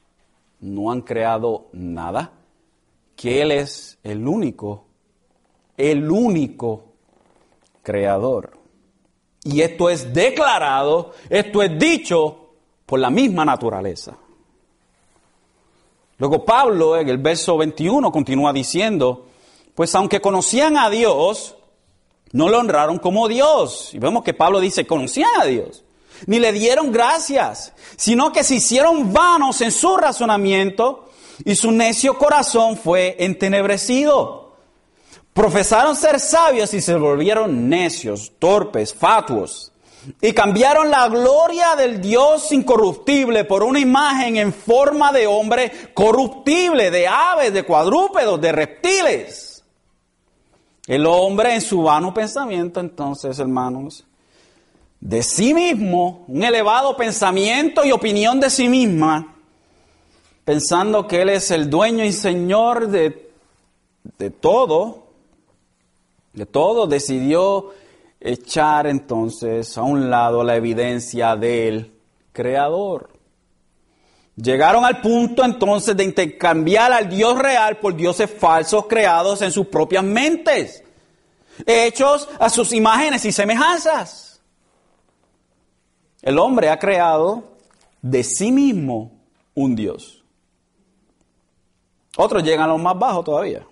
no 0.59 0.91
han 0.91 1.01
creado 1.01 1.67
nada, 1.73 2.31
que 3.15 3.41
Él 3.41 3.51
es 3.51 3.97
el 4.03 4.27
único, 4.27 4.85
el 5.77 6.09
único 6.09 6.85
creador. 7.83 8.57
Y 9.43 9.61
esto 9.61 9.89
es 9.89 10.13
declarado, 10.13 11.13
esto 11.29 11.61
es 11.61 11.77
dicho 11.77 12.49
por 12.85 12.99
la 12.99 13.09
misma 13.09 13.45
naturaleza. 13.45 14.17
Luego 16.17 16.45
Pablo 16.45 16.97
en 16.97 17.09
el 17.09 17.17
verso 17.17 17.57
21 17.57 18.11
continúa 18.11 18.53
diciendo, 18.53 19.27
pues 19.75 19.93
aunque 19.93 20.21
conocían 20.21 20.77
a 20.77 20.89
Dios, 20.89 21.55
no 22.35 22.49
lo 22.49 22.59
honraron 22.59 22.99
como 22.99 23.29
Dios. 23.29 23.91
Y 23.93 23.99
vemos 23.99 24.21
que 24.21 24.33
Pablo 24.33 24.59
dice, 24.59 24.85
conocían 24.85 25.29
a 25.39 25.45
Dios. 25.45 25.85
Ni 26.27 26.37
le 26.39 26.51
dieron 26.51 26.91
gracias, 26.91 27.71
sino 27.95 28.33
que 28.33 28.43
se 28.43 28.55
hicieron 28.55 29.13
vanos 29.13 29.61
en 29.61 29.71
su 29.71 29.95
razonamiento 29.95 31.09
y 31.45 31.55
su 31.55 31.71
necio 31.71 32.17
corazón 32.17 32.75
fue 32.75 33.15
entenebrecido. 33.19 34.57
Profesaron 35.31 35.95
ser 35.95 36.19
sabios 36.19 36.73
y 36.73 36.81
se 36.81 36.95
volvieron 36.95 37.69
necios, 37.69 38.33
torpes, 38.37 38.93
fatuos. 38.93 39.71
Y 40.19 40.33
cambiaron 40.33 40.91
la 40.91 41.07
gloria 41.07 41.77
del 41.77 42.01
Dios 42.01 42.51
incorruptible 42.51 43.45
por 43.45 43.63
una 43.63 43.79
imagen 43.79 44.35
en 44.35 44.51
forma 44.51 45.13
de 45.13 45.25
hombre 45.25 45.71
corruptible, 45.93 46.91
de 46.91 47.07
aves, 47.07 47.53
de 47.53 47.63
cuadrúpedos, 47.63 48.41
de 48.41 48.51
reptiles. 48.51 49.54
El 50.87 51.05
hombre 51.05 51.55
en 51.55 51.61
su 51.61 51.81
vano 51.81 52.13
pensamiento, 52.13 52.79
entonces, 52.79 53.39
hermanos, 53.39 54.05
de 54.99 55.23
sí 55.23 55.53
mismo, 55.53 56.25
un 56.27 56.43
elevado 56.43 56.95
pensamiento 56.95 57.83
y 57.83 57.91
opinión 57.91 58.39
de 58.39 58.49
sí 58.49 58.69
misma, 58.69 59.35
pensando 60.43 61.07
que 61.07 61.21
Él 61.21 61.29
es 61.29 61.49
el 61.51 61.69
dueño 61.69 62.05
y 62.05 62.11
señor 62.11 62.87
de, 62.87 63.31
de 64.17 64.29
todo, 64.29 65.07
de 66.33 66.45
todo, 66.45 66.85
decidió 66.85 67.71
echar 68.19 68.87
entonces 68.87 69.77
a 69.77 69.83
un 69.83 70.09
lado 70.09 70.43
la 70.43 70.55
evidencia 70.55 71.35
del 71.35 71.93
Creador. 72.31 73.14
Llegaron 74.35 74.83
al 74.83 74.99
punto 74.99 75.45
entonces 75.45 75.95
de 75.95 76.03
intercambiar 76.03 76.91
al 76.91 77.09
Dios 77.09 77.37
real 77.37 77.77
por 77.77 77.95
dioses 77.95 78.29
falsos 78.29 78.85
creados 78.87 79.41
en 79.41 79.51
sus 79.51 79.67
propias 79.67 80.03
mentes, 80.03 80.83
hechos 81.65 82.27
a 82.37 82.49
sus 82.49 82.73
imágenes 82.73 83.23
y 83.23 83.31
semejanzas. 83.31 84.41
El 86.21 86.37
hombre 86.37 86.69
ha 86.69 86.79
creado 86.79 87.55
de 88.01 88.23
sí 88.23 88.51
mismo 88.51 89.11
un 89.53 89.75
Dios. 89.75 90.23
Otros 92.17 92.43
llegan 92.43 92.69
a 92.69 92.73
los 92.73 92.81
más 92.81 92.97
bajos 92.97 93.25
todavía 93.25 93.65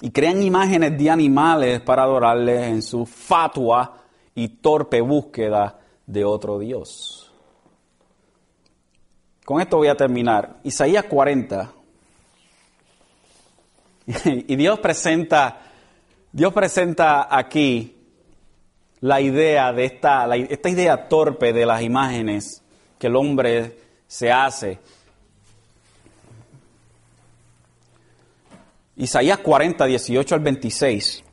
y 0.00 0.10
crean 0.10 0.42
imágenes 0.42 0.96
de 0.98 1.10
animales 1.10 1.80
para 1.80 2.02
adorarles 2.02 2.68
en 2.68 2.82
su 2.82 3.06
fatua 3.06 4.02
y 4.34 4.48
torpe 4.48 5.00
búsqueda 5.00 5.78
de 6.06 6.24
otro 6.24 6.58
Dios. 6.58 7.19
Con 9.50 9.60
esto 9.60 9.78
voy 9.78 9.88
a 9.88 9.96
terminar. 9.96 10.60
Isaías 10.62 11.06
40. 11.06 11.72
y 14.06 14.54
Dios 14.54 14.78
presenta, 14.78 15.60
Dios 16.30 16.52
presenta 16.52 17.26
aquí 17.36 17.96
la 19.00 19.20
idea 19.20 19.72
de 19.72 19.86
esta, 19.86 20.32
esta 20.36 20.68
idea 20.68 21.08
torpe 21.08 21.52
de 21.52 21.66
las 21.66 21.82
imágenes 21.82 22.62
que 22.96 23.08
el 23.08 23.16
hombre 23.16 23.76
se 24.06 24.30
hace 24.30 24.78
Isaías 28.98 29.38
40, 29.38 29.84
18 29.84 30.34
al 30.36 30.40
26. 30.42 31.24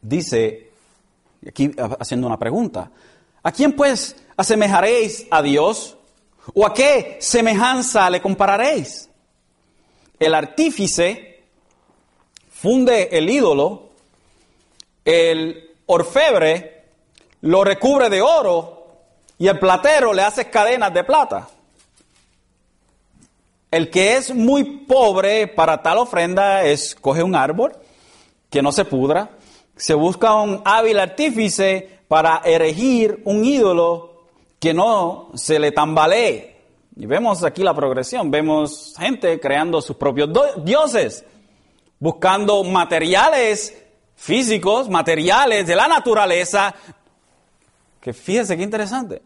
Dice, 0.00 0.67
aquí 1.46 1.70
haciendo 2.00 2.26
una 2.26 2.38
pregunta, 2.38 2.90
¿a 3.42 3.52
quién 3.52 3.72
pues 3.72 4.16
asemejaréis 4.36 5.26
a 5.30 5.42
Dios? 5.42 5.96
¿O 6.54 6.66
a 6.66 6.72
qué 6.72 7.18
semejanza 7.20 8.08
le 8.08 8.22
compararéis? 8.22 9.08
El 10.18 10.34
artífice 10.34 11.44
funde 12.50 13.10
el 13.12 13.28
ídolo, 13.28 13.90
el 15.04 15.76
orfebre 15.86 16.78
lo 17.42 17.62
recubre 17.64 18.08
de 18.08 18.20
oro 18.20 18.86
y 19.38 19.46
el 19.46 19.58
platero 19.58 20.12
le 20.12 20.22
hace 20.22 20.50
cadenas 20.50 20.92
de 20.92 21.04
plata. 21.04 21.48
El 23.70 23.90
que 23.90 24.16
es 24.16 24.34
muy 24.34 24.64
pobre 24.86 25.46
para 25.46 25.82
tal 25.82 25.98
ofrenda 25.98 26.64
es 26.64 26.94
coge 26.94 27.22
un 27.22 27.36
árbol 27.36 27.76
que 28.50 28.62
no 28.62 28.72
se 28.72 28.84
pudra, 28.84 29.30
se 29.78 29.94
busca 29.94 30.34
un 30.34 30.60
hábil 30.64 30.98
artífice 30.98 32.00
para 32.08 32.42
erigir 32.44 33.22
un 33.24 33.44
ídolo 33.44 34.24
que 34.58 34.74
no 34.74 35.30
se 35.34 35.58
le 35.58 35.72
tambalee. 35.72 36.56
Y 36.96 37.06
vemos 37.06 37.44
aquí 37.44 37.62
la 37.62 37.74
progresión, 37.74 38.30
vemos 38.30 38.94
gente 38.98 39.38
creando 39.38 39.80
sus 39.80 39.96
propios 39.96 40.30
dioses, 40.64 41.24
buscando 42.00 42.64
materiales 42.64 43.76
físicos, 44.16 44.88
materiales 44.88 45.64
de 45.66 45.76
la 45.76 45.86
naturaleza, 45.86 46.74
que 48.00 48.12
fíjense 48.12 48.56
qué 48.56 48.64
interesante, 48.64 49.22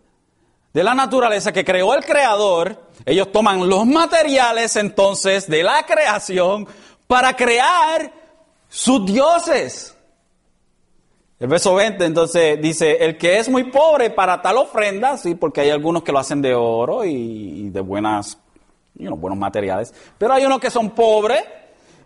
de 0.75 0.85
la 0.85 0.95
naturaleza 0.95 1.51
que 1.51 1.65
creó 1.65 1.95
el 1.95 2.05
creador, 2.05 2.91
ellos 3.07 3.33
toman 3.33 3.69
los 3.69 3.87
materiales 3.87 4.77
entonces 4.77 5.49
de 5.49 5.63
la 5.63 5.85
creación 5.87 6.67
para 7.07 7.35
crear 7.35 8.13
sus 8.69 9.05
dioses. 9.07 9.97
El 11.43 11.49
verso 11.49 11.75
20 11.75 12.05
entonces 12.05 12.63
dice, 12.63 13.05
el 13.05 13.19
que 13.19 13.41
es 13.41 13.49
muy 13.49 13.65
pobre 13.65 14.11
para 14.11 14.41
tal 14.41 14.59
ofrenda, 14.59 15.17
sí, 15.17 15.35
porque 15.35 15.63
hay 15.63 15.71
algunos 15.71 16.05
que 16.05 16.13
lo 16.13 16.21
hacen 16.21 16.41
de 16.41 16.55
oro 16.55 17.05
y, 17.05 17.69
de 17.71 17.81
buenas, 17.81 18.39
buenos 18.95 19.37
materiales, 19.37 19.93
pero 20.17 20.35
hay 20.35 20.47
unos 20.47 20.61
que 20.61 20.71
son 20.71 20.91
pobres 20.91 21.43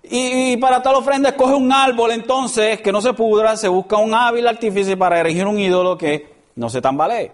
y, 0.04 0.56
para 0.56 0.80
tal 0.80 0.94
ofrenda 0.94 1.28
escoge 1.28 1.52
un 1.52 1.70
árbol 1.70 2.12
entonces 2.12 2.80
que 2.80 2.90
no 2.90 3.02
se 3.02 3.12
pudra, 3.12 3.58
se 3.58 3.68
busca 3.68 3.98
un 3.98 4.14
hábil 4.14 4.48
artífice 4.48 4.96
para 4.96 5.20
erigir 5.20 5.46
un 5.46 5.60
ídolo 5.60 5.98
que 5.98 6.34
no 6.54 6.70
se 6.70 6.80
tambalee. 6.80 7.30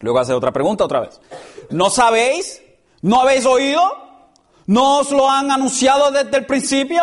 Luego 0.00 0.20
hace 0.20 0.32
otra 0.32 0.50
pregunta 0.50 0.84
otra 0.84 1.00
vez. 1.00 1.20
¿No 1.68 1.90
sabéis? 1.90 2.62
¿No 3.02 3.20
habéis 3.20 3.44
oído? 3.44 3.82
¿No 4.64 5.00
os 5.00 5.12
lo 5.12 5.28
han 5.28 5.50
anunciado 5.50 6.10
desde 6.10 6.38
el 6.38 6.46
principio? 6.46 7.02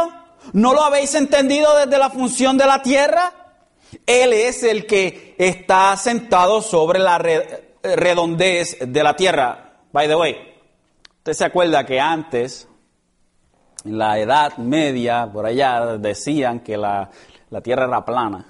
¿No 0.52 0.74
lo 0.74 0.84
habéis 0.84 1.14
entendido 1.14 1.76
desde 1.76 2.00
la 2.00 2.10
función 2.10 2.58
de 2.58 2.66
la 2.66 2.82
tierra? 2.82 3.45
Él 4.06 4.34
es 4.34 4.64
el 4.64 4.86
que 4.86 5.36
está 5.38 5.96
sentado 5.98 6.62
sobre 6.62 7.00
la 7.00 7.18
redondez 7.18 8.78
de 8.80 9.04
la 9.04 9.16
tierra. 9.16 9.80
By 9.92 10.08
the 10.08 10.16
way, 10.16 10.36
usted 11.18 11.34
se 11.34 11.46
acuerda 11.46 11.86
que 11.86 12.00
antes, 12.00 12.68
en 13.84 13.98
la 13.98 14.20
Edad 14.20 14.58
Media, 14.58 15.30
por 15.32 15.46
allá, 15.46 15.98
decían 15.98 16.60
que 16.60 16.78
la, 16.78 17.10
la 17.50 17.62
tierra 17.62 17.86
era 17.86 18.04
plana. 18.04 18.46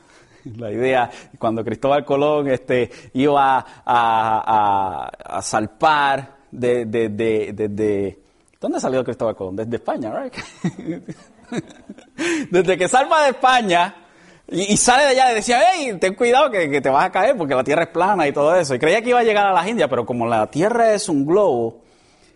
La 0.58 0.72
idea, 0.72 1.10
cuando 1.40 1.64
Cristóbal 1.64 2.06
Colón 2.06 2.48
este, 2.50 2.92
iba 3.14 3.58
a, 3.58 3.66
a, 3.84 5.38
a 5.38 5.42
salpar 5.42 6.36
de, 6.52 6.86
de, 6.86 7.10
de, 7.10 8.20
¿Dónde 8.62 8.80
salió 8.80 9.04
Cristóbal 9.04 9.36
Colón? 9.36 9.56
Desde 9.56 9.78
España, 9.78 10.14
¿right? 10.14 10.34
Desde 12.52 12.78
que 12.78 12.88
salva 12.88 13.24
de 13.24 13.30
España 13.32 14.05
y, 14.48 14.78
sale 14.78 15.04
de 15.04 15.10
allá, 15.10 15.30
le 15.30 15.36
decía, 15.36 15.60
hey, 15.74 15.98
ten 16.00 16.14
cuidado 16.14 16.52
que, 16.52 16.70
que, 16.70 16.82
te 16.82 16.90
vas 16.90 17.06
a 17.06 17.12
caer 17.12 17.36
porque 17.36 17.56
la 17.56 17.64
tierra 17.64 17.84
es 17.84 17.90
plana 17.90 18.28
y 18.28 18.32
todo 18.32 18.56
eso. 18.56 18.76
Y 18.76 18.80
creía 18.80 19.02
que 19.02 19.10
iba 19.10 19.20
a 19.20 19.24
llegar 19.24 19.48
a 19.48 19.54
las 19.54 19.68
Indias, 19.68 19.90
pero 19.90 20.06
como 20.06 20.28
la 20.28 20.48
tierra 20.48 20.94
es 20.94 21.10
un 21.10 21.26
globo, 21.26 21.82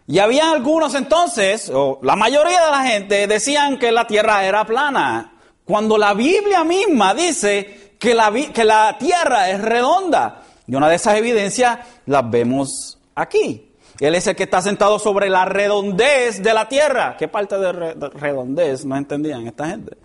Y 0.07 0.17
había 0.19 0.51
algunos 0.51 0.95
entonces, 0.95 1.69
o 1.73 1.99
la 2.01 2.15
mayoría 2.15 2.65
de 2.65 2.71
la 2.71 2.83
gente, 2.83 3.27
decían 3.27 3.77
que 3.77 3.91
la 3.91 4.07
tierra 4.07 4.43
era 4.43 4.65
plana, 4.65 5.33
cuando 5.63 5.99
la 5.99 6.15
Biblia 6.15 6.63
misma 6.63 7.13
dice 7.13 7.93
que 7.99 8.15
la, 8.15 8.31
que 8.31 8.63
la 8.63 8.97
tierra 8.97 9.51
es 9.51 9.61
redonda. 9.61 10.41
Y 10.65 10.75
una 10.75 10.89
de 10.89 10.95
esas 10.95 11.15
evidencias 11.15 11.79
las 12.07 12.27
vemos 12.29 12.97
aquí. 13.13 13.69
Él 13.99 14.15
es 14.15 14.25
el 14.27 14.35
que 14.35 14.43
está 14.43 14.61
sentado 14.61 14.97
sobre 14.97 15.29
la 15.29 15.45
redondez 15.45 16.41
de 16.41 16.53
la 16.53 16.67
tierra. 16.67 17.15
¿Qué 17.17 17.27
parte 17.27 17.57
de, 17.57 17.71
redondez 17.71 18.85
no 18.85 18.95
entendían 18.95 19.45
esta 19.45 19.67
gente? 19.67 19.97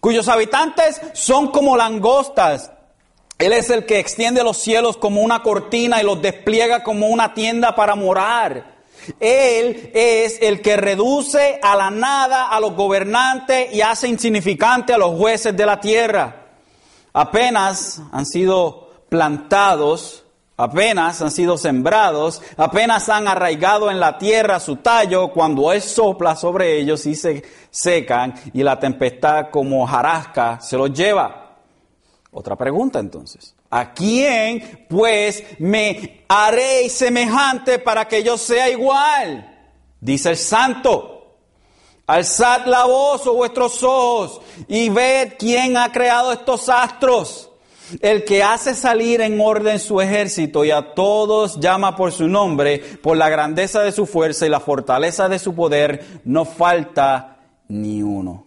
Cuyos 0.00 0.28
habitantes 0.28 1.00
son 1.12 1.48
como 1.48 1.76
langostas. 1.76 2.70
Él 3.38 3.52
es 3.52 3.70
el 3.70 3.86
que 3.86 3.98
extiende 3.98 4.42
los 4.42 4.58
cielos 4.58 4.96
como 4.96 5.22
una 5.22 5.42
cortina 5.42 6.00
y 6.00 6.04
los 6.04 6.20
despliega 6.20 6.82
como 6.82 7.08
una 7.08 7.34
tienda 7.34 7.74
para 7.74 7.94
morar. 7.94 8.78
Él 9.20 9.90
es 9.94 10.38
el 10.42 10.60
que 10.60 10.76
reduce 10.76 11.58
a 11.62 11.76
la 11.76 11.90
nada 11.90 12.48
a 12.48 12.60
los 12.60 12.74
gobernantes 12.74 13.72
y 13.72 13.80
hace 13.80 14.08
insignificante 14.08 14.92
a 14.92 14.98
los 14.98 15.16
jueces 15.16 15.56
de 15.56 15.66
la 15.66 15.80
tierra. 15.80 16.46
Apenas 17.12 18.00
han 18.12 18.26
sido 18.26 18.90
plantados 19.08 20.24
apenas 20.58 21.22
han 21.22 21.30
sido 21.30 21.56
sembrados, 21.56 22.42
apenas 22.56 23.08
han 23.08 23.28
arraigado 23.28 23.90
en 23.90 24.00
la 24.00 24.18
tierra 24.18 24.60
su 24.60 24.76
tallo, 24.76 25.28
cuando 25.28 25.72
Él 25.72 25.80
sopla 25.80 26.36
sobre 26.36 26.78
ellos 26.78 27.06
y 27.06 27.14
se 27.14 27.44
secan 27.70 28.34
y 28.52 28.62
la 28.62 28.78
tempestad 28.78 29.50
como 29.50 29.86
jarasca 29.86 30.60
se 30.60 30.76
los 30.76 30.92
lleva. 30.92 31.56
Otra 32.30 32.56
pregunta 32.56 32.98
entonces. 32.98 33.54
¿A 33.70 33.92
quién 33.92 34.86
pues 34.88 35.44
me 35.58 36.24
haré 36.28 36.88
semejante 36.88 37.78
para 37.78 38.06
que 38.06 38.22
yo 38.22 38.38
sea 38.38 38.70
igual? 38.70 39.74
Dice 40.00 40.30
el 40.30 40.36
santo. 40.36 41.14
Alzad 42.06 42.64
la 42.64 42.86
voz, 42.86 43.26
o 43.26 43.32
oh 43.32 43.34
vuestros 43.34 43.82
ojos, 43.82 44.40
y 44.66 44.88
ved 44.88 45.34
quién 45.38 45.76
ha 45.76 45.92
creado 45.92 46.32
estos 46.32 46.70
astros 46.70 47.48
el 48.00 48.24
que 48.24 48.42
hace 48.42 48.74
salir 48.74 49.20
en 49.20 49.40
orden 49.40 49.78
su 49.78 50.00
ejército 50.00 50.64
y 50.64 50.70
a 50.70 50.94
todos 50.94 51.58
llama 51.60 51.96
por 51.96 52.12
su 52.12 52.28
nombre, 52.28 52.78
por 53.02 53.16
la 53.16 53.28
grandeza 53.28 53.82
de 53.82 53.92
su 53.92 54.06
fuerza 54.06 54.46
y 54.46 54.50
la 54.50 54.60
fortaleza 54.60 55.28
de 55.28 55.38
su 55.38 55.54
poder, 55.54 56.20
no 56.24 56.44
falta 56.44 57.37
ni 57.68 58.02
uno. 58.02 58.46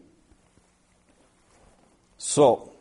So, 2.17 2.72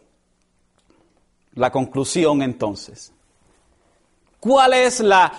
la 1.54 1.70
conclusión 1.70 2.42
entonces. 2.42 3.12
¿Cuál 4.38 4.72
es 4.74 5.00
la, 5.00 5.32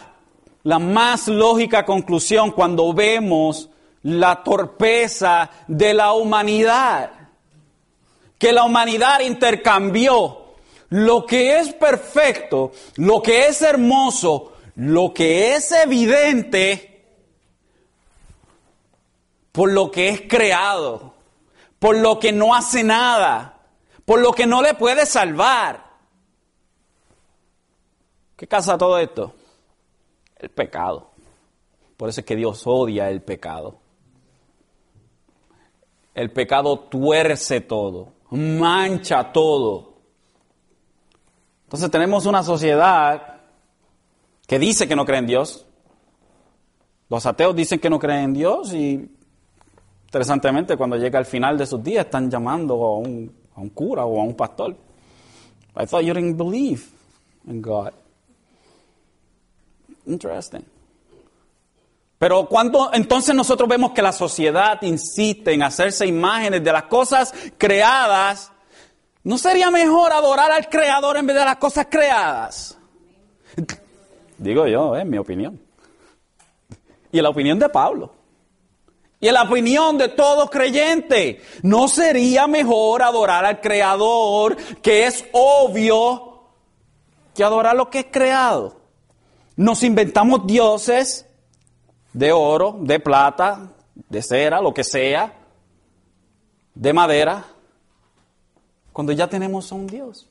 la 0.64 0.80
más 0.80 1.28
lógica 1.28 1.86
conclusión 1.86 2.52
cuando 2.52 2.94
vemos 2.94 3.70
la 4.04 4.44
torpeza 4.44 5.50
de 5.68 5.94
la 5.94 6.14
humanidad? 6.14 7.12
Que 8.38 8.52
la 8.52 8.64
humanidad 8.64 9.22
intercambió 9.22 10.42
lo 10.90 11.26
que 11.26 11.58
es 11.60 11.74
perfecto, 11.74 12.74
lo 12.98 13.22
que 13.22 13.48
es 13.48 13.62
hermoso, 13.62 14.54
lo 14.76 15.14
que 15.14 15.56
es 15.56 15.72
evidente, 15.72 16.91
por 19.52 19.72
lo 19.72 19.92
que 19.92 20.10
es 20.10 20.22
creado, 20.22 21.14
por 21.80 21.98
lo 21.98 22.20
que 22.20 22.32
no 22.32 22.56
hace 22.56 22.84
nada, 22.84 23.60
por 24.06 24.20
lo 24.22 24.32
que 24.32 24.46
no 24.46 24.62
le 24.62 24.74
puede 24.74 25.06
salvar. 25.06 25.92
¿Qué 28.36 28.48
casa 28.48 28.78
todo 28.78 28.98
esto? 28.98 29.36
El 30.38 30.50
pecado. 30.50 31.12
Por 31.98 32.10
eso 32.10 32.22
es 32.22 32.26
que 32.26 32.36
Dios 32.36 32.64
odia 32.66 33.10
el 33.10 33.22
pecado. 33.22 33.78
El 36.16 36.32
pecado 36.32 36.80
tuerce 36.80 37.62
todo, 37.62 38.14
mancha 38.32 39.32
todo. 39.32 39.94
Entonces 41.66 41.90
tenemos 41.92 42.26
una 42.26 42.44
sociedad 42.44 43.42
que 44.48 44.60
dice 44.60 44.88
que 44.88 44.96
no 44.96 45.06
cree 45.06 45.20
en 45.20 45.28
Dios. 45.28 45.66
Los 47.08 47.26
ateos 47.26 47.56
dicen 47.56 47.80
que 47.80 47.90
no 47.90 48.00
creen 48.00 48.24
en 48.24 48.34
Dios 48.34 48.74
y 48.74 49.10
interesantemente 50.12 50.76
cuando 50.76 50.98
llega 50.98 51.18
al 51.18 51.26
final 51.26 51.58
de 51.58 51.66
sus 51.66 51.82
días 51.82 52.06
están 52.06 52.30
llamando 52.30 52.74
a 52.74 52.98
un, 52.98 53.34
a 53.56 53.62
un 53.62 53.70
cura 53.70 54.04
o 54.04 54.20
a 54.20 54.24
un 54.24 54.36
pastor. 54.36 54.76
I 55.80 55.86
thought 55.86 56.04
you 56.04 56.14
didn't 56.14 56.36
believe 56.36 56.84
in 57.48 57.62
God. 57.62 57.94
Interesting. 60.06 60.66
Pero 62.20 62.46
cuando 62.48 62.92
entonces 62.94 63.34
nosotros 63.34 63.70
vemos 63.70 63.94
que 63.94 64.02
la 64.02 64.12
sociedad 64.12 64.82
insiste 64.82 65.54
en 65.54 65.64
hacerse 65.64 66.06
imágenes 66.06 66.64
de 66.64 66.74
las 66.74 66.84
cosas 66.84 67.34
creadas, 67.58 68.52
¿No 69.24 69.38
sería 69.38 69.70
mejor 69.70 70.12
adorar 70.14 70.52
al 70.52 70.68
Creador 70.68 71.18
en 71.18 71.28
vez 71.28 71.36
de 71.36 71.46
las 71.46 71.58
cosas 71.58 71.88
creadas? 71.90 72.78
Digo 74.38 74.66
yo, 74.66 74.96
es 74.96 75.06
mi 75.06 75.18
opinión. 75.18 75.60
Y 77.12 77.22
la 77.22 77.30
opinión 77.30 77.60
de 77.60 77.70
Pablo. 77.70 78.12
Y 79.22 79.30
la 79.32 79.44
opinión 79.44 80.00
de 80.00 80.10
todo 80.10 80.50
creyente. 80.50 81.42
¿No 81.62 81.88
sería 81.88 82.48
mejor 82.48 83.04
adorar 83.04 83.46
al 83.46 83.62
Creador, 83.62 84.58
que 84.82 85.06
es 85.06 85.24
obvio, 85.32 86.42
que 87.36 87.44
adorar 87.44 87.76
lo 87.76 87.90
que 87.90 88.00
es 88.00 88.08
creado? 88.12 88.82
Nos 89.56 89.84
inventamos 89.84 90.48
dioses 90.48 91.28
de 92.14 92.32
oro, 92.32 92.78
de 92.80 93.00
plata, 93.00 93.72
de 94.10 94.24
cera, 94.24 94.60
lo 94.60 94.74
que 94.74 94.84
sea, 94.84 95.34
de 96.74 96.94
madera 96.94 97.46
cuando 98.92 99.14
ya 99.14 99.28
tenemos 99.28 99.72
a 99.72 99.76
un 99.76 99.88
Dios. 99.88 100.28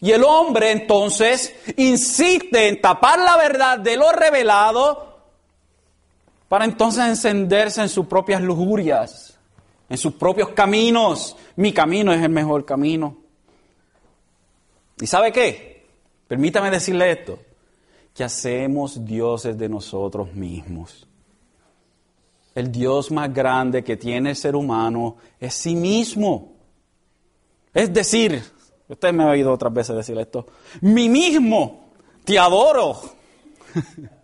Y 0.00 0.12
el 0.12 0.24
hombre 0.24 0.70
entonces 0.70 1.54
insiste 1.76 2.68
en 2.68 2.80
tapar 2.80 3.18
la 3.18 3.36
verdad 3.36 3.78
de 3.78 3.96
lo 3.96 4.12
revelado 4.12 5.09
para 6.50 6.64
entonces 6.64 7.04
encenderse 7.04 7.80
en 7.80 7.88
sus 7.88 8.06
propias 8.06 8.42
lujurias, 8.42 9.38
en 9.88 9.96
sus 9.96 10.14
propios 10.14 10.48
caminos. 10.48 11.36
Mi 11.54 11.72
camino 11.72 12.12
es 12.12 12.20
el 12.20 12.28
mejor 12.28 12.64
camino. 12.64 13.18
¿Y 15.00 15.06
sabe 15.06 15.30
qué? 15.30 15.86
Permítame 16.26 16.68
decirle 16.72 17.12
esto, 17.12 17.38
que 18.12 18.24
hacemos 18.24 19.04
dioses 19.04 19.56
de 19.56 19.68
nosotros 19.68 20.34
mismos. 20.34 21.06
El 22.52 22.72
Dios 22.72 23.12
más 23.12 23.32
grande 23.32 23.84
que 23.84 23.96
tiene 23.96 24.30
el 24.30 24.36
ser 24.36 24.56
humano 24.56 25.18
es 25.38 25.54
sí 25.54 25.76
mismo. 25.76 26.54
Es 27.72 27.94
decir, 27.94 28.42
usted 28.88 29.12
me 29.12 29.22
ha 29.22 29.28
oído 29.28 29.52
otras 29.52 29.72
veces 29.72 29.94
decir 29.94 30.18
esto, 30.18 30.48
mí 30.80 31.08
mismo, 31.08 31.92
te 32.24 32.40
adoro. 32.40 33.00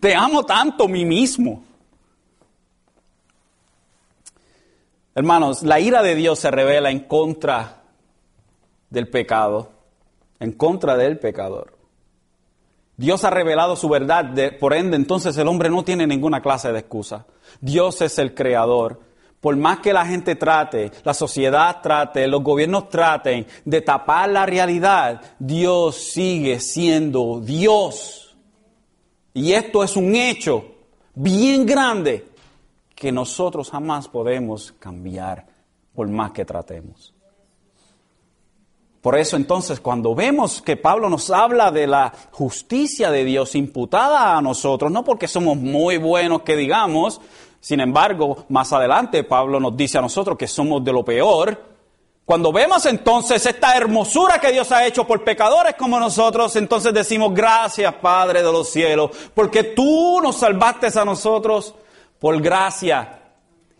te 0.00 0.14
amo 0.14 0.44
tanto, 0.44 0.88
mí 0.88 1.04
mismo. 1.04 1.64
Hermanos, 5.14 5.62
la 5.62 5.80
ira 5.80 6.02
de 6.02 6.14
Dios 6.14 6.38
se 6.38 6.50
revela 6.50 6.90
en 6.90 7.00
contra 7.00 7.82
del 8.88 9.08
pecado, 9.08 9.70
en 10.38 10.52
contra 10.52 10.96
del 10.96 11.18
pecador. 11.18 11.76
Dios 12.96 13.24
ha 13.24 13.30
revelado 13.30 13.76
su 13.76 13.88
verdad, 13.88 14.32
por 14.60 14.74
ende 14.74 14.96
entonces 14.96 15.36
el 15.38 15.48
hombre 15.48 15.70
no 15.70 15.82
tiene 15.82 16.06
ninguna 16.06 16.42
clase 16.42 16.70
de 16.70 16.80
excusa. 16.80 17.26
Dios 17.60 18.02
es 18.02 18.18
el 18.18 18.34
creador. 18.34 19.00
Por 19.40 19.56
más 19.56 19.78
que 19.78 19.94
la 19.94 20.04
gente 20.04 20.36
trate, 20.36 20.92
la 21.02 21.14
sociedad 21.14 21.80
trate, 21.82 22.28
los 22.28 22.42
gobiernos 22.42 22.90
traten 22.90 23.46
de 23.64 23.80
tapar 23.80 24.28
la 24.28 24.44
realidad, 24.44 25.22
Dios 25.38 25.96
sigue 25.96 26.60
siendo 26.60 27.40
Dios. 27.40 28.29
Y 29.32 29.52
esto 29.52 29.84
es 29.84 29.96
un 29.96 30.14
hecho 30.14 30.64
bien 31.14 31.64
grande 31.66 32.26
que 32.94 33.12
nosotros 33.12 33.70
jamás 33.70 34.08
podemos 34.08 34.72
cambiar 34.78 35.46
por 35.94 36.08
más 36.08 36.32
que 36.32 36.44
tratemos. 36.44 37.14
Por 39.00 39.16
eso 39.16 39.36
entonces 39.36 39.80
cuando 39.80 40.14
vemos 40.14 40.60
que 40.60 40.76
Pablo 40.76 41.08
nos 41.08 41.30
habla 41.30 41.70
de 41.70 41.86
la 41.86 42.12
justicia 42.32 43.10
de 43.10 43.24
Dios 43.24 43.54
imputada 43.54 44.36
a 44.36 44.42
nosotros, 44.42 44.92
no 44.92 45.04
porque 45.04 45.26
somos 45.26 45.56
muy 45.56 45.96
buenos 45.96 46.42
que 46.42 46.54
digamos, 46.54 47.20
sin 47.60 47.80
embargo, 47.80 48.44
más 48.50 48.72
adelante 48.74 49.24
Pablo 49.24 49.58
nos 49.58 49.76
dice 49.76 49.96
a 49.96 50.02
nosotros 50.02 50.36
que 50.36 50.46
somos 50.46 50.84
de 50.84 50.92
lo 50.92 51.04
peor. 51.04 51.69
Cuando 52.30 52.52
vemos 52.52 52.86
entonces 52.86 53.44
esta 53.44 53.76
hermosura 53.76 54.38
que 54.38 54.52
Dios 54.52 54.70
ha 54.70 54.86
hecho 54.86 55.04
por 55.04 55.24
pecadores 55.24 55.74
como 55.74 55.98
nosotros, 55.98 56.54
entonces 56.54 56.94
decimos 56.94 57.34
gracias 57.34 57.92
Padre 57.94 58.40
de 58.40 58.52
los 58.52 58.68
cielos, 58.68 59.10
porque 59.34 59.64
tú 59.64 60.20
nos 60.22 60.36
salvaste 60.36 60.96
a 60.96 61.04
nosotros 61.04 61.74
por 62.20 62.40
gracia 62.40 63.20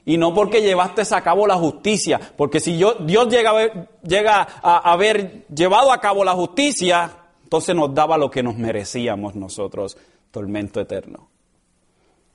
y 0.05 0.17
no 0.17 0.35
porque 0.35 0.63
llevaste 0.63 1.03
a 1.15 1.21
cabo 1.21 1.47
la 1.47 1.55
justicia, 1.55 2.21
porque 2.37 2.59
si 2.59 2.73
Dios 2.73 3.29
llega 3.29 4.49
a 4.61 4.93
haber 4.93 5.47
llevado 5.47 5.93
a 5.93 6.01
cabo 6.01 6.25
la 6.25 6.33
justicia, 6.33 7.09
entonces 7.45 7.77
nos 7.77 7.95
daba 7.95 8.19
lo 8.19 8.33
que 8.33 8.43
nos 8.43 8.57
merecíamos 8.57 9.37
nosotros, 9.37 9.97
tormento 10.33 10.81
eterno. 10.81 11.29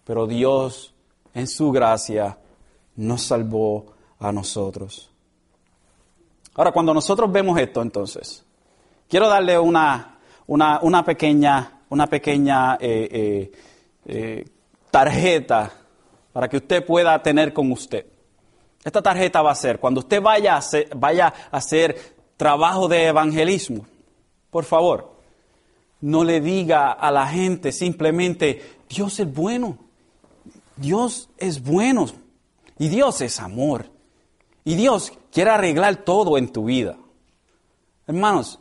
pero 0.05 0.28
Dios 0.28 0.93
en 1.34 1.49
su 1.49 1.74
gracia 1.74 2.38
nos 2.95 3.22
salvó 3.22 3.88
a 4.18 4.32
nosotros. 4.32 5.11
Ahora, 6.55 6.71
cuando 6.71 6.93
nosotros 6.93 7.29
vemos 7.31 7.59
esto, 7.59 7.81
entonces, 7.81 8.45
quiero 9.09 9.27
darle 9.27 9.59
una, 9.59 10.17
una, 10.47 11.03
pequeña, 11.03 11.81
una 11.89 12.07
pequeña 12.07 12.75
eh, 12.75 13.09
eh, 13.11 13.51
eh, 14.05 14.45
tarjeta 14.89 15.71
para 16.31 16.47
que 16.47 16.57
usted 16.57 16.85
pueda 16.85 17.21
tener 17.21 17.51
con 17.51 17.71
usted. 17.73 18.05
Esta 18.83 19.01
tarjeta 19.01 19.41
va 19.41 19.51
a 19.51 19.55
ser, 19.55 19.79
cuando 19.79 19.99
usted 19.99 20.21
vaya 20.21 20.57
a 20.57 20.61
vaya 20.95 21.33
a 21.51 21.57
hacer 21.57 22.15
trabajo 22.37 22.87
de 22.87 23.07
evangelismo, 23.07 23.85
por 24.49 24.63
favor, 24.63 25.15
no 25.99 26.23
le 26.23 26.39
diga 26.39 26.91
a 26.91 27.11
la 27.11 27.27
gente 27.27 27.73
simplemente, 27.73 28.77
Dios 28.87 29.19
es 29.19 29.33
bueno, 29.33 29.77
Dios 30.77 31.29
es 31.37 31.61
bueno 31.61 32.05
y 32.77 32.87
Dios 32.87 33.19
es 33.19 33.41
amor. 33.41 33.94
Y 34.66 34.76
Dios 34.76 35.13
quiere 35.32 35.51
arreglar 35.51 35.97
todo 35.97 36.38
en 36.38 36.51
tu 36.51 36.66
vida. 36.66 36.97
Hermanos, 38.07 38.59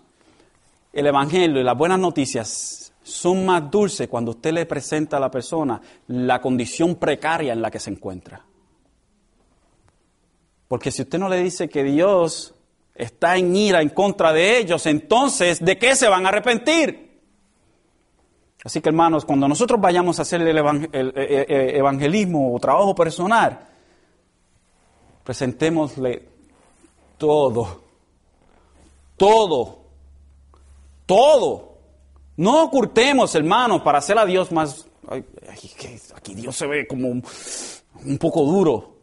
el 0.93 1.07
Evangelio 1.07 1.61
y 1.61 1.65
las 1.65 1.77
buenas 1.77 1.99
noticias 1.99 2.93
son 3.03 3.45
más 3.45 3.71
dulces 3.71 4.09
cuando 4.09 4.33
usted 4.33 4.53
le 4.53 4.67
presenta 4.67 5.17
a 5.17 5.21
la 5.21 5.31
persona 5.31 5.81
la 6.09 6.41
condición 6.41 6.97
precaria 6.97 7.55
en 7.55 7.63
la 7.63 7.71
que 7.71 7.81
se 7.81 7.91
encuentra. 7.91 8.45
Porque 10.69 10.91
si 10.91 11.03
usted 11.03 11.19
no 11.19 11.29
le 11.29 11.43
dice 11.43 11.69
que 11.69 11.83
Dios 11.83 12.55
está 12.95 13.37
en 13.37 13.57
ira 13.57 13.81
en 13.81 13.89
contra 13.89 14.33
de 14.33 14.59
ellos, 14.59 14.87
entonces, 14.87 15.65
¿de 15.65 15.79
qué 15.79 15.97
se 15.97 16.09
van 16.09 16.27
a 16.27 16.29
arrepentir? 16.29 17.19
Así 18.63 18.81
que 18.81 18.89
hermanos, 18.89 19.25
cuando 19.25 19.49
nosotros 19.49 19.81
vayamos 19.81 20.19
a 20.19 20.23
hacer 20.23 20.41
el, 20.43 20.57
eh, 20.57 20.91
eh, 20.93 21.47
eh, 21.49 21.73
evangelismo 21.77 22.55
o 22.55 22.59
trabajo 22.59 22.95
personal, 22.95 23.74
presentémosle 25.25 26.29
todo, 27.19 27.83
todo, 29.17 29.79
todo. 31.07 31.75
No 32.37 32.65
ocultemos, 32.65 33.35
hermanos, 33.35 33.83
para 33.83 33.99
hacer 33.99 34.19
a 34.19 34.25
Dios 34.25 34.53
más... 34.53 34.87
aquí 35.09 36.35
Dios 36.35 36.55
se 36.55 36.67
ve 36.67 36.87
como 36.87 37.09
un 37.09 38.19
poco 38.19 38.45
duro. 38.45 38.95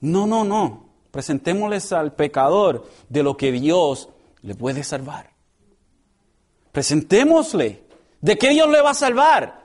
No, 0.00 0.26
no, 0.26 0.44
no. 0.44 0.86
Presentémosles 1.10 1.92
al 1.92 2.12
pecador 2.14 2.86
de 3.08 3.22
lo 3.22 3.36
que 3.36 3.50
Dios 3.50 4.08
le 4.42 4.54
puede 4.54 4.84
salvar. 4.84 5.30
Presentémosle 6.72 7.90
¿De 8.20 8.36
qué 8.36 8.50
Dios 8.50 8.68
le 8.68 8.82
va 8.82 8.90
a 8.90 8.94
salvar? 8.94 9.59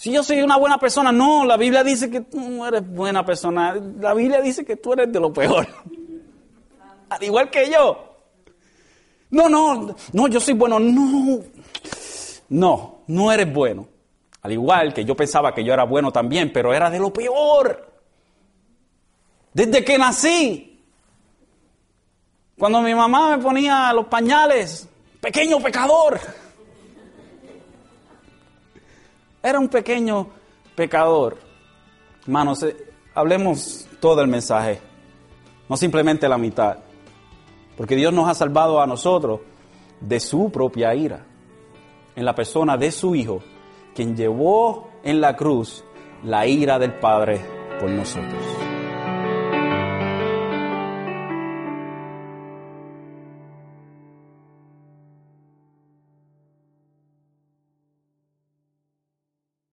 Si 0.00 0.10
yo 0.10 0.22
soy 0.22 0.40
una 0.40 0.56
buena 0.56 0.78
persona, 0.78 1.12
no, 1.12 1.44
la 1.44 1.58
Biblia 1.58 1.84
dice 1.84 2.08
que 2.08 2.22
tú 2.22 2.40
no 2.40 2.66
eres 2.66 2.90
buena 2.90 3.22
persona. 3.22 3.78
La 4.00 4.14
Biblia 4.14 4.40
dice 4.40 4.64
que 4.64 4.76
tú 4.76 4.94
eres 4.94 5.12
de 5.12 5.20
lo 5.20 5.30
peor. 5.30 5.68
Al 7.10 7.22
igual 7.22 7.50
que 7.50 7.70
yo. 7.70 8.16
No, 9.28 9.50
no, 9.50 9.94
no, 10.14 10.28
yo 10.28 10.40
soy 10.40 10.54
bueno. 10.54 10.80
No, 10.80 11.40
no, 12.48 13.00
no 13.08 13.30
eres 13.30 13.52
bueno. 13.52 13.88
Al 14.40 14.52
igual 14.52 14.94
que 14.94 15.04
yo 15.04 15.14
pensaba 15.14 15.54
que 15.54 15.62
yo 15.62 15.74
era 15.74 15.84
bueno 15.84 16.10
también, 16.10 16.50
pero 16.50 16.72
era 16.72 16.88
de 16.88 16.98
lo 16.98 17.12
peor. 17.12 17.92
Desde 19.52 19.84
que 19.84 19.98
nací. 19.98 20.82
Cuando 22.58 22.80
mi 22.80 22.94
mamá 22.94 23.36
me 23.36 23.42
ponía 23.42 23.92
los 23.92 24.06
pañales, 24.06 24.88
pequeño 25.20 25.60
pecador. 25.60 26.18
Era 29.42 29.58
un 29.58 29.68
pequeño 29.68 30.28
pecador. 30.74 31.38
Hermanos, 32.22 32.62
eh, 32.62 32.76
hablemos 33.14 33.88
todo 34.00 34.20
el 34.20 34.28
mensaje, 34.28 34.80
no 35.68 35.76
simplemente 35.76 36.28
la 36.28 36.38
mitad. 36.38 36.78
Porque 37.76 37.96
Dios 37.96 38.12
nos 38.12 38.28
ha 38.28 38.34
salvado 38.34 38.80
a 38.80 38.86
nosotros 38.86 39.40
de 40.00 40.20
su 40.20 40.50
propia 40.50 40.94
ira, 40.94 41.24
en 42.14 42.24
la 42.24 42.34
persona 42.34 42.76
de 42.76 42.92
su 42.92 43.14
Hijo, 43.14 43.40
quien 43.94 44.16
llevó 44.16 44.90
en 45.02 45.20
la 45.20 45.36
cruz 45.36 45.84
la 46.22 46.46
ira 46.46 46.78
del 46.78 46.98
Padre 46.98 47.40
por 47.80 47.90
nosotros. 47.90 48.69